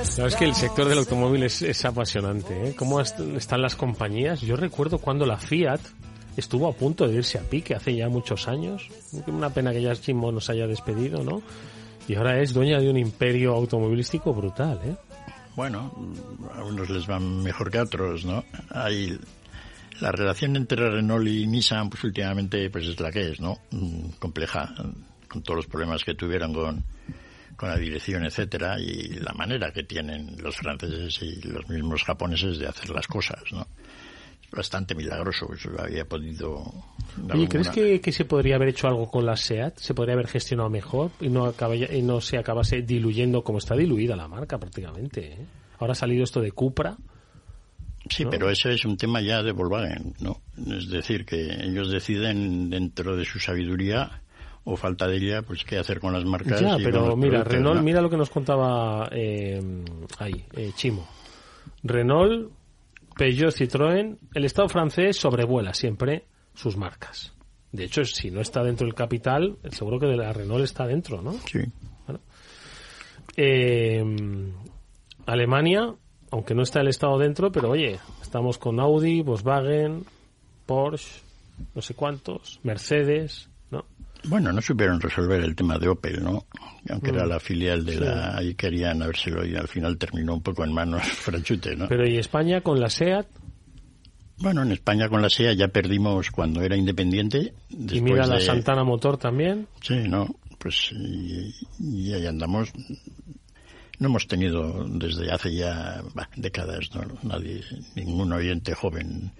Sabes 0.05 0.35
que 0.35 0.45
el 0.45 0.55
sector 0.55 0.87
del 0.87 0.97
automóvil 0.97 1.43
es, 1.43 1.85
apasionante, 1.85 2.69
¿eh? 2.69 2.75
¿Cómo 2.75 2.99
están 2.99 3.61
las 3.61 3.75
compañías? 3.75 4.41
Yo 4.41 4.55
recuerdo 4.55 4.97
cuando 4.97 5.27
la 5.27 5.37
Fiat 5.37 5.81
estuvo 6.35 6.67
a 6.67 6.73
punto 6.73 7.07
de 7.07 7.17
irse 7.17 7.37
a 7.37 7.43
pique 7.43 7.75
hace 7.75 7.95
ya 7.95 8.09
muchos 8.09 8.47
años. 8.47 8.89
Una 9.27 9.51
pena 9.51 9.71
que 9.71 9.83
ya 9.83 9.93
Jimbo 9.93 10.31
nos 10.31 10.49
haya 10.49 10.65
despedido, 10.65 11.23
¿no? 11.23 11.43
Y 12.07 12.15
ahora 12.15 12.41
es 12.41 12.53
dueña 12.55 12.79
de 12.79 12.89
un 12.89 12.97
imperio 12.97 13.53
automovilístico 13.53 14.33
brutal, 14.33 14.79
¿eh? 14.83 14.95
Bueno, 15.55 15.93
a 16.55 16.63
unos 16.63 16.89
les 16.89 17.05
van 17.05 17.43
mejor 17.43 17.69
que 17.69 17.77
a 17.77 17.83
otros, 17.83 18.25
¿no? 18.25 18.43
Hay 18.71 19.19
la 20.03 20.11
relación 20.11 20.57
entre 20.57 20.89
Renault 20.89 21.25
y 21.25 21.47
Nissan, 21.47 21.89
pues 21.89 22.03
últimamente, 22.03 22.69
pues 22.69 22.85
es 22.87 22.99
la 22.99 23.09
que 23.09 23.31
es, 23.31 23.39
¿no? 23.39 23.59
Mm, 23.71 24.09
compleja, 24.19 24.75
con 25.29 25.41
todos 25.41 25.55
los 25.55 25.67
problemas 25.67 26.03
que 26.03 26.13
tuvieron 26.13 26.53
con, 26.53 26.83
con 27.55 27.69
la 27.69 27.77
dirección, 27.77 28.25
etcétera, 28.25 28.77
y 28.81 29.13
la 29.21 29.31
manera 29.31 29.71
que 29.71 29.83
tienen 29.83 30.35
los 30.41 30.57
franceses 30.57 31.21
y 31.21 31.47
los 31.47 31.69
mismos 31.69 32.03
japoneses 32.03 32.59
de 32.59 32.67
hacer 32.67 32.89
las 32.89 33.07
cosas, 33.07 33.41
¿no? 33.53 33.65
Es 34.43 34.51
bastante 34.51 34.93
milagroso, 34.93 35.47
eso 35.53 35.69
lo 35.69 35.81
había 35.81 36.03
podido... 36.03 36.65
¿Y 37.33 37.47
crees 37.47 37.69
que, 37.69 38.01
que, 38.01 38.11
se 38.11 38.25
podría 38.25 38.57
haber 38.57 38.69
hecho 38.69 38.89
algo 38.89 39.09
con 39.09 39.25
la 39.25 39.37
SEAT? 39.37 39.77
¿Se 39.77 39.93
podría 39.93 40.15
haber 40.15 40.27
gestionado 40.27 40.69
mejor 40.69 41.11
y 41.21 41.29
no, 41.29 41.45
acaba, 41.45 41.77
y 41.77 42.01
no 42.01 42.19
se 42.19 42.37
acabase 42.37 42.81
diluyendo 42.81 43.41
como 43.41 43.59
está 43.59 43.75
diluida 43.75 44.17
la 44.17 44.27
marca 44.27 44.57
prácticamente? 44.57 45.33
¿eh? 45.33 45.45
Ahora 45.79 45.93
ha 45.93 45.95
salido 45.95 46.25
esto 46.25 46.41
de 46.41 46.51
Cupra, 46.51 46.97
Sí, 48.09 48.25
pero 48.29 48.49
ese 48.49 48.73
es 48.73 48.85
un 48.85 48.97
tema 48.97 49.21
ya 49.21 49.41
de 49.43 49.51
Volkswagen, 49.51 50.13
¿no? 50.19 50.41
Es 50.75 50.89
decir, 50.89 51.25
que 51.25 51.41
ellos 51.63 51.89
deciden 51.89 52.69
dentro 52.69 53.15
de 53.15 53.23
su 53.25 53.39
sabiduría 53.39 54.21
o 54.65 54.75
falta 54.75 55.07
de 55.07 55.17
ella, 55.17 55.41
pues 55.41 55.63
qué 55.63 55.77
hacer 55.77 55.99
con 55.99 56.13
las 56.13 56.25
marcas. 56.25 56.61
Ya, 56.61 56.77
pero 56.77 57.15
mira, 57.15 57.43
Renault, 57.43 57.81
mira 57.81 58.01
lo 58.01 58.09
que 58.09 58.17
nos 58.17 58.29
contaba 58.29 59.09
eh, 59.11 59.61
ahí, 60.19 60.45
eh, 60.53 60.71
Chimo. 60.75 61.07
Renault, 61.83 62.51
Peugeot, 63.15 63.53
Citroën, 63.53 64.17
el 64.33 64.45
Estado 64.45 64.69
francés 64.69 65.17
sobrevuela 65.17 65.73
siempre 65.73 66.25
sus 66.53 66.77
marcas. 66.77 67.33
De 67.71 67.85
hecho, 67.85 68.05
si 68.05 68.31
no 68.31 68.39
está 68.41 68.63
dentro 68.63 68.85
del 68.85 68.95
capital, 68.95 69.57
seguro 69.71 69.99
que 69.99 70.05
de 70.05 70.17
la 70.17 70.31
Renault 70.31 70.63
está 70.63 70.85
dentro, 70.85 71.21
¿no? 71.21 71.33
Sí. 71.51 71.59
Eh, 73.35 74.03
Alemania, 75.25 75.95
aunque 76.33 76.55
no 76.55 76.63
está 76.63 76.81
el 76.81 76.87
Estado 76.87 77.19
dentro, 77.19 77.51
pero 77.51 77.69
oye, 77.69 77.99
estamos 78.19 78.57
con 78.57 78.79
Audi, 78.79 79.21
Volkswagen, 79.21 80.03
Porsche, 80.65 81.21
no 81.75 81.81
sé 81.83 81.93
cuántos, 81.93 82.59
Mercedes, 82.63 83.49
¿no? 83.69 83.85
Bueno, 84.23 84.51
no 84.51 84.59
supieron 84.59 84.99
resolver 84.99 85.43
el 85.43 85.55
tema 85.55 85.77
de 85.77 85.89
Opel, 85.89 86.23
¿no? 86.23 86.47
Aunque 86.89 87.11
era 87.11 87.25
mm. 87.25 87.29
la 87.29 87.39
filial 87.39 87.85
de 87.85 87.99
la... 87.99 88.35
Ahí 88.35 88.55
querían 88.55 89.03
habérselo 89.03 89.45
y 89.45 89.55
al 89.55 89.67
final 89.67 89.99
terminó 89.99 90.33
un 90.33 90.41
poco 90.41 90.63
en 90.63 90.73
manos 90.73 91.03
franchute, 91.07 91.75
¿no? 91.75 91.87
Pero 91.87 92.09
¿y 92.09 92.17
España 92.17 92.61
con 92.61 92.79
la 92.79 92.89
SEAT? 92.89 93.27
Bueno, 94.39 94.63
en 94.63 94.71
España 94.71 95.09
con 95.09 95.21
la 95.21 95.29
SEAT 95.29 95.55
ya 95.55 95.67
perdimos 95.67 96.31
cuando 96.31 96.63
era 96.63 96.75
independiente. 96.75 97.53
Y 97.69 98.01
mira 98.01 98.25
la 98.25 98.39
Santana 98.39 98.83
Motor 98.83 99.19
también. 99.19 99.67
Sí, 99.81 100.07
¿no? 100.07 100.25
Pues 100.57 100.91
y, 100.93 101.53
y 101.79 102.11
ahí 102.13 102.25
andamos 102.25 102.73
no 104.03 104.09
hemos 104.09 104.27
tenido 104.27 104.85
desde 104.89 105.31
hace 105.31 105.55
ya 105.55 106.03
décadas, 106.35 106.89
¿no? 106.93 107.03
nadie, 107.23 107.63
ningún 107.95 108.33
oyente 108.33 108.75
joven 108.75 109.31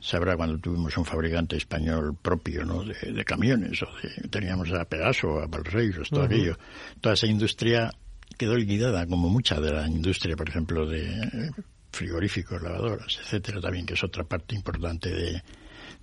sabrá 0.00 0.38
cuando 0.38 0.58
tuvimos 0.58 0.96
un 0.96 1.04
fabricante 1.04 1.56
español 1.56 2.16
propio 2.20 2.64
¿no? 2.64 2.82
de, 2.82 3.24
camiones, 3.26 3.82
o 3.82 3.88
teníamos 4.30 4.72
a 4.72 4.86
Pegaso, 4.86 5.38
a 5.38 5.46
Valreiros, 5.46 6.08
todo 6.08 6.22
aquello. 6.22 6.56
Toda 7.02 7.12
esa 7.12 7.26
industria 7.26 7.90
quedó 8.38 8.56
liquidada, 8.56 9.06
como 9.06 9.28
mucha 9.28 9.60
de 9.60 9.72
la 9.72 9.86
industria, 9.86 10.34
por 10.34 10.48
ejemplo, 10.48 10.86
de 10.86 11.50
frigoríficos, 11.92 12.62
lavadoras, 12.62 13.18
etcétera, 13.22 13.60
también, 13.60 13.84
que 13.84 13.94
es 13.94 14.02
otra 14.02 14.24
parte 14.24 14.54
importante 14.54 15.10
de, 15.10 15.42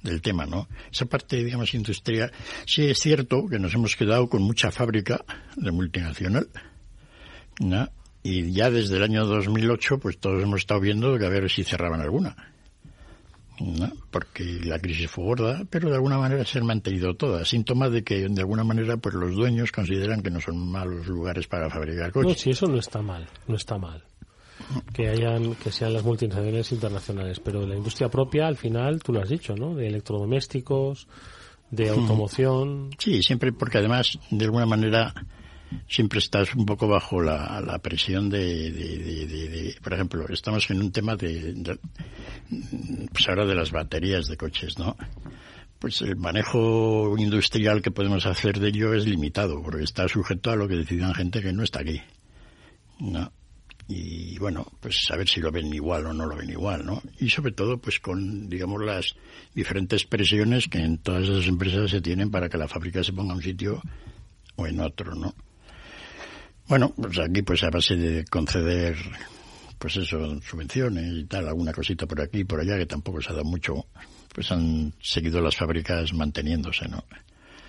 del 0.04 0.22
tema, 0.22 0.46
¿no? 0.46 0.68
Esa 0.92 1.06
parte, 1.06 1.44
digamos, 1.44 1.74
industrial, 1.74 2.32
sí 2.68 2.86
es 2.86 3.00
cierto 3.00 3.48
que 3.48 3.58
nos 3.58 3.74
hemos 3.74 3.96
quedado 3.96 4.30
con 4.30 4.44
mucha 4.44 4.72
fábrica 4.72 5.26
de 5.56 5.72
multinacional, 5.72 6.48
¿no? 7.62 7.88
Y 8.24 8.51
ya 8.51 8.70
desde 8.70 8.97
el 8.97 9.03
año 9.03 9.26
2008, 9.26 9.99
pues 9.99 10.18
todos 10.20 10.41
hemos 10.43 10.59
estado 10.59 10.80
viendo 10.80 11.18
que 11.18 11.26
a 11.26 11.30
ver 11.30 11.49
si 11.49 11.64
cerraban 11.64 12.01
alguna. 12.01 12.36
¿no? 13.59 13.91
Porque 14.09 14.43
la 14.64 14.80
crisis 14.80 15.09
fue 15.09 15.24
gorda, 15.24 15.64
pero 15.70 15.89
de 15.89 15.95
alguna 15.95 16.18
manera 16.18 16.45
se 16.45 16.59
han 16.59 16.66
mantenido 16.66 17.16
todas. 17.16 17.47
Síntomas 17.47 17.91
de 17.91 18.03
que 18.03 18.28
de 18.28 18.41
alguna 18.41 18.64
manera 18.64 18.97
pues 18.97 19.16
los 19.16 19.36
dueños 19.36 19.72
consideran 19.72 20.22
que 20.22 20.32
no 20.32 20.39
son 20.39 20.72
malos 20.72 21.07
lugares 21.07 21.47
para 21.47 21.70
fabricar 21.70 22.12
coches. 22.12 22.32
No, 22.32 22.36
si 22.36 22.49
eso 22.51 22.68
no 22.68 22.78
está 22.78 23.01
mal, 23.01 23.28
no 23.47 23.55
está 23.55 23.78
mal. 23.78 24.03
Que 24.93 25.09
hayan, 25.09 25.55
que 25.55 25.72
sean 25.72 25.93
las 25.93 26.03
multinacionales 26.03 26.72
internacionales, 26.72 27.39
pero 27.39 27.66
la 27.66 27.76
industria 27.76 28.09
propia, 28.09 28.47
al 28.47 28.57
final, 28.57 29.01
tú 29.01 29.12
lo 29.12 29.22
has 29.22 29.30
dicho, 29.30 29.55
¿no? 29.55 29.74
De 29.76 29.88
electrodomésticos, 29.88 31.07
de 31.72 31.89
automoción. 31.89 32.91
Sí, 32.97 33.24
siempre 33.24 33.51
porque 33.51 33.80
además, 33.80 34.20
de 34.30 34.45
alguna 34.45 34.68
manera, 34.68 35.14
siempre 35.88 36.19
estás 36.19 36.53
un 36.55 36.65
poco 36.65 36.88
bajo 36.88 37.22
la, 37.22 37.61
la 37.61 37.80
presión 37.80 38.30
de, 38.30 38.72
de, 38.72 39.76
por 39.82 39.93
ejemplo, 39.93 40.26
estamos 40.30 40.69
en 40.69 40.82
un 40.82 40.91
tema 40.91 41.15
de, 41.15 41.78
pues 43.11 43.30
ahora 43.30 43.45
de 43.45 43.55
las 43.55 43.72
baterías 43.72 44.28
de 44.28 44.38
coches, 44.38 44.78
¿no? 44.78 44.95
Pues 45.80 46.01
el 46.01 46.15
manejo 46.15 47.15
industrial 47.17 47.82
que 47.82 47.91
podemos 47.91 48.26
hacer 48.26 48.59
de 48.59 48.69
ello 48.69 48.93
es 48.93 49.07
limitado, 49.07 49.61
porque 49.63 49.84
está 49.84 50.07
sujeto 50.07 50.51
a 50.51 50.55
lo 50.55 50.67
que 50.67 50.76
decidan 50.76 51.13
gente 51.13 51.41
que 51.41 51.53
no 51.53 51.63
está 51.63 51.80
aquí, 51.82 52.01
¿no? 52.99 53.32
Y 53.88 54.38
bueno, 54.38 54.72
pues 54.80 55.07
a 55.11 55.17
ver 55.17 55.28
si 55.28 55.41
lo 55.41 55.51
ven 55.51 55.74
igual 55.74 56.05
o 56.05 56.13
no 56.13 56.26
lo 56.26 56.38
ven 56.38 56.49
igual, 56.49 56.86
¿no? 56.86 57.01
Y 57.19 57.30
sobre 57.30 57.51
todo, 57.51 57.78
pues 57.78 57.99
con, 57.99 58.47
digamos, 58.47 58.82
las 58.82 59.15
diferentes 59.53 60.05
presiones 60.05 60.67
que 60.69 60.80
en 60.80 60.97
todas 60.97 61.24
esas 61.24 61.47
empresas 61.47 61.91
se 61.91 61.99
tienen 61.99 62.32
para 62.32 62.47
que 62.47 62.57
la 62.57 62.69
fábrica 62.69 63.03
se 63.03 63.11
ponga 63.11 63.32
en 63.32 63.38
un 63.38 63.43
sitio 63.43 63.82
o 64.55 64.67
en 64.67 64.80
otro, 64.80 65.15
¿no? 65.15 65.36
Bueno, 66.72 66.93
pues 66.95 67.19
aquí 67.19 67.41
pues 67.41 67.61
a 67.63 67.69
base 67.69 67.97
de 67.97 68.24
conceder, 68.24 68.95
pues 69.78 69.97
eso, 69.97 70.39
subvenciones 70.39 71.05
y 71.05 71.26
tal, 71.26 71.49
alguna 71.49 71.74
cosita 71.74 72.05
por 72.05 72.22
aquí 72.22 72.39
y 72.39 72.43
por 72.45 72.61
allá, 72.61 72.78
que 72.78 72.86
tampoco 72.86 73.22
se 73.22 73.28
ha 73.28 73.34
dado 73.34 73.43
mucho, 73.43 73.88
pues 74.34 74.49
han 74.53 74.93
seguido 75.01 75.41
las 75.41 75.57
fábricas 75.57 76.13
manteniéndose, 76.13 76.88
¿no? 76.88 77.03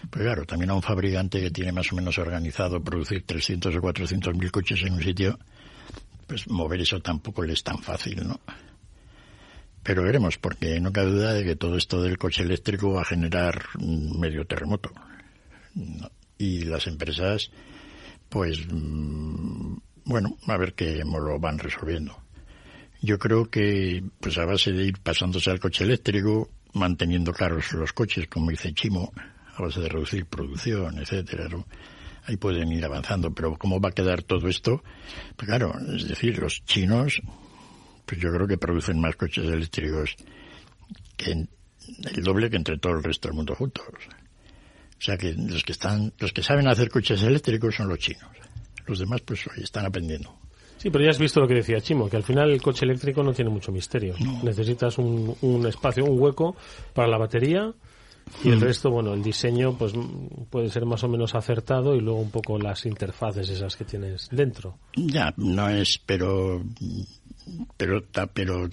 Pues 0.09 0.22
claro, 0.22 0.44
también 0.44 0.70
a 0.70 0.74
un 0.74 0.82
fabricante 0.82 1.40
que 1.40 1.50
tiene 1.50 1.72
más 1.72 1.92
o 1.92 1.96
menos 1.96 2.16
organizado 2.16 2.80
producir 2.80 3.26
300 3.26 3.74
o 3.74 3.80
400 3.80 4.36
mil 4.36 4.53
coches 4.53 4.80
en 4.84 4.92
un 4.92 5.03
sitio, 5.03 5.36
pues 6.28 6.48
mover 6.48 6.82
eso 6.82 7.00
tampoco 7.00 7.42
le 7.42 7.55
es 7.55 7.64
tan 7.64 7.78
fácil, 7.78 8.24
¿no? 8.24 8.38
Pero 9.82 10.05
veremos, 10.05 10.38
porque 10.38 10.78
no 10.78 10.92
cabe 10.92 11.11
duda 11.11 11.32
de 11.32 11.42
que 11.42 11.57
todo 11.57 11.76
esto 11.76 12.00
del 12.00 12.18
coche 12.18 12.44
eléctrico 12.44 12.92
va 12.92 13.03
a 13.03 13.07
generar 13.07 13.64
medio 13.80 14.46
terremoto. 14.46 14.92
Y 16.38 16.66
las 16.66 16.86
empresas, 16.86 17.50
pues, 18.33 18.66
mm, 18.66 19.76
bueno, 20.07 20.39
a 20.47 20.57
ver 20.57 20.74
cómo 20.74 21.20
lo 21.20 21.39
van 21.39 21.59
resolviendo. 21.59 22.16
Yo 23.03 23.18
creo 23.18 23.51
que, 23.51 24.03
pues 24.20 24.39
a 24.39 24.47
base 24.47 24.72
de 24.72 24.85
ir 24.85 24.99
pasándose 25.01 25.51
al 25.51 25.61
coche 25.61 25.85
eléctrico, 25.85 26.49
manteniendo 26.72 27.33
caros 27.33 27.72
los 27.74 27.93
coches, 27.93 28.26
como 28.28 28.51
dice 28.51 28.72
Chimo, 28.72 29.12
a 29.55 29.62
base 29.62 29.80
de 29.80 29.89
reducir 29.91 30.24
producción, 30.24 30.99
etcétera, 30.99 31.47
ahí 32.24 32.39
pueden 32.39 32.72
ir 32.72 32.85
avanzando. 32.87 33.35
Pero 33.35 33.59
¿cómo 33.59 33.80
va 33.80 33.91
a 33.91 33.93
quedar 33.93 34.22
todo 34.22 34.49
esto? 34.49 34.83
Pues 35.37 35.47
claro, 35.47 35.74
es 35.95 36.09
decir, 36.09 36.39
los 36.39 36.64
chinos, 36.64 37.20
pues 38.07 38.18
yo 38.18 38.33
creo 38.33 38.49
que 38.49 38.57
producen 38.57 38.99
más 38.99 39.14
coches 39.16 39.45
eléctricos 39.45 40.16
que 41.18 41.33
el 41.33 42.22
doble 42.22 42.49
que 42.49 42.57
entre 42.57 42.78
todo 42.78 42.95
el 42.95 43.03
resto 43.03 43.28
del 43.28 43.37
mundo 43.37 43.55
juntos. 43.55 43.85
O 45.03 45.05
sea 45.05 45.16
que 45.16 45.34
los 45.34 45.64
que 45.64 45.72
están, 45.72 46.12
los 46.20 46.32
que 46.32 46.44
saben 46.44 46.68
hacer 46.68 46.88
coches 46.88 47.20
eléctricos 47.24 47.74
son 47.74 47.88
los 47.88 47.98
chinos. 47.98 48.30
Los 48.86 49.00
demás, 49.00 49.20
pues, 49.22 49.44
están 49.57 49.84
aprendiendo. 49.84 50.32
Sí, 50.78 50.90
pero 50.90 51.03
ya 51.03 51.11
has 51.11 51.18
visto 51.18 51.40
lo 51.40 51.48
que 51.48 51.55
decía 51.55 51.80
Chimo, 51.80 52.09
que 52.09 52.16
al 52.16 52.22
final 52.22 52.53
el 52.53 52.62
coche 52.62 52.84
eléctrico 52.84 53.24
no 53.24 53.32
tiene 53.32 53.50
mucho 53.50 53.72
misterio. 53.72 54.14
Necesitas 54.44 54.98
un, 54.98 55.34
un, 55.40 55.66
espacio, 55.66 56.05
un 56.05 56.20
hueco 56.20 56.55
para 56.94 57.09
la 57.09 57.18
batería 57.18 57.72
y 58.44 58.50
el 58.50 58.59
mm. 58.59 58.61
resto, 58.61 58.90
bueno, 58.90 59.12
el 59.12 59.24
diseño 59.24 59.76
pues 59.76 59.92
puede 60.50 60.70
ser 60.70 60.86
más 60.86 61.03
o 61.03 61.09
menos 61.09 61.34
acertado 61.34 61.96
y 61.96 62.00
luego 62.00 62.20
un 62.20 62.30
poco 62.30 62.57
las 62.59 62.86
interfaces 62.86 63.48
esas 63.48 63.76
que 63.76 63.84
tienes 63.84 64.28
dentro. 64.30 64.78
Ya, 64.94 65.34
no 65.36 65.68
es, 65.68 66.00
pero 66.05 66.62
pero 67.76 68.05
pero 68.32 68.68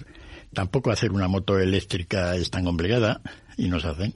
tampoco 0.52 0.92
hacer 0.92 1.10
una 1.10 1.26
moto 1.26 1.58
eléctrica 1.58 2.36
es 2.36 2.50
tan 2.50 2.64
complicada 2.64 3.20
y 3.56 3.68
nos 3.68 3.84
hacen. 3.84 4.14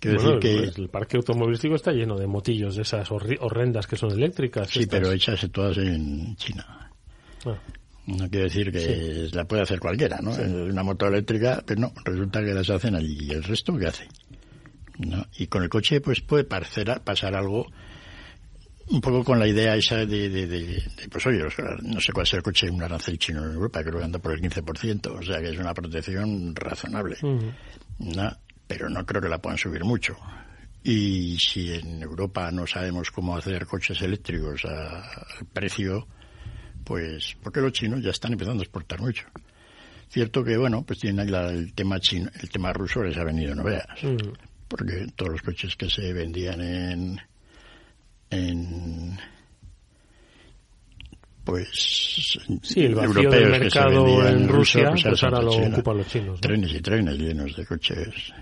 Quiero 0.00 0.20
decir 0.20 0.38
que... 0.40 0.62
Pues, 0.64 0.78
el 0.78 0.88
parque 0.88 1.18
automovilístico 1.18 1.74
está 1.74 1.92
lleno 1.92 2.16
de 2.16 2.26
motillos 2.26 2.74
de 2.74 2.82
esas 2.82 3.08
horrendas 3.10 3.86
que 3.86 3.96
son 3.96 4.10
eléctricas. 4.12 4.70
Sí, 4.70 4.86
pero 4.86 5.12
hechas 5.12 5.46
todas 5.52 5.76
en 5.76 6.34
China. 6.36 6.90
Ah. 7.44 7.58
No 8.06 8.28
quiere 8.28 8.44
decir 8.44 8.72
que 8.72 9.28
la 9.32 9.44
puede 9.44 9.62
hacer 9.62 9.78
cualquiera, 9.78 10.18
¿no? 10.20 10.32
Una 10.32 10.82
moto 10.82 11.06
eléctrica, 11.06 11.62
pero 11.64 11.82
no, 11.82 11.92
resulta 12.04 12.42
que 12.42 12.54
las 12.54 12.68
hacen 12.70 12.96
allí. 12.96 13.18
¿Y 13.20 13.30
el 13.30 13.44
resto 13.44 13.76
qué 13.76 13.86
hace? 13.86 14.08
¿No? 14.98 15.26
Y 15.36 15.46
con 15.46 15.62
el 15.62 15.68
coche, 15.68 16.00
pues 16.00 16.20
puede 16.22 16.44
parecer, 16.44 17.00
pasar 17.04 17.34
algo 17.34 17.66
un 18.88 19.00
poco 19.00 19.22
con 19.22 19.38
la 19.38 19.46
idea 19.46 19.76
esa 19.76 20.04
de, 20.04 20.28
de, 20.28 20.82
pues 21.10 21.24
oye, 21.26 21.44
no 21.82 22.00
sé 22.00 22.12
cuál 22.12 22.26
es 22.26 22.34
el 22.34 22.42
coche 22.42 22.66
de 22.66 22.72
un 22.72 22.82
arancel 22.82 23.18
chino 23.18 23.44
en 23.44 23.52
Europa, 23.52 23.84
creo 23.84 23.98
que 23.98 24.04
anda 24.04 24.18
por 24.18 24.32
el 24.32 24.40
15%, 24.40 25.18
o 25.18 25.22
sea 25.22 25.40
que 25.40 25.50
es 25.50 25.58
una 25.58 25.72
protección 25.72 26.54
razonable. 26.56 27.16
¿no? 27.98 28.36
Pero 28.70 28.88
no 28.88 29.04
creo 29.04 29.20
que 29.20 29.28
la 29.28 29.38
puedan 29.38 29.58
subir 29.58 29.82
mucho. 29.82 30.16
Y 30.84 31.36
si 31.40 31.72
en 31.72 32.00
Europa 32.00 32.52
no 32.52 32.68
sabemos 32.68 33.10
cómo 33.10 33.36
hacer 33.36 33.66
coches 33.66 34.00
eléctricos 34.00 34.64
al 34.64 35.44
precio, 35.52 36.06
pues 36.84 37.36
porque 37.42 37.60
los 37.60 37.72
chinos 37.72 38.00
ya 38.00 38.10
están 38.10 38.34
empezando 38.34 38.60
a 38.60 38.62
exportar 38.62 39.00
mucho. 39.00 39.26
Cierto 40.08 40.44
que, 40.44 40.56
bueno, 40.56 40.84
pues 40.84 41.00
tienen 41.00 41.34
el 41.34 41.74
tema 41.74 41.98
chino, 41.98 42.30
el 42.40 42.48
tema 42.48 42.72
ruso 42.72 43.02
les 43.02 43.16
ha 43.16 43.24
venido, 43.24 43.56
no 43.56 43.64
veas. 43.64 44.04
Mm. 44.04 44.34
Porque 44.68 45.08
todos 45.16 45.32
los 45.32 45.42
coches 45.42 45.74
que 45.74 45.90
se 45.90 46.12
vendían 46.12 46.60
en, 46.60 47.20
en 48.30 49.18
pues 51.42 52.38
sí, 52.62 52.84
el 52.84 52.92
europeos 52.92 53.34
del 53.34 53.50
mercado 53.50 54.28
en 54.28 54.46
Rusia, 54.46 54.90
pues, 54.90 55.02
pues 55.02 55.24
ahora 55.24 55.42
lo 55.42 55.50
ocupan 55.50 55.96
los 55.96 56.06
chinos. 56.06 56.40
Trenes 56.40 56.72
y 56.72 56.80
trenes 56.80 57.18
llenos 57.18 57.56
de 57.56 57.66
coches 57.66 58.32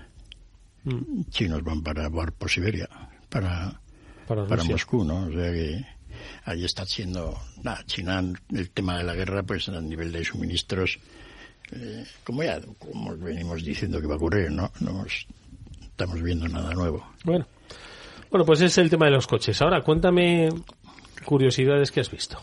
Mm. 0.83 1.23
chinos 1.29 1.63
van 1.63 1.81
para 1.81 2.09
por 2.09 2.49
Siberia, 2.49 2.87
para, 3.29 3.79
para, 4.27 4.63
Moscú, 4.63 5.03
¿no? 5.03 5.27
O 5.27 5.31
sea 5.31 5.51
que 5.51 5.85
ahí 6.45 6.65
está 6.65 6.85
siendo, 6.85 7.37
nada, 7.63 7.83
China, 7.85 8.23
el 8.51 8.69
tema 8.71 8.97
de 8.97 9.03
la 9.03 9.15
guerra, 9.15 9.43
pues 9.43 9.69
a 9.69 9.81
nivel 9.81 10.11
de 10.11 10.23
suministros, 10.23 10.99
eh, 11.71 12.05
como 12.23 12.43
ya 12.43 12.61
como 12.77 13.15
venimos 13.17 13.63
diciendo 13.63 13.99
que 13.99 14.07
va 14.07 14.13
a 14.13 14.17
ocurrir, 14.17 14.51
¿no? 14.51 14.71
No 14.79 15.05
estamos 15.05 16.21
viendo 16.21 16.47
nada 16.47 16.73
nuevo. 16.73 17.05
Bueno. 17.23 17.45
Bueno, 18.31 18.45
pues 18.45 18.61
es 18.61 18.77
el 18.77 18.89
tema 18.89 19.05
de 19.05 19.11
los 19.11 19.25
coches. 19.25 19.59
Ahora, 19.61 19.81
cuéntame 19.81 20.49
curiosidades 21.25 21.91
que 21.91 21.99
has 21.99 22.11
visto. 22.11 22.39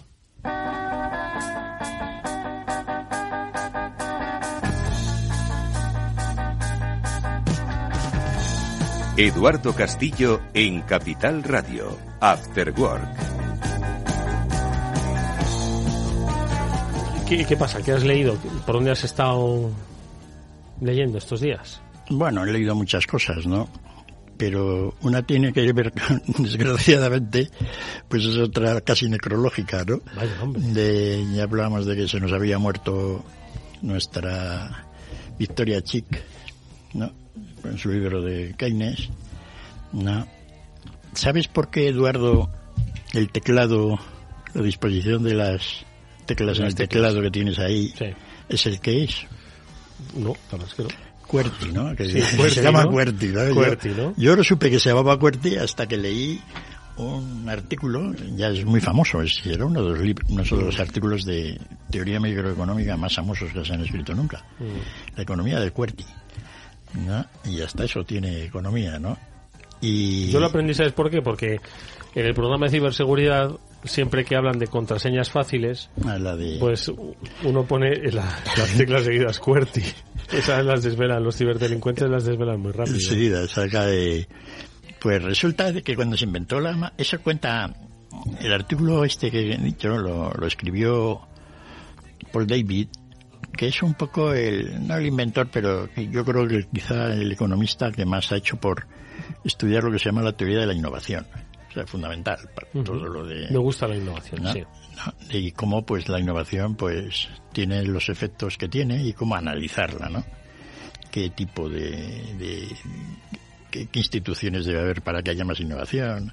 Eduardo 9.18 9.72
Castillo 9.72 10.42
en 10.52 10.82
Capital 10.82 11.42
Radio, 11.42 11.96
After 12.20 12.70
Work. 12.78 13.08
¿Qué, 17.26 17.56
pasa? 17.56 17.80
¿Qué 17.80 17.92
has 17.92 18.04
leído? 18.04 18.34
¿Por 18.66 18.74
dónde 18.74 18.90
has 18.90 19.04
estado 19.04 19.70
leyendo 20.82 21.16
estos 21.16 21.40
días? 21.40 21.80
Bueno, 22.10 22.44
he 22.44 22.52
leído 22.52 22.74
muchas 22.74 23.06
cosas, 23.06 23.46
¿no? 23.46 23.70
Pero 24.36 24.94
una 25.00 25.22
tiene 25.22 25.50
que 25.50 25.72
ver, 25.72 25.94
desgraciadamente, 26.38 27.48
pues 28.08 28.22
es 28.22 28.36
otra 28.36 28.82
casi 28.82 29.08
necrológica, 29.08 29.82
¿no? 29.86 30.02
Vaya, 30.14 30.42
hombre. 30.42 30.60
De, 30.60 31.24
ya 31.34 31.44
hablábamos 31.44 31.86
de 31.86 31.96
que 31.96 32.06
se 32.06 32.20
nos 32.20 32.34
había 32.34 32.58
muerto 32.58 33.24
nuestra 33.80 34.86
Victoria 35.38 35.80
Chic, 35.80 36.04
¿no? 36.92 37.26
En 37.64 37.78
su 37.78 37.91
libro 37.91 38.22
de 38.22 38.55
Keynes. 38.57 39.09
¿no? 39.93 40.26
¿Sabes 41.14 41.49
por 41.49 41.70
qué, 41.70 41.89
Eduardo, 41.89 42.51
el 43.12 43.30
teclado, 43.30 43.99
la 44.55 44.62
disposición 44.62 45.22
de 45.22 45.34
las 45.34 45.84
teclas 46.26 46.59
en 46.59 46.66
el 46.66 46.74
teclado 46.74 47.22
que 47.22 47.30
tienes 47.30 47.59
ahí, 47.59 47.93
es 48.49 48.66
el 48.66 48.80
que 48.80 49.05
es? 49.05 49.26
No, 50.14 50.34
la 50.51 50.59
verdad 50.59 50.68
es 50.68 50.74
que 50.74 50.82
no. 50.82 50.89
QWERTY, 51.26 51.72
¿no? 51.72 51.97
Que 51.97 52.09
se 52.09 52.62
llama 52.62 52.84
¿no? 52.84 52.91
QWERTY, 52.91 53.28
¿no? 53.97 54.14
yo, 54.16 54.37
no 54.37 54.45
supe 54.45 54.70
que 54.70 54.78
se 54.78 54.91
llamaba 54.91 55.18
QWERTY 55.18 55.57
hasta 55.57 55.87
que 55.89 55.97
leí 55.97 56.41
un 56.99 57.49
artículo, 57.49 58.14
ya 58.37 58.49
es 58.49 58.64
muy 58.64 58.80
famoso, 58.80 59.20
es, 59.20 59.45
era 59.45 59.66
uno 59.66 59.82
de, 59.82 59.91
los 59.91 60.24
uno 60.28 60.43
de 60.43 60.64
los 60.64 60.80
artículos 60.80 61.24
de 61.24 61.61
teoría 61.91 62.20
microeconómica 62.20 62.97
más 62.97 63.14
famosos 63.14 63.53
que 63.53 63.64
se 63.64 63.74
han 63.74 63.82
escrito 63.82 64.14
nunca. 64.14 64.45
Mm. 64.59 65.16
La 65.16 65.22
economía 65.22 65.61
del 65.61 65.72
QWERTY. 65.72 66.05
Y 67.44 67.61
hasta 67.61 67.84
eso 67.84 68.05
tiene 68.05 68.44
economía, 68.44 68.99
¿no? 68.99 69.18
Y... 69.80 70.30
Yo 70.30 70.40
lo 70.40 70.47
aprendí, 70.47 70.74
¿sabes 70.74 70.92
por 70.92 71.11
qué? 71.11 71.20
Porque 71.22 71.61
en 72.14 72.26
el 72.26 72.34
programa 72.34 72.66
de 72.66 72.72
ciberseguridad, 72.72 73.51
siempre 73.84 74.24
que 74.24 74.36
hablan 74.36 74.59
de 74.59 74.68
contraseñas 74.68 75.30
fáciles, 75.30 75.90
ah, 76.05 76.18
pues 76.59 76.90
uno 77.44 77.64
pone 77.66 77.94
las 78.11 78.42
teclas 78.76 79.05
seguidas 79.05 79.38
QWERTY. 79.38 79.82
Esas 80.32 80.64
las 80.64 80.82
desvelan, 80.82 81.22
los 81.22 81.36
ciberdelincuentes 81.36 82.09
las 82.09 82.24
desvelan 82.24 82.61
muy 82.61 82.72
rápido. 82.72 82.99
Seguidas, 82.99 83.51
saca 83.51 83.86
de... 83.86 84.26
Pues 85.01 85.22
resulta 85.22 85.72
que 85.82 85.94
cuando 85.94 86.16
se 86.16 86.24
inventó 86.24 86.59
la... 86.59 86.92
Eso 86.97 87.20
cuenta... 87.20 87.72
El 88.40 88.53
artículo 88.53 89.05
este 89.05 89.30
que 89.30 89.53
he 89.53 89.59
dicho 89.59 89.88
lo, 89.88 90.32
lo 90.32 90.47
escribió 90.47 91.20
Paul 92.32 92.47
David 92.47 92.88
que 93.57 93.68
es 93.68 93.82
un 93.82 93.94
poco 93.94 94.32
el, 94.32 94.86
no 94.86 94.96
el 94.96 95.07
inventor, 95.07 95.48
pero 95.50 95.88
yo 95.94 96.24
creo 96.24 96.46
que 96.46 96.66
quizá 96.72 97.12
el 97.12 97.32
economista 97.32 97.90
que 97.90 98.04
más 98.04 98.30
ha 98.32 98.36
hecho 98.36 98.57
por 98.57 98.86
estudiar 99.44 99.84
lo 99.84 99.90
que 99.90 99.98
se 99.98 100.07
llama 100.07 100.22
la 100.22 100.36
teoría 100.36 100.61
de 100.61 100.66
la 100.66 100.74
innovación. 100.74 101.26
O 101.68 101.72
sea, 101.72 101.86
fundamental 101.86 102.38
para 102.54 102.84
todo 102.84 103.07
lo 103.07 103.26
de... 103.26 103.50
Me 103.50 103.59
gusta 103.59 103.86
la 103.86 103.96
innovación, 103.96 104.46
sí. 104.52 104.62
Y 105.30 105.52
cómo 105.52 105.84
pues 105.84 106.09
la 106.09 106.18
innovación 106.18 106.74
pues 106.74 107.28
tiene 107.52 107.82
los 107.84 108.09
efectos 108.09 108.57
que 108.57 108.68
tiene 108.68 109.02
y 109.02 109.12
cómo 109.12 109.34
analizarla, 109.34 110.09
¿no? 110.09 110.24
Qué 111.11 111.30
tipo 111.30 111.68
de... 111.68 111.90
de 112.38 112.68
qué, 113.70 113.88
instituciones 113.92 114.64
debe 114.64 114.80
haber 114.80 115.02
para 115.02 115.22
que 115.22 115.30
haya 115.30 115.44
más 115.44 115.61
innovación, 115.61 116.32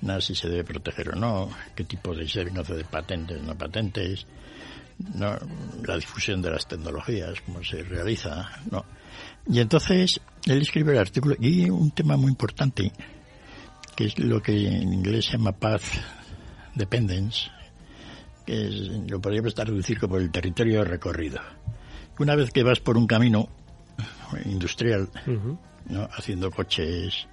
nada 0.00 0.20
si 0.20 0.34
se 0.34 0.48
debe 0.48 0.64
proteger 0.64 1.10
o 1.10 1.16
no, 1.16 1.50
qué 1.74 1.84
tipo 1.84 2.14
de 2.14 2.28
se 2.28 2.44
de 2.44 2.84
patentes, 2.84 3.42
no 3.42 3.56
patentes, 3.56 4.26
¿no? 5.14 5.36
la 5.84 5.96
difusión 5.96 6.42
de 6.42 6.50
las 6.50 6.66
tecnologías, 6.66 7.40
cómo 7.44 7.62
se 7.62 7.82
realiza, 7.82 8.50
¿no? 8.70 8.84
Y 9.46 9.60
entonces 9.60 10.20
él 10.46 10.62
escribe 10.62 10.92
el 10.92 10.98
artículo 10.98 11.36
y 11.38 11.68
un 11.68 11.90
tema 11.90 12.16
muy 12.16 12.30
importante, 12.30 12.92
que 13.96 14.04
es 14.04 14.18
lo 14.18 14.40
que 14.40 14.68
en 14.68 14.92
inglés 14.92 15.26
se 15.26 15.32
llama 15.32 15.52
path 15.52 15.82
dependence, 16.74 17.50
que 18.46 18.66
es, 18.66 18.74
lo 19.08 19.20
podríamos 19.20 19.54
traducir 19.54 19.98
como 19.98 20.16
el 20.16 20.30
territorio 20.30 20.84
recorrido. 20.84 21.40
Una 22.18 22.36
vez 22.36 22.50
que 22.50 22.62
vas 22.62 22.80
por 22.80 22.96
un 22.96 23.06
camino, 23.06 23.48
industrial, 24.44 25.08
¿no? 25.86 26.08
haciendo 26.12 26.50
coches, 26.50 27.26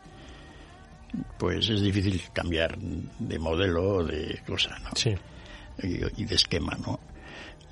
pues 1.37 1.69
es 1.69 1.81
difícil 1.81 2.21
cambiar 2.33 2.77
de 2.77 3.39
modelo 3.39 3.97
o 3.97 4.03
de 4.03 4.41
cosa, 4.45 4.77
¿no? 4.79 4.89
Sí. 4.95 5.15
Y, 5.81 6.21
y 6.21 6.25
de 6.25 6.35
esquema, 6.35 6.77
¿no? 6.85 6.99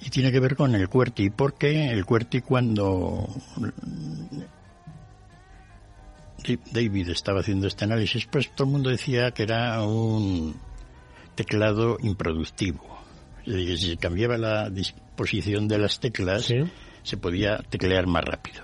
Y 0.01 0.09
tiene 0.09 0.31
que 0.31 0.39
ver 0.39 0.55
con 0.55 0.75
el 0.75 0.87
QWERTY, 0.87 1.31
porque 1.31 1.89
el 1.89 2.05
QWERTY 2.05 2.41
cuando 2.41 3.27
David 6.71 7.09
estaba 7.09 7.41
haciendo 7.41 7.67
este 7.67 7.85
análisis, 7.85 8.25
pues 8.25 8.49
todo 8.55 8.67
el 8.67 8.73
mundo 8.73 8.89
decía 8.89 9.31
que 9.31 9.43
era 9.43 9.83
un 9.83 10.55
teclado 11.35 11.97
improductivo. 12.01 12.97
Si 13.45 13.97
cambiaba 13.97 14.37
la 14.37 14.69
disposición 14.69 15.67
de 15.67 15.77
las 15.79 15.99
teclas, 15.99 16.53
se 17.03 17.17
podía 17.17 17.57
teclear 17.69 18.07
más 18.07 18.23
rápido. 18.23 18.63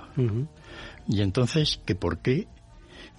Y 1.07 1.21
entonces, 1.21 1.79
¿que 1.85 1.95
por 1.95 2.19
qué 2.19 2.47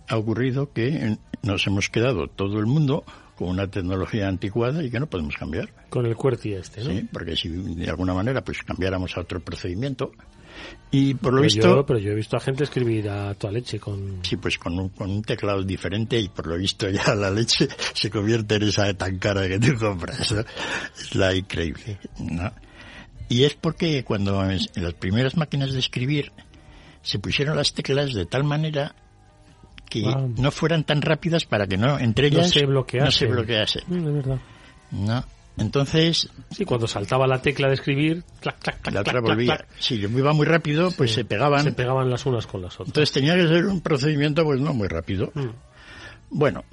ha 0.09 0.17
ocurrido 0.17 0.73
que 0.73 1.19
nos 1.43 1.67
hemos 1.67 1.89
quedado 1.89 2.29
todo 2.29 2.59
el 2.59 2.67
mundo 2.67 3.05
con 3.37 3.49
una 3.49 3.69
tecnología 3.69 4.29
anticuada 4.29 4.83
y 4.83 4.91
que 4.91 5.01
no 5.01 5.07
podemos 5.07 5.37
cambiar? 5.37 5.71
Con 5.89 6.07
el 6.07 6.15
QWERTY 6.15 6.55
este, 6.55 6.85
¿no? 6.85 6.91
Sí, 6.91 7.09
porque 7.13 7.37
si 7.37 7.49
de 7.49 7.89
alguna 7.89 8.15
manera 8.15 8.43
pues 8.43 8.63
cambiáramos 8.63 9.17
a 9.17 9.21
otro 9.21 9.41
procedimiento, 9.41 10.13
y 10.91 11.15
por 11.15 11.33
lo 11.33 11.41
pero 11.41 11.43
visto... 11.43 11.77
Yo, 11.77 11.87
pero 11.87 11.99
yo 11.99 12.13
he 12.13 12.15
visto 12.15 12.37
a 12.37 12.41
gente 12.41 12.65
escribir 12.65 13.09
a 13.09 13.35
toda 13.35 13.53
leche 13.53 13.81
con... 13.81 14.21
Sí, 14.23 14.37
pues 14.37 14.59
con 14.59 14.79
un, 14.79 14.91
con 14.91 15.11
un 15.11 15.23
teclado 15.23 15.63
diferente 15.63 16.19
y 16.19 16.29
por 16.29 16.47
lo 16.47 16.57
visto 16.57 16.89
ya 16.89 17.15
la 17.15 17.31
leche 17.31 17.69
se 17.95 18.11
convierte 18.11 18.57
en 18.57 18.63
esa 18.65 18.93
tan 18.95 19.19
cara 19.19 19.49
que 19.49 19.59
tú 19.59 19.75
compras. 19.79 20.31
¿no? 20.33 20.41
Es 20.97 21.15
la 21.15 21.35
increíble. 21.35 21.99
¿no? 22.21 22.53
Y 23.29 23.45
es 23.45 23.55
porque 23.55 24.05
cuando 24.05 24.43
en 24.49 24.61
las 24.77 24.95
primeras 24.95 25.37
máquinas 25.37 25.73
de 25.73 25.81
escribir 25.81 26.33
se 27.03 27.19
pusieron 27.19 27.57
las 27.57 27.75
teclas 27.75 28.15
de 28.15 28.27
tal 28.27 28.45
manera 28.45 28.95
que 30.03 30.15
wow. 30.15 30.35
no 30.37 30.51
fueran 30.51 30.85
tan 30.85 31.03
rápidas 31.03 31.45
para 31.45 31.67
que 31.67 31.77
no 31.77 31.99
entre 31.99 32.29
ellas 32.29 32.47
no 32.47 32.53
se 32.53 32.67
bloqueasen. 32.67 33.05
No 33.05 33.11
se 33.11 33.27
bloqueasen. 33.27 33.83
Mm, 33.87 34.15
verdad. 34.15 34.39
No. 34.91 35.25
Entonces. 35.57 36.29
Sí, 36.51 36.65
cuando 36.65 36.89
saltaba 36.89 37.27
la 37.27 37.41
tecla 37.41 37.69
de 37.69 37.75
escribir, 37.75 38.25
clac. 38.41 38.91
La 38.91 39.01
otra 39.01 39.21
volvía. 39.21 39.65
Si 39.79 39.99
yo 39.99 40.09
iba 40.09 40.33
muy 40.33 40.47
rápido, 40.47 40.91
pues 40.91 41.11
sí, 41.11 41.17
se 41.17 41.25
pegaban. 41.25 41.63
Se 41.63 41.73
pegaban 41.73 42.11
las 42.11 42.27
unas 42.27 42.47
con 42.47 42.63
las 42.63 42.75
otras. 42.75 42.89
Entonces 42.89 43.13
tenía 43.13 43.35
que 43.37 43.47
ser 43.47 43.67
un 43.67 43.81
procedimiento, 43.81 44.45
pues 44.45 44.61
no 44.61 44.75
muy 44.75 44.89
rápido. 44.89 45.31
Mm. 45.35 45.51
Bueno, 46.31 46.65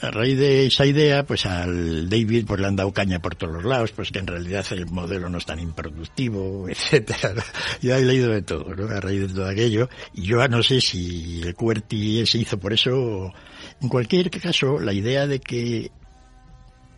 a 0.00 0.10
raíz 0.10 0.38
de 0.38 0.66
esa 0.66 0.86
idea, 0.86 1.24
pues 1.24 1.44
al 1.44 2.08
David 2.08 2.44
pues 2.46 2.60
le 2.60 2.66
han 2.68 2.76
dado 2.76 2.92
caña 2.92 3.20
por 3.20 3.34
todos 3.34 3.54
los 3.54 3.64
lados, 3.64 3.92
pues 3.92 4.12
que 4.12 4.20
en 4.20 4.26
realidad 4.26 4.64
el 4.70 4.86
modelo 4.86 5.28
no 5.28 5.38
es 5.38 5.46
tan 5.46 5.58
improductivo, 5.58 6.68
etcétera. 6.68 7.42
Yo 7.80 7.94
he 7.94 8.04
leído 8.04 8.30
de 8.30 8.42
todo, 8.42 8.74
¿no? 8.74 8.88
A 8.94 9.00
raíz 9.00 9.28
de 9.28 9.34
todo 9.34 9.48
aquello. 9.48 9.88
Y 10.14 10.22
yo 10.22 10.46
no 10.48 10.62
sé 10.62 10.80
si 10.80 11.42
el 11.42 11.54
QWERTY 11.54 12.26
se 12.26 12.38
hizo 12.38 12.58
por 12.58 12.72
eso. 12.72 13.32
En 13.80 13.88
cualquier 13.88 14.30
caso, 14.30 14.78
la 14.78 14.92
idea 14.92 15.26
de 15.26 15.40
que 15.40 15.90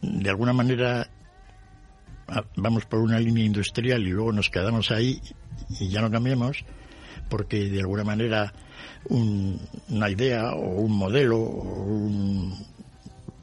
de 0.02 0.30
alguna 0.30 0.52
manera 0.52 1.08
vamos 2.56 2.84
por 2.86 3.00
una 3.00 3.18
línea 3.18 3.44
industrial 3.44 4.02
y 4.02 4.10
luego 4.10 4.32
nos 4.32 4.50
quedamos 4.50 4.90
ahí 4.90 5.20
y 5.78 5.88
ya 5.88 6.00
no 6.00 6.10
cambiamos 6.10 6.64
porque 7.28 7.68
de 7.68 7.80
alguna 7.80 8.04
manera 8.04 8.52
un, 9.08 9.60
una 9.88 10.10
idea 10.10 10.54
o 10.54 10.80
un 10.80 10.92
modelo 10.92 11.38
o 11.38 11.94
un, 11.94 12.73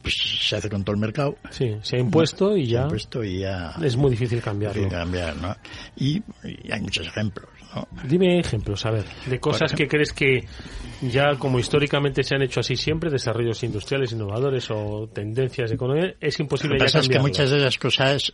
pues 0.02 0.16
se 0.16 0.56
hace 0.56 0.70
con 0.70 0.84
todo 0.84 0.96
el 0.96 1.02
mercado. 1.02 1.36
Sí, 1.50 1.76
se 1.82 1.98
ha 1.98 2.00
impuesto 2.00 2.56
y 2.56 2.66
ya, 2.66 2.72
se 2.72 2.78
ha 2.78 2.84
impuesto 2.84 3.24
y 3.24 3.40
ya 3.40 3.76
es 3.84 3.96
muy 3.96 4.12
difícil 4.12 4.42
cambiarlo. 4.42 4.82
Difícil 4.82 4.98
cambiar, 4.98 5.36
¿no? 5.38 5.56
y, 5.96 6.18
y, 6.44 6.72
hay 6.72 6.82
muchos 6.82 7.08
ejemplos. 7.08 7.50
¿no? 7.76 7.88
Dime 8.04 8.40
ejemplos, 8.40 8.86
a 8.86 8.92
ver, 8.92 9.06
de 9.26 9.40
cosas 9.40 9.74
que 9.74 9.88
crees 9.88 10.12
que 10.12 10.46
ya 11.02 11.36
como 11.38 11.60
históricamente 11.60 12.24
se 12.24 12.36
han 12.36 12.42
hecho 12.42 12.60
así 12.60 12.76
siempre, 12.76 13.10
desarrollos 13.10 13.64
industriales 13.64 14.12
innovadores 14.12 14.70
o 14.72 15.08
tendencias 15.14 15.70
de 15.70 15.76
economía, 15.76 16.14
es 16.20 16.40
imposible 16.40 16.78
Lo 16.78 16.86
que 16.86 16.92
ya 16.92 16.98
pasa 16.98 17.00
es 17.00 17.10
que 17.10 17.20
muchas 17.20 17.50
de 17.50 17.58
esas 17.58 17.78
cosas 17.78 18.34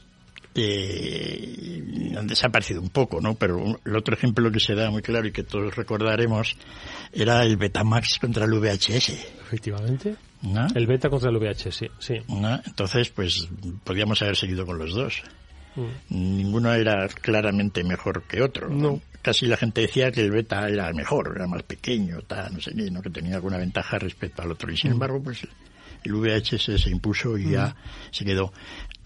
eh, 0.58 2.14
han 2.18 2.28
desaparecido 2.28 2.82
un 2.82 2.90
poco, 2.90 3.22
¿no? 3.22 3.36
Pero 3.36 3.80
el 3.86 3.96
otro 3.96 4.16
ejemplo 4.16 4.52
que 4.52 4.60
se 4.60 4.76
da 4.76 4.90
muy 4.90 5.02
claro 5.02 5.28
y 5.28 5.32
que 5.32 5.44
todos 5.44 5.76
recordaremos 5.76 6.56
era 7.14 7.44
el 7.44 7.58
Betamax 7.58 8.20
contra 8.20 8.46
el 8.46 8.52
VHS. 8.52 9.10
Efectivamente. 9.42 10.16
¿No? 10.42 10.68
El 10.76 10.86
beta 10.86 11.10
contra 11.10 11.32
el 11.32 11.38
VHS, 11.38 11.86
sí. 12.00 12.16
¿No? 12.28 12.60
Entonces, 12.66 13.10
pues 13.10 13.48
podíamos 13.84 14.22
haber 14.22 14.36
seguido 14.36 14.66
con 14.66 14.78
los 14.78 14.94
dos. 14.94 15.24
Mm. 15.76 15.88
Ninguno 16.38 16.74
era 16.74 17.08
claramente 17.08 17.84
mejor 17.84 18.24
que 18.24 18.42
otro. 18.42 18.70
No. 18.70 19.02
Casi 19.22 19.48
la 19.48 19.58
gente 19.58 19.82
decía 19.82 20.12
que 20.12 20.22
el 20.22 20.32
beta 20.32 20.68
era 20.70 20.92
mejor, 20.94 21.34
era 21.36 21.48
más 21.48 21.64
pequeño, 21.64 22.20
tal, 22.22 22.54
no 22.54 22.62
sé 22.62 22.72
qué, 22.76 22.90
¿no? 22.92 23.02
que 23.02 23.10
tenía 23.10 23.36
alguna 23.36 23.58
ventaja 23.58 23.98
respecto 23.98 24.42
al 24.44 24.52
otro. 24.52 24.72
Y 24.72 24.78
sin 24.78 24.92
Mm. 24.92 24.94
embargo, 24.94 25.22
pues 25.24 25.42
el 26.04 26.14
VHS 26.14 26.78
se 26.78 26.90
impuso 26.92 27.38
y 27.38 27.52
ya 27.52 27.76
se 28.12 28.24
quedó. 28.24 28.54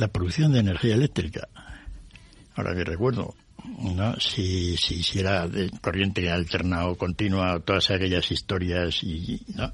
La 0.02 0.08
producción 0.08 0.52
de 0.52 0.62
energía 0.62 0.96
eléctrica, 0.96 1.48
ahora 2.56 2.74
que 2.74 2.84
recuerdo, 2.84 3.36
¿no? 3.78 4.20
Si, 4.20 4.76
si, 4.76 5.04
si 5.04 5.20
era 5.20 5.48
de 5.48 5.70
corriente 5.80 6.28
alterna 6.28 6.88
o 6.88 6.98
continua, 6.98 7.60
todas 7.60 7.92
aquellas 7.92 8.32
historias 8.32 9.04
y, 9.04 9.40
¿no? 9.54 9.72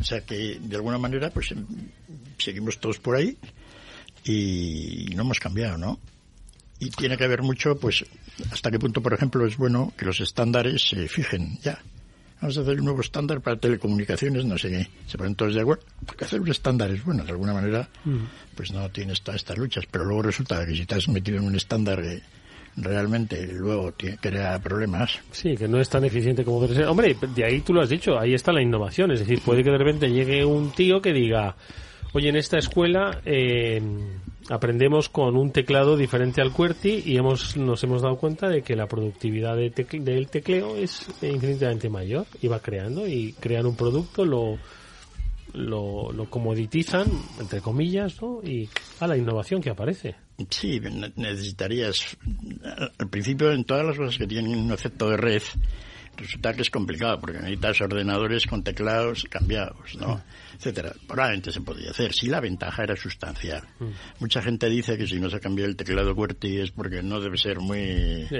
O 0.00 0.02
sea 0.02 0.22
que, 0.22 0.58
de 0.60 0.74
alguna 0.74 0.98
manera, 0.98 1.30
pues 1.30 1.54
seguimos 2.38 2.80
todos 2.80 2.98
por 2.98 3.14
ahí 3.14 3.38
y 4.24 5.14
no 5.14 5.22
hemos 5.22 5.38
cambiado, 5.38 5.78
¿no? 5.78 6.00
Y 6.80 6.90
tiene 6.90 7.16
que 7.16 7.28
ver 7.28 7.42
mucho, 7.42 7.78
pues, 7.78 8.04
hasta 8.50 8.68
qué 8.68 8.80
punto, 8.80 9.00
por 9.00 9.14
ejemplo, 9.14 9.46
es 9.46 9.56
bueno 9.56 9.92
que 9.96 10.06
los 10.06 10.20
estándares 10.20 10.88
se 10.88 11.06
fijen 11.06 11.60
ya. 11.62 11.78
Vamos 12.42 12.58
a 12.58 12.60
hacer 12.62 12.78
un 12.80 12.84
nuevo 12.84 13.00
estándar 13.00 13.40
para 13.40 13.56
telecomunicaciones, 13.56 14.44
no 14.44 14.58
sé 14.58 14.68
qué. 14.68 14.88
Se 15.06 15.16
ponen 15.16 15.34
todos 15.36 15.54
de 15.54 15.60
acuerdo. 15.62 15.84
Porque 16.04 16.24
hacer 16.24 16.40
un 16.40 16.50
estándar 16.50 16.90
es 16.90 17.02
bueno, 17.04 17.24
de 17.24 17.30
alguna 17.30 17.54
manera, 17.54 17.88
Mm. 18.04 18.16
pues 18.56 18.72
no 18.72 18.90
tienes 18.90 19.22
todas 19.22 19.40
estas 19.40 19.56
luchas. 19.56 19.84
Pero 19.90 20.04
luego 20.04 20.22
resulta 20.22 20.66
que 20.66 20.74
si 20.74 20.84
te 20.84 20.96
has 20.96 21.08
metido 21.08 21.38
en 21.38 21.44
un 21.44 21.54
estándar 21.54 22.02
que 22.02 22.20
realmente 22.76 23.46
luego 23.52 23.94
crea 24.20 24.58
problemas. 24.60 25.20
Sí, 25.30 25.56
que 25.56 25.68
no 25.68 25.80
es 25.80 25.88
tan 25.88 26.04
eficiente 26.04 26.44
como 26.44 26.60
debe 26.62 26.74
ser. 26.74 26.86
Hombre, 26.86 27.16
de 27.34 27.44
ahí 27.44 27.60
tú 27.60 27.72
lo 27.72 27.80
has 27.80 27.88
dicho, 27.90 28.18
ahí 28.18 28.34
está 28.34 28.52
la 28.52 28.60
innovación. 28.62 29.12
Es 29.12 29.20
decir, 29.20 29.40
puede 29.44 29.62
que 29.62 29.70
de 29.70 29.78
repente 29.78 30.10
llegue 30.10 30.44
un 30.44 30.72
tío 30.72 31.00
que 31.00 31.12
diga, 31.12 31.54
oye, 32.12 32.28
en 32.28 32.36
esta 32.36 32.58
escuela 32.58 33.20
eh, 33.24 33.80
aprendemos 34.48 35.08
con 35.08 35.36
un 35.36 35.50
teclado 35.52 35.96
diferente 35.96 36.40
al 36.40 36.52
QWERTY 36.52 37.02
y 37.06 37.16
hemos, 37.16 37.56
nos 37.56 37.82
hemos 37.84 38.02
dado 38.02 38.16
cuenta 38.16 38.48
de 38.48 38.62
que 38.62 38.76
la 38.76 38.86
productividad 38.86 39.56
de 39.56 39.70
tecle, 39.70 40.00
del 40.00 40.28
tecleo 40.28 40.76
es 40.76 41.06
infinitamente 41.22 41.88
mayor. 41.88 42.26
Y 42.40 42.48
va 42.48 42.60
creando 42.60 43.06
y 43.06 43.32
crean 43.34 43.66
un 43.66 43.76
producto, 43.76 44.24
lo, 44.24 44.58
lo, 45.52 46.12
lo 46.12 46.30
comoditizan, 46.30 47.06
entre 47.40 47.60
comillas, 47.60 48.20
¿no? 48.20 48.40
Y 48.42 48.68
a 49.00 49.06
la 49.06 49.16
innovación 49.16 49.60
que 49.60 49.70
aparece. 49.70 50.16
Sí, 50.50 50.80
necesitarías, 51.16 52.16
al 52.98 53.08
principio 53.08 53.52
en 53.52 53.64
todas 53.64 53.86
las 53.86 53.96
cosas 53.96 54.18
que 54.18 54.26
tienen 54.26 54.58
un 54.58 54.72
efecto 54.72 55.08
de 55.08 55.16
red, 55.16 55.42
resulta 56.16 56.52
que 56.54 56.62
es 56.62 56.70
complicado 56.70 57.18
porque 57.20 57.38
necesitas 57.38 57.80
ordenadores 57.80 58.46
con 58.46 58.62
teclados 58.62 59.24
cambiados, 59.30 59.96
¿no? 59.96 60.22
etcétera. 60.56 60.92
Probablemente 61.08 61.50
se 61.50 61.60
podría 61.60 61.90
hacer 61.90 62.12
si 62.12 62.28
la 62.28 62.40
ventaja 62.40 62.84
era 62.84 62.96
sustancial. 62.96 63.62
Mm. 63.80 63.88
Mucha 64.20 64.42
gente 64.42 64.68
dice 64.68 64.96
que 64.96 65.06
si 65.06 65.18
no 65.18 65.28
se 65.28 65.40
cambia 65.40 65.64
el 65.64 65.76
teclado 65.76 66.14
QWERTY 66.14 66.60
es 66.60 66.70
porque 66.70 67.02
no 67.02 67.20
debe 67.20 67.36
ser 67.36 67.58
muy 67.58 68.26
Sí. 68.28 68.36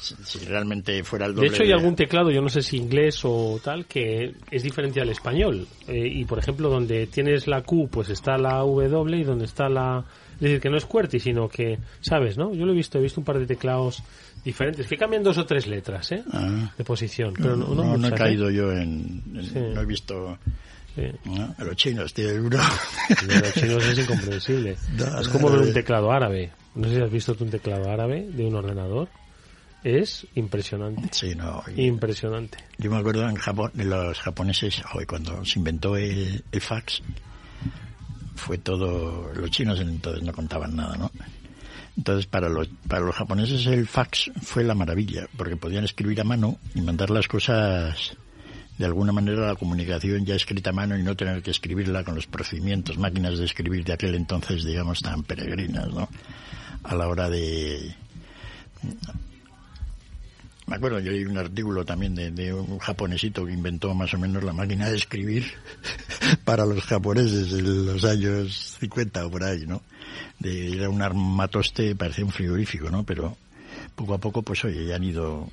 Si, 0.00 0.44
realmente 0.46 1.02
fuera 1.04 1.26
el 1.26 1.32
De 1.32 1.36
doble. 1.36 1.48
hecho, 1.48 1.62
hay 1.62 1.72
algún 1.72 1.96
teclado, 1.96 2.30
yo 2.30 2.40
no 2.42 2.48
sé 2.48 2.62
si 2.62 2.76
inglés 2.76 3.20
o 3.24 3.60
tal, 3.62 3.86
que 3.86 4.34
es 4.50 4.62
diferente 4.62 5.00
al 5.00 5.08
español. 5.10 5.66
Eh, 5.88 6.06
y, 6.06 6.24
por 6.24 6.38
ejemplo, 6.38 6.68
donde 6.68 7.06
tienes 7.06 7.46
la 7.46 7.62
Q, 7.62 7.88
pues 7.90 8.08
está 8.10 8.36
la 8.38 8.58
W 8.58 9.16
y 9.18 9.24
donde 9.24 9.44
está 9.44 9.68
la... 9.68 10.04
Es 10.34 10.40
decir, 10.40 10.60
que 10.60 10.68
no 10.68 10.76
es 10.76 10.84
QWERTY, 10.84 11.20
sino 11.20 11.48
que, 11.48 11.78
¿sabes, 12.00 12.36
no? 12.36 12.52
Yo 12.52 12.66
lo 12.66 12.72
he 12.72 12.76
visto, 12.76 12.98
he 12.98 13.02
visto 13.02 13.20
un 13.20 13.24
par 13.24 13.38
de 13.38 13.46
teclados 13.46 14.02
diferentes, 14.44 14.86
que 14.88 14.96
cambian 14.96 15.22
dos 15.22 15.38
o 15.38 15.46
tres 15.46 15.66
letras, 15.68 16.10
¿eh? 16.10 16.24
Ah. 16.32 16.72
De 16.76 16.82
posición. 16.84 17.32
Pero 17.34 17.56
no, 17.56 17.68
no, 17.68 17.84
no, 17.84 17.96
no 17.96 18.06
he 18.08 18.10
¿eh? 18.10 18.14
caído 18.14 18.50
yo 18.50 18.72
en, 18.72 19.22
en- 19.34 19.44
Sí. 19.44 19.58
no 19.74 19.80
he 19.80 19.86
visto 19.86 20.38
Sí. 20.94 21.02
¿no? 21.24 21.54
los 21.64 21.74
chinos 21.76 22.14
uno 22.16 22.40
Lo 22.48 23.26
de 23.34 23.40
los 23.40 23.54
chinos 23.54 23.84
es 23.86 23.98
incomprensible. 23.98 24.76
Es 25.20 25.28
como 25.28 25.50
ver 25.50 25.60
un 25.60 25.72
teclado 25.72 26.12
árabe. 26.12 26.52
No 26.76 26.88
sé 26.88 26.96
si 26.96 27.00
has 27.02 27.10
visto 27.10 27.34
tú 27.34 27.44
un 27.44 27.50
teclado 27.50 27.90
árabe 27.90 28.28
de 28.30 28.44
un 28.44 28.54
ordenador. 28.54 29.08
Es 29.84 30.26
impresionante. 30.34 31.08
Sí, 31.12 31.34
no. 31.34 31.62
y- 31.76 31.82
Impresionante. 31.86 32.58
Yo 32.78 32.90
me 32.90 32.96
acuerdo 32.96 33.28
en 33.28 33.36
Japón, 33.36 33.70
de 33.74 33.84
los 33.84 34.18
japoneses, 34.18 34.82
hoy 34.94 35.04
cuando 35.06 35.44
se 35.44 35.58
inventó 35.58 35.96
el, 35.96 36.42
el 36.50 36.60
fax, 36.60 37.02
fue 38.34 38.58
todo, 38.58 39.32
los 39.34 39.50
chinos 39.50 39.78
entonces 39.80 40.22
no 40.22 40.32
contaban 40.32 40.74
nada, 40.74 40.96
¿no? 40.96 41.10
Entonces 41.96 42.26
para 42.26 42.48
los, 42.48 42.68
para 42.88 43.02
los 43.04 43.14
japoneses 43.14 43.66
el 43.66 43.86
fax 43.86 44.30
fue 44.42 44.64
la 44.64 44.74
maravilla, 44.74 45.28
porque 45.36 45.56
podían 45.56 45.84
escribir 45.84 46.20
a 46.20 46.24
mano 46.24 46.58
y 46.74 46.80
mandar 46.80 47.10
las 47.10 47.28
cosas 47.28 48.16
de 48.78 48.84
alguna 48.84 49.12
manera 49.12 49.46
la 49.46 49.54
comunicación 49.54 50.24
ya 50.26 50.34
escrita 50.34 50.70
a 50.70 50.72
mano 50.72 50.98
y 50.98 51.02
no 51.04 51.14
tener 51.14 51.40
que 51.42 51.52
escribirla 51.52 52.02
con 52.02 52.16
los 52.16 52.26
procedimientos, 52.26 52.98
máquinas 52.98 53.38
de 53.38 53.44
escribir 53.44 53.84
de 53.84 53.92
aquel 53.92 54.16
entonces, 54.16 54.64
digamos, 54.64 55.00
tan 55.00 55.22
peregrinas, 55.22 55.86
¿no? 55.92 56.08
A 56.82 56.94
la 56.96 57.06
hora 57.06 57.30
de, 57.30 57.94
me 60.66 60.76
acuerdo, 60.76 60.98
yo 61.00 61.12
leí 61.12 61.24
un 61.24 61.36
artículo 61.36 61.84
también 61.84 62.14
de, 62.14 62.30
de, 62.30 62.52
un 62.54 62.78
japonesito 62.78 63.44
que 63.44 63.52
inventó 63.52 63.94
más 63.94 64.14
o 64.14 64.18
menos 64.18 64.42
la 64.42 64.52
máquina 64.52 64.88
de 64.88 64.96
escribir 64.96 65.44
para 66.44 66.64
los 66.64 66.82
japoneses 66.84 67.52
en 67.52 67.86
los 67.86 68.04
años 68.04 68.76
50 68.80 69.26
o 69.26 69.30
por 69.30 69.44
ahí, 69.44 69.66
¿no? 69.66 69.82
De, 70.38 70.74
era 70.74 70.88
un 70.88 71.02
armatoste, 71.02 71.94
parecía 71.94 72.24
un 72.24 72.32
frigorífico, 72.32 72.90
¿no? 72.90 73.04
Pero 73.04 73.36
poco 73.94 74.14
a 74.14 74.18
poco, 74.18 74.42
pues 74.42 74.64
oye, 74.64 74.86
ya 74.86 74.96
han 74.96 75.04
ido, 75.04 75.48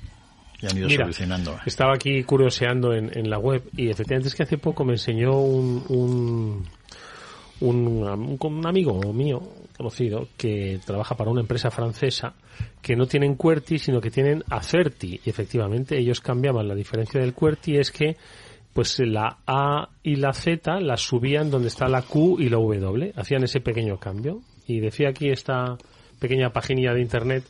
ya 0.60 0.70
han 0.70 0.78
ido 0.78 0.88
Mira, 0.88 1.04
solucionando. 1.04 1.58
Estaba 1.66 1.94
aquí 1.94 2.22
curioseando 2.24 2.94
en, 2.94 3.10
en, 3.16 3.28
la 3.28 3.38
web 3.38 3.62
y 3.76 3.90
efectivamente 3.90 4.28
es 4.28 4.34
que 4.34 4.44
hace 4.44 4.56
poco 4.56 4.84
me 4.84 4.94
enseñó 4.94 5.38
un, 5.38 5.84
un, 5.88 6.68
un, 7.60 8.38
un 8.40 8.66
amigo 8.66 9.12
mío, 9.12 9.42
conocido, 9.82 10.28
que 10.36 10.78
trabaja 10.86 11.16
para 11.16 11.30
una 11.30 11.40
empresa 11.40 11.70
francesa 11.72 12.34
que 12.80 12.94
no 12.94 13.06
tienen 13.06 13.34
QWERTY 13.34 13.78
sino 13.80 14.00
que 14.00 14.12
tienen 14.12 14.44
ACERTY 14.48 15.20
y 15.24 15.28
efectivamente 15.28 15.98
ellos 15.98 16.20
cambiaban. 16.20 16.68
La 16.68 16.76
diferencia 16.76 17.20
del 17.20 17.34
QWERTY 17.34 17.78
es 17.78 17.90
que 17.90 18.16
pues 18.72 19.00
la 19.00 19.38
A 19.44 19.88
y 20.04 20.16
la 20.16 20.32
Z 20.32 20.80
las 20.80 21.00
subían 21.00 21.50
donde 21.50 21.68
está 21.68 21.88
la 21.88 22.02
Q 22.02 22.36
y 22.38 22.48
la 22.48 22.58
W, 22.58 23.12
hacían 23.16 23.42
ese 23.42 23.60
pequeño 23.60 23.98
cambio. 23.98 24.40
Y 24.66 24.78
decía 24.78 25.08
aquí 25.08 25.28
esta 25.28 25.76
pequeña 26.20 26.50
página 26.50 26.94
de 26.94 27.00
internet 27.02 27.44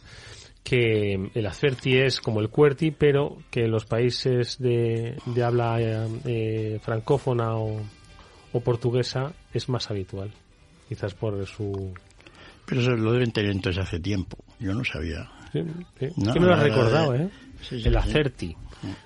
que 0.65 1.31
el 1.35 1.47
ACERTY 1.47 1.99
es 1.99 2.21
como 2.21 2.41
el 2.41 2.49
QWERTY 2.49 2.93
pero 2.93 3.37
que 3.51 3.65
en 3.65 3.71
los 3.71 3.85
países 3.85 4.59
de, 4.59 5.17
de 5.27 5.45
habla 5.45 5.77
eh, 5.81 6.79
francófona 6.81 7.57
o 7.57 8.61
portuguesa 8.65 9.35
es 9.53 9.69
más 9.69 9.91
habitual 9.91 10.33
quizás 10.93 11.15
por 11.15 11.47
su 11.47 11.95
pero 12.73 12.81
eso 12.81 12.97
lo 12.97 13.13
deben 13.13 13.33
tener 13.33 13.51
entonces 13.51 13.83
hace 13.83 14.01
tiempo. 14.01 14.39
Yo 14.59 14.73
no 14.73 14.83
sabía. 14.83 15.29
Sí, 15.53 15.61
sí. 16.01 16.07
No, 16.17 16.33
que 16.33 16.41
me 16.41 16.47
lo 16.47 16.55
has 16.55 16.63
recordado, 16.63 17.15
¿eh? 17.15 17.29
Sí, 17.61 17.83
el 17.85 17.95
Acerti. 17.95 18.57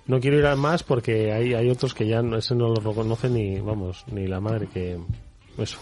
No 0.07 0.21
quiero 0.21 0.39
ir 0.39 0.47
a 0.47 0.55
más 0.55 0.85
porque 0.85 1.33
hay, 1.33 1.53
hay 1.53 1.69
otros 1.69 1.93
que 1.93 2.07
ya 2.07 2.23
no, 2.23 2.37
ese 2.37 2.55
no 2.55 2.69
lo 2.69 2.77
reconocen 2.77 3.35
ni, 3.35 3.59
vamos, 3.59 4.05
ni 4.13 4.29
la 4.29 4.39
madre 4.39 4.69
que... 4.73 5.01
Eso. 5.59 5.81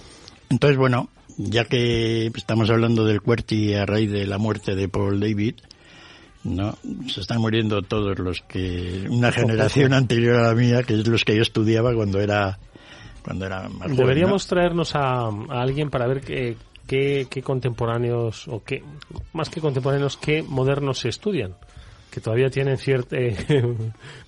Entonces, 0.49 0.79
bueno, 0.79 1.11
ya 1.37 1.67
que 1.67 2.29
estamos 2.35 2.71
hablando 2.71 3.05
del 3.05 3.21
QWERTY 3.21 3.75
a 3.75 3.85
raíz 3.85 4.11
de 4.11 4.27
la 4.27 4.39
muerte 4.39 4.75
de 4.75 4.89
Paul 4.89 5.21
David, 5.21 5.57
no 6.43 6.79
se 7.07 7.21
están 7.21 7.43
muriendo 7.43 7.83
todos 7.83 8.19
los 8.19 8.41
que 8.49 9.05
una 9.11 9.31
generación 9.31 9.93
anterior 9.93 10.37
a 10.37 10.49
la 10.49 10.55
mía 10.55 10.85
que 10.85 10.95
es 10.95 11.07
los 11.07 11.23
que 11.23 11.37
yo 11.37 11.43
estudiaba 11.43 11.95
cuando 11.95 12.19
era 12.19 12.59
cuando 13.23 13.47
era 13.47 13.69
más 13.69 13.83
joven, 13.83 13.97
deberíamos 13.97 14.47
¿no? 14.47 14.49
traernos 14.49 14.95
a, 14.95 15.29
a, 15.29 15.63
alguien 15.63 15.89
para 15.89 16.07
ver 16.07 16.21
qué, 16.21 16.57
qué, 16.87 17.27
qué 17.31 17.43
contemporáneos 17.43 18.49
o 18.49 18.63
qué 18.63 18.83
más 19.33 19.49
que 19.49 19.61
contemporáneos 19.61 20.17
qué 20.17 20.43
modernos 20.43 20.99
se 21.01 21.09
estudian 21.09 21.55
que 22.11 22.21
todavía 22.21 22.49
tienen 22.49 22.79
cierto 22.79 23.17
eh, 23.17 23.37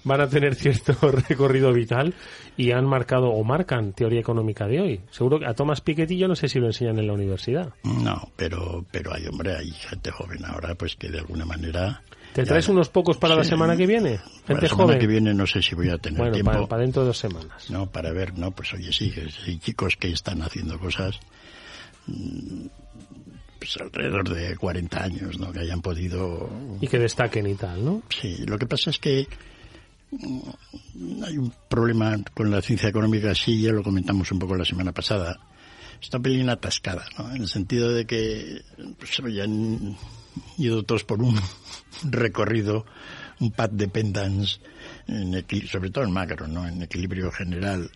van 0.04 0.20
a 0.20 0.28
tener 0.28 0.56
cierto 0.56 0.94
recorrido 1.28 1.72
vital 1.72 2.14
y 2.56 2.72
han 2.72 2.84
marcado 2.84 3.28
o 3.28 3.44
marcan 3.44 3.92
teoría 3.92 4.20
económica 4.20 4.66
de 4.66 4.80
hoy 4.80 5.00
seguro 5.10 5.38
que 5.38 5.46
a 5.46 5.54
Tomás 5.54 5.80
Piketty 5.80 6.18
yo 6.18 6.26
no 6.26 6.34
sé 6.34 6.48
si 6.48 6.58
lo 6.58 6.66
enseñan 6.66 6.98
en 6.98 7.06
la 7.06 7.12
universidad 7.12 7.72
no 7.84 8.30
pero 8.34 8.84
pero 8.90 9.14
hay 9.14 9.26
hombre 9.26 9.54
hay 9.54 9.70
gente 9.70 10.10
joven 10.10 10.44
ahora 10.44 10.74
pues 10.74 10.96
que 10.96 11.08
de 11.08 11.20
alguna 11.20 11.44
manera 11.44 12.02
¿Te 12.32 12.44
traes 12.44 12.66
ya, 12.66 12.72
unos 12.72 12.90
pocos 12.90 13.16
para 13.16 13.32
sí, 13.34 13.38
la 13.38 13.44
semana 13.44 13.76
que 13.78 13.86
viene? 13.86 14.18
Gente 14.46 14.62
la 14.62 14.68
semana 14.68 14.84
joven. 14.84 14.98
que 14.98 15.06
viene 15.06 15.32
no 15.32 15.46
sé 15.46 15.62
si 15.62 15.74
voy 15.74 15.88
a 15.88 15.96
tener 15.96 16.18
bueno, 16.18 16.34
tiempo. 16.34 16.52
Para, 16.52 16.66
para, 16.66 16.82
dentro 16.82 17.00
de 17.00 17.08
dos 17.08 17.16
semanas. 17.16 17.70
No, 17.70 17.86
para 17.86 18.12
ver, 18.12 18.38
no, 18.38 18.50
pues 18.50 18.74
oye, 18.74 18.92
sí, 18.92 19.10
hay 19.46 19.58
chicos 19.58 19.96
que 19.96 20.10
están 20.10 20.42
haciendo 20.42 20.78
cosas 20.78 21.18
pues 23.58 23.76
alrededor 23.80 24.28
de 24.28 24.56
40 24.56 25.02
años, 25.02 25.38
¿no? 25.38 25.52
Que 25.52 25.60
hayan 25.60 25.82
podido... 25.82 26.48
Y 26.80 26.86
que 26.86 26.98
destaquen 26.98 27.46
y 27.46 27.54
tal, 27.54 27.84
¿no? 27.84 28.02
Sí, 28.08 28.44
lo 28.46 28.58
que 28.58 28.66
pasa 28.66 28.90
es 28.90 28.98
que 28.98 29.26
mm, 30.10 31.24
hay 31.24 31.38
un 31.38 31.52
problema 31.68 32.16
con 32.34 32.50
la 32.50 32.62
ciencia 32.62 32.88
económica, 32.88 33.34
sí, 33.34 33.60
ya 33.60 33.72
lo 33.72 33.82
comentamos 33.82 34.30
un 34.32 34.38
poco 34.38 34.56
la 34.56 34.64
semana 34.64 34.92
pasada. 34.92 35.38
Está 36.00 36.18
un 36.18 36.22
pelín 36.22 36.50
atascada, 36.50 37.06
¿no? 37.18 37.34
En 37.34 37.42
el 37.42 37.48
sentido 37.48 37.92
de 37.92 38.06
que 38.06 38.62
pues, 38.98 39.18
han 39.42 39.96
ido 40.58 40.82
todos 40.82 41.04
por 41.04 41.22
un 41.22 41.40
recorrido, 42.04 42.84
un 43.40 43.50
pad 43.50 43.70
de 43.70 43.88
pendants, 43.88 44.60
en 45.08 45.44
sobre 45.66 45.90
todo 45.90 46.04
en 46.04 46.12
macro, 46.12 46.46
¿no? 46.46 46.68
En 46.68 46.82
equilibrio 46.82 47.32
general 47.32 47.90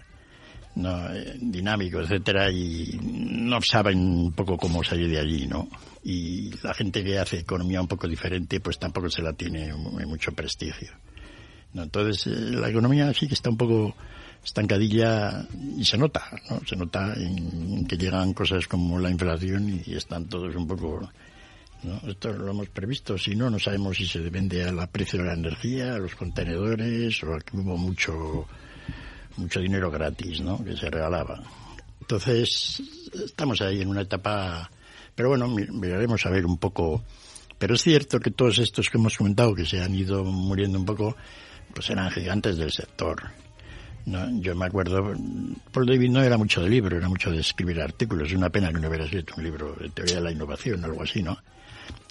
no, 0.76 1.12
eh, 1.12 1.36
dinámico, 1.40 2.00
etcétera, 2.00 2.50
y 2.50 2.98
no 3.02 3.60
saben 3.60 3.98
un 3.98 4.32
poco 4.32 4.56
cómo 4.56 4.82
salir 4.84 5.08
de 5.10 5.18
allí, 5.18 5.46
¿no? 5.46 5.68
Y 6.04 6.50
la 6.62 6.74
gente 6.74 7.04
que 7.04 7.18
hace 7.18 7.40
economía 7.40 7.80
un 7.80 7.88
poco 7.88 8.08
diferente, 8.08 8.60
pues 8.60 8.78
tampoco 8.78 9.10
se 9.10 9.22
la 9.22 9.32
tiene 9.32 9.74
mucho 9.74 10.32
prestigio. 10.32 10.90
¿no? 11.74 11.82
Entonces, 11.82 12.26
eh, 12.26 12.52
la 12.52 12.70
economía 12.70 13.12
sí 13.12 13.28
que 13.28 13.34
está 13.34 13.50
un 13.50 13.56
poco 13.56 13.94
estancadilla 14.42 15.46
y 15.76 15.84
se 15.84 15.98
nota, 15.98 16.24
¿no? 16.48 16.60
Se 16.66 16.76
nota 16.76 17.12
en, 17.14 17.86
que 17.86 17.96
llegan 17.96 18.32
cosas 18.32 18.66
como 18.66 18.98
la 18.98 19.10
inflación 19.10 19.82
y 19.84 19.94
están 19.94 20.26
todos 20.26 20.54
un 20.56 20.66
poco 20.66 21.10
¿no? 21.82 22.00
Esto 22.08 22.32
lo 22.32 22.50
hemos 22.50 22.68
previsto, 22.68 23.16
si 23.16 23.34
no, 23.34 23.48
no 23.48 23.58
sabemos 23.58 23.96
si 23.96 24.06
se 24.06 24.20
depende 24.20 24.64
al 24.64 24.88
precio 24.88 25.18
de 25.18 25.26
la 25.26 25.34
energía, 25.34 25.94
a 25.94 25.98
los 25.98 26.14
contenedores 26.14 27.22
o 27.22 27.34
a 27.34 27.40
que 27.40 27.56
hubo 27.56 27.76
mucho 27.76 28.46
mucho 29.36 29.60
dinero 29.60 29.90
gratis, 29.90 30.40
¿no? 30.40 30.62
Que 30.64 30.76
se 30.76 30.90
regalaba. 30.90 31.42
Entonces, 32.00 32.82
estamos 33.24 33.60
ahí 33.60 33.80
en 33.82 33.88
una 33.88 34.02
etapa, 34.02 34.70
pero 35.14 35.28
bueno, 35.30 35.48
miraremos 35.48 36.24
a 36.26 36.30
ver 36.30 36.46
un 36.46 36.58
poco. 36.58 37.04
Pero 37.58 37.74
es 37.74 37.82
cierto 37.82 38.18
que 38.18 38.30
todos 38.30 38.58
estos 38.58 38.88
que 38.88 38.98
hemos 38.98 39.16
comentado, 39.16 39.54
que 39.54 39.66
se 39.66 39.82
han 39.82 39.94
ido 39.94 40.24
muriendo 40.24 40.78
un 40.78 40.86
poco, 40.86 41.16
pues 41.74 41.90
eran 41.90 42.10
gigantes 42.10 42.56
del 42.56 42.72
sector. 42.72 43.30
Yo 44.06 44.56
me 44.56 44.66
acuerdo, 44.66 45.14
Paul 45.72 45.86
David 45.86 46.10
no 46.10 46.22
era 46.22 46.38
mucho 46.38 46.62
de 46.62 46.70
libro, 46.70 46.96
era 46.96 47.08
mucho 47.08 47.30
de 47.30 47.40
escribir 47.40 47.80
artículos. 47.80 48.28
Es 48.28 48.34
una 48.34 48.48
pena 48.48 48.72
que 48.72 48.80
no 48.80 48.88
hubiera 48.88 49.04
escrito 49.04 49.34
un 49.36 49.44
libro 49.44 49.76
de 49.78 49.90
teoría 49.90 50.16
de 50.16 50.22
la 50.22 50.32
innovación 50.32 50.82
o 50.82 50.86
algo 50.86 51.02
así, 51.02 51.22
¿no? 51.22 51.36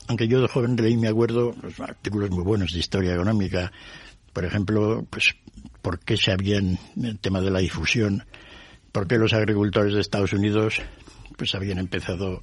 Aunque 0.07 0.28
yo 0.28 0.41
de 0.41 0.47
joven 0.47 0.76
leí, 0.76 0.97
me 0.97 1.07
acuerdo, 1.07 1.51
pues, 1.59 1.80
artículos 1.80 2.30
muy 2.30 2.43
buenos 2.43 2.72
de 2.72 2.80
historia 2.80 3.13
económica. 3.13 3.72
Por 4.39 4.45
ejemplo, 4.45 5.05
pues 5.09 5.35
por 5.81 5.99
qué 5.99 6.15
se 6.15 6.31
habían, 6.31 6.79
el 6.95 7.19
tema 7.19 7.41
de 7.41 7.51
la 7.51 7.59
difusión, 7.59 8.23
por 8.93 9.05
qué 9.05 9.17
los 9.17 9.33
agricultores 9.33 9.93
de 9.93 9.99
Estados 9.99 10.31
Unidos 10.31 10.81
pues 11.35 11.55
habían 11.55 11.77
empezado 11.77 12.41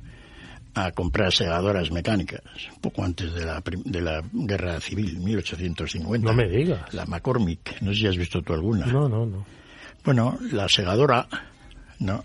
a 0.74 0.90
comprar 0.90 1.32
segadoras 1.32 1.90
mecánicas, 1.90 2.42
poco 2.82 3.02
antes 3.02 3.32
de 3.32 3.46
la, 3.46 3.62
de 3.64 4.00
la 4.02 4.22
guerra 4.30 4.78
civil, 4.78 5.20
1850. 5.20 6.28
No 6.30 6.34
me 6.34 6.46
digas. 6.50 6.92
La 6.92 7.06
McCormick, 7.06 7.80
no 7.80 7.94
sé 7.94 8.00
si 8.00 8.06
has 8.08 8.18
visto 8.18 8.42
tú 8.42 8.52
alguna. 8.52 8.84
No, 8.84 9.08
no, 9.08 9.24
no. 9.24 9.46
Bueno, 10.04 10.38
la 10.52 10.68
segadora, 10.68 11.26
¿no? 12.00 12.22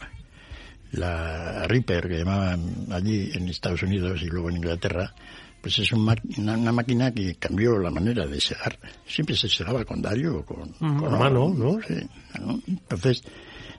La 0.91 1.65
Reaper, 1.65 2.09
que 2.09 2.17
llamaban 2.17 2.87
allí 2.91 3.31
en 3.35 3.47
Estados 3.47 3.83
Unidos 3.83 4.21
y 4.21 4.25
luego 4.25 4.49
en 4.49 4.57
Inglaterra, 4.57 5.13
pues 5.61 5.77
es 5.79 5.91
un 5.93 6.01
una, 6.37 6.57
una, 6.57 6.71
máquina 6.71 7.11
que 7.11 7.35
cambió 7.35 7.77
la 7.77 7.91
manera 7.91 8.25
de 8.25 8.41
segar. 8.41 8.77
Siempre 9.05 9.35
se 9.35 9.47
segaba 9.47 9.85
con 9.85 10.01
dario 10.01 10.39
o 10.39 10.45
con, 10.45 10.61
uh 10.61 10.73
-huh. 10.79 10.99
con 10.99 11.19
mano, 11.19 11.53
¿no? 11.55 11.79
Sí, 11.87 11.95
¿no? 12.39 12.59
Entonces, 12.67 13.23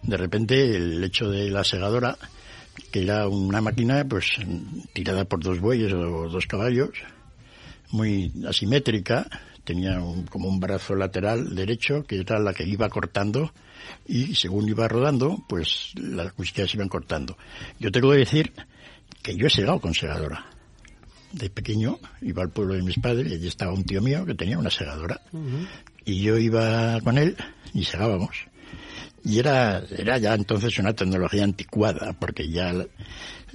de 0.02 0.16
repente, 0.16 0.76
el 0.76 1.02
hecho 1.02 1.28
de 1.28 1.50
la 1.50 1.64
segadora, 1.64 2.16
que 2.90 3.02
era 3.02 3.26
una 3.28 3.60
máquina 3.60 4.04
pues 4.08 4.30
tirada 4.92 5.24
por 5.24 5.42
dos 5.42 5.58
bueyes 5.58 5.92
o 5.92 6.28
dos 6.28 6.46
caballos, 6.46 6.90
muy 7.90 8.32
asimétrica, 8.48 9.28
tenía 9.64 10.00
un, 10.00 10.26
como 10.26 10.48
un 10.48 10.60
brazo 10.60 10.94
lateral 10.94 11.54
derecho 11.54 12.04
que 12.04 12.20
era 12.20 12.38
la 12.38 12.54
que 12.54 12.64
iba 12.64 12.88
cortando 12.88 13.52
y 14.06 14.34
según 14.36 14.68
iba 14.68 14.86
rodando, 14.86 15.44
pues 15.48 15.92
las 15.96 16.32
cuchillas 16.32 16.72
iban 16.74 16.88
cortando. 16.88 17.36
Yo 17.80 17.90
tengo 17.90 18.12
que 18.12 18.18
decir 18.18 18.52
que 19.22 19.36
yo 19.36 19.46
he 19.46 19.50
segado 19.50 19.80
con 19.80 19.94
segadora 19.94 20.51
de 21.32 21.50
pequeño 21.50 21.98
iba 22.20 22.42
al 22.42 22.50
pueblo 22.50 22.74
de 22.74 22.82
mis 22.82 22.98
padres 22.98 23.30
y 23.30 23.34
allí 23.34 23.48
estaba 23.48 23.72
un 23.72 23.84
tío 23.84 24.00
mío 24.00 24.24
que 24.24 24.34
tenía 24.34 24.58
una 24.58 24.70
segadora. 24.70 25.20
Uh 25.32 25.38
-huh. 25.38 25.68
Y 26.04 26.20
yo 26.22 26.36
iba 26.38 27.00
con 27.00 27.18
él 27.18 27.36
y 27.74 27.84
segábamos. 27.84 28.36
Y 29.24 29.38
era, 29.38 29.82
era 29.96 30.18
ya 30.18 30.34
entonces 30.34 30.76
una 30.78 30.94
tecnología 30.94 31.44
anticuada, 31.44 32.12
porque 32.18 32.48
ya 32.48 32.74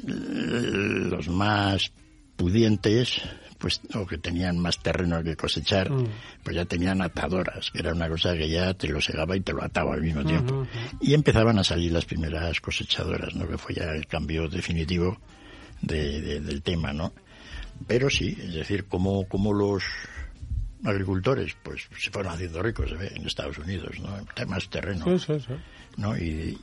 los 0.04 1.28
más 1.28 1.92
pudientes, 2.38 3.22
pues, 3.58 3.82
o 3.94 4.06
que 4.06 4.18
tenían 4.18 4.60
más 4.60 4.82
terreno 4.82 5.22
que 5.24 5.36
cosechar, 5.36 5.92
uh 5.92 6.04
-huh. 6.04 6.08
pues 6.44 6.56
ya 6.56 6.66
tenían 6.66 7.02
atadoras, 7.02 7.70
que 7.72 7.80
era 7.80 7.92
una 7.94 8.08
cosa 8.08 8.34
que 8.38 8.48
ya 8.48 8.74
te 8.76 8.88
lo 8.88 9.02
segaba 9.02 9.36
y 9.36 9.42
te 9.42 9.52
lo 9.52 9.62
ataba 9.64 9.96
al 9.96 10.02
mismo 10.02 10.24
tiempo. 10.24 10.60
Uh 10.60 10.64
-huh. 10.64 10.98
Y 11.02 11.14
empezaban 11.14 11.60
a 11.60 11.64
salir 11.64 11.92
las 11.92 12.06
primeras 12.06 12.62
cosechadoras, 12.62 13.36
¿no? 13.36 13.46
Que 13.48 13.58
fue 13.58 13.76
ya 13.76 13.92
el 13.92 14.08
cambio 14.08 14.48
definitivo 14.48 15.18
de, 15.82 16.22
de, 16.22 16.40
del 16.40 16.62
tema, 16.62 16.94
¿no? 16.94 17.12
Pero 17.86 18.10
sí, 18.10 18.38
es 18.40 18.54
decir, 18.54 18.86
como, 18.86 19.28
como 19.28 19.54
los 19.54 19.84
agricultores 20.84 21.56
pues 21.64 21.88
se 21.98 22.12
fueron 22.12 22.34
haciendo 22.34 22.62
ricos 22.62 22.98
ve, 22.98 23.12
en 23.16 23.26
Estados 23.26 23.58
Unidos, 23.58 24.00
¿no? 24.00 24.10
Temas 24.36 24.70
terreno. 24.70 25.06
Sí, 25.18 25.26
sí, 25.26 25.40
sí. 25.46 25.54
¿no? 25.98 26.18
Y, 26.18 26.58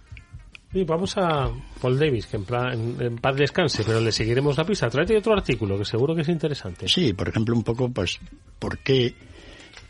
y 0.72 0.84
vamos 0.84 1.16
a 1.16 1.50
Paul 1.80 1.98
Davis, 1.98 2.26
que 2.26 2.36
en, 2.36 2.44
plan, 2.44 2.72
en, 2.72 3.02
en, 3.02 3.16
paz 3.16 3.36
descanse, 3.36 3.84
pero 3.84 4.00
le 4.00 4.12
seguiremos 4.12 4.56
la 4.56 4.64
pista. 4.64 4.88
Tráete 4.88 5.16
otro 5.16 5.34
artículo 5.34 5.78
que 5.78 5.84
seguro 5.84 6.14
que 6.14 6.22
es 6.22 6.28
interesante. 6.28 6.88
Sí, 6.88 7.12
por 7.12 7.28
ejemplo, 7.28 7.54
un 7.54 7.62
poco, 7.62 7.90
pues, 7.90 8.18
¿por 8.58 8.78
qué 8.78 9.14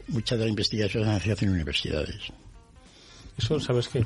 mucha 0.08 0.36
de 0.36 0.44
la 0.44 0.50
investigación 0.50 1.20
se 1.20 1.32
hace 1.32 1.44
en 1.44 1.52
universidades. 1.52 2.32
Eso, 3.38 3.58
¿sabes 3.60 3.88
qué? 3.88 4.04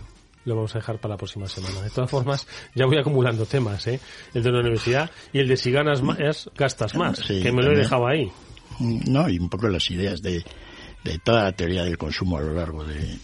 Lo 0.48 0.54
vamos 0.56 0.74
a 0.74 0.78
dejar 0.78 0.98
para 0.98 1.12
la 1.14 1.18
próxima 1.18 1.46
semana. 1.46 1.82
De 1.82 1.90
todas 1.90 2.10
formas, 2.10 2.46
ya 2.74 2.86
voy 2.86 2.96
acumulando 2.96 3.44
temas, 3.44 3.86
¿eh? 3.86 4.00
El 4.32 4.42
de 4.42 4.50
la 4.50 4.60
universidad 4.60 5.10
y 5.30 5.40
el 5.40 5.46
de 5.48 5.58
si 5.58 5.70
ganas 5.70 6.00
más, 6.00 6.48
gastas 6.56 6.94
más, 6.94 7.18
Sí, 7.18 7.42
que 7.42 7.52
me 7.52 7.62
lo 7.62 7.72
he 7.72 7.76
dejado 7.76 8.06
ahí. 8.06 8.32
Mm, 8.78 9.12
No, 9.12 9.28
y 9.28 9.38
un 9.38 9.50
poco 9.50 9.68
las 9.68 9.90
ideas 9.90 10.22
de, 10.22 10.42
de 11.04 11.18
toda 11.18 11.44
la 11.44 11.52
teoría 11.52 11.84
del 11.84 11.98
consumo 11.98 12.38
a 12.38 12.40
lo 12.40 12.54
largo 12.54 12.82
de... 12.84 13.18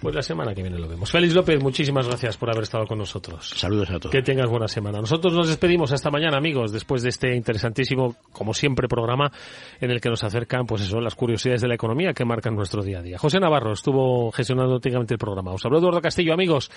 Pues 0.00 0.14
la 0.14 0.22
semana 0.22 0.54
que 0.54 0.62
viene 0.62 0.78
lo 0.78 0.88
vemos. 0.88 1.10
Félix 1.10 1.34
López, 1.34 1.60
muchísimas 1.62 2.06
gracias 2.06 2.36
por 2.36 2.50
haber 2.50 2.62
estado 2.62 2.86
con 2.86 2.98
nosotros. 2.98 3.50
Saludos 3.56 3.90
a 3.90 3.98
todos. 3.98 4.12
Que 4.12 4.22
tengas 4.22 4.48
buena 4.48 4.68
semana. 4.68 5.00
Nosotros 5.00 5.34
nos 5.34 5.48
despedimos 5.48 5.92
hasta 5.92 6.10
mañana, 6.10 6.36
amigos, 6.36 6.70
después 6.70 7.02
de 7.02 7.08
este 7.08 7.34
interesantísimo, 7.34 8.16
como 8.32 8.54
siempre, 8.54 8.86
programa 8.86 9.32
en 9.80 9.90
el 9.90 10.00
que 10.00 10.08
nos 10.08 10.22
acercan, 10.22 10.66
pues 10.66 10.82
eso, 10.82 11.00
las 11.00 11.16
curiosidades 11.16 11.62
de 11.62 11.68
la 11.68 11.74
economía 11.74 12.12
que 12.12 12.24
marcan 12.24 12.54
nuestro 12.54 12.82
día 12.82 13.00
a 13.00 13.02
día. 13.02 13.18
José 13.18 13.40
Navarro 13.40 13.72
estuvo 13.72 14.30
gestionando 14.30 14.78
técnicamente 14.78 15.14
el 15.14 15.18
programa. 15.18 15.52
Os 15.52 15.64
habló 15.64 15.78
Eduardo 15.78 16.00
Castillo, 16.00 16.32
amigos. 16.32 16.70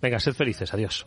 Venga, 0.00 0.20
sed 0.20 0.34
felices. 0.34 0.72
Adiós. 0.72 1.06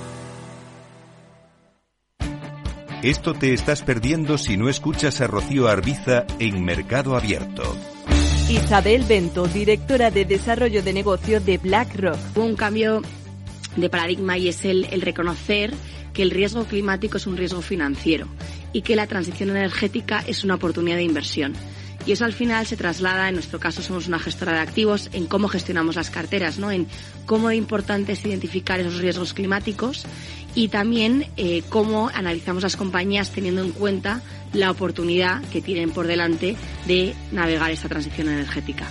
Esto 3.03 3.33
te 3.33 3.51
estás 3.51 3.81
perdiendo 3.81 4.37
si 4.37 4.57
no 4.57 4.69
escuchas 4.69 5.21
a 5.21 5.27
Rocío 5.27 5.67
Arbiza 5.67 6.27
en 6.37 6.63
Mercado 6.63 7.15
Abierto. 7.15 7.63
Isabel 8.47 9.05
Bento, 9.05 9.47
directora 9.47 10.11
de 10.11 10.23
Desarrollo 10.23 10.83
de 10.83 10.93
Negocio 10.93 11.41
de 11.41 11.57
BlackRock. 11.57 12.19
Hubo 12.35 12.45
un 12.45 12.55
cambio 12.55 13.01
de 13.75 13.89
paradigma 13.89 14.37
y 14.37 14.49
es 14.49 14.65
el, 14.65 14.85
el 14.91 15.01
reconocer 15.01 15.73
que 16.13 16.21
el 16.21 16.29
riesgo 16.29 16.65
climático 16.65 17.17
es 17.17 17.25
un 17.25 17.37
riesgo 17.37 17.63
financiero 17.63 18.27
y 18.71 18.83
que 18.83 18.95
la 18.95 19.07
transición 19.07 19.49
energética 19.49 20.23
es 20.27 20.43
una 20.43 20.53
oportunidad 20.53 20.97
de 20.97 21.03
inversión. 21.03 21.55
Y 22.05 22.13
eso 22.13 22.25
al 22.25 22.33
final 22.33 22.65
se 22.65 22.77
traslada, 22.77 23.29
en 23.29 23.35
nuestro 23.35 23.59
caso 23.59 23.81
somos 23.81 24.07
una 24.07 24.17
gestora 24.17 24.53
de 24.53 24.59
activos, 24.59 25.09
en 25.13 25.27
cómo 25.27 25.47
gestionamos 25.47 25.95
las 25.95 26.09
carteras, 26.09 26.57
¿no? 26.57 26.71
en 26.71 26.87
cómo 27.25 27.49
de 27.49 27.55
importante 27.55 28.13
es 28.13 28.25
identificar 28.25 28.79
esos 28.79 28.97
riesgos 28.97 29.33
climáticos 29.33 30.05
y 30.55 30.67
también 30.67 31.27
eh, 31.37 31.63
cómo 31.69 32.09
analizamos 32.13 32.63
las 32.63 32.75
compañías 32.75 33.31
teniendo 33.31 33.61
en 33.63 33.71
cuenta 33.71 34.21
la 34.53 34.71
oportunidad 34.71 35.41
que 35.45 35.61
tienen 35.61 35.91
por 35.91 36.07
delante 36.07 36.55
de 36.85 37.15
navegar 37.31 37.71
esta 37.71 37.89
transición 37.89 38.29
energética. 38.29 38.87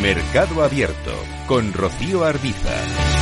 Mercado 0.00 0.62
Abierto 0.62 1.12
con 1.46 1.72
Rocío 1.72 2.24
Arbiza. 2.24 3.21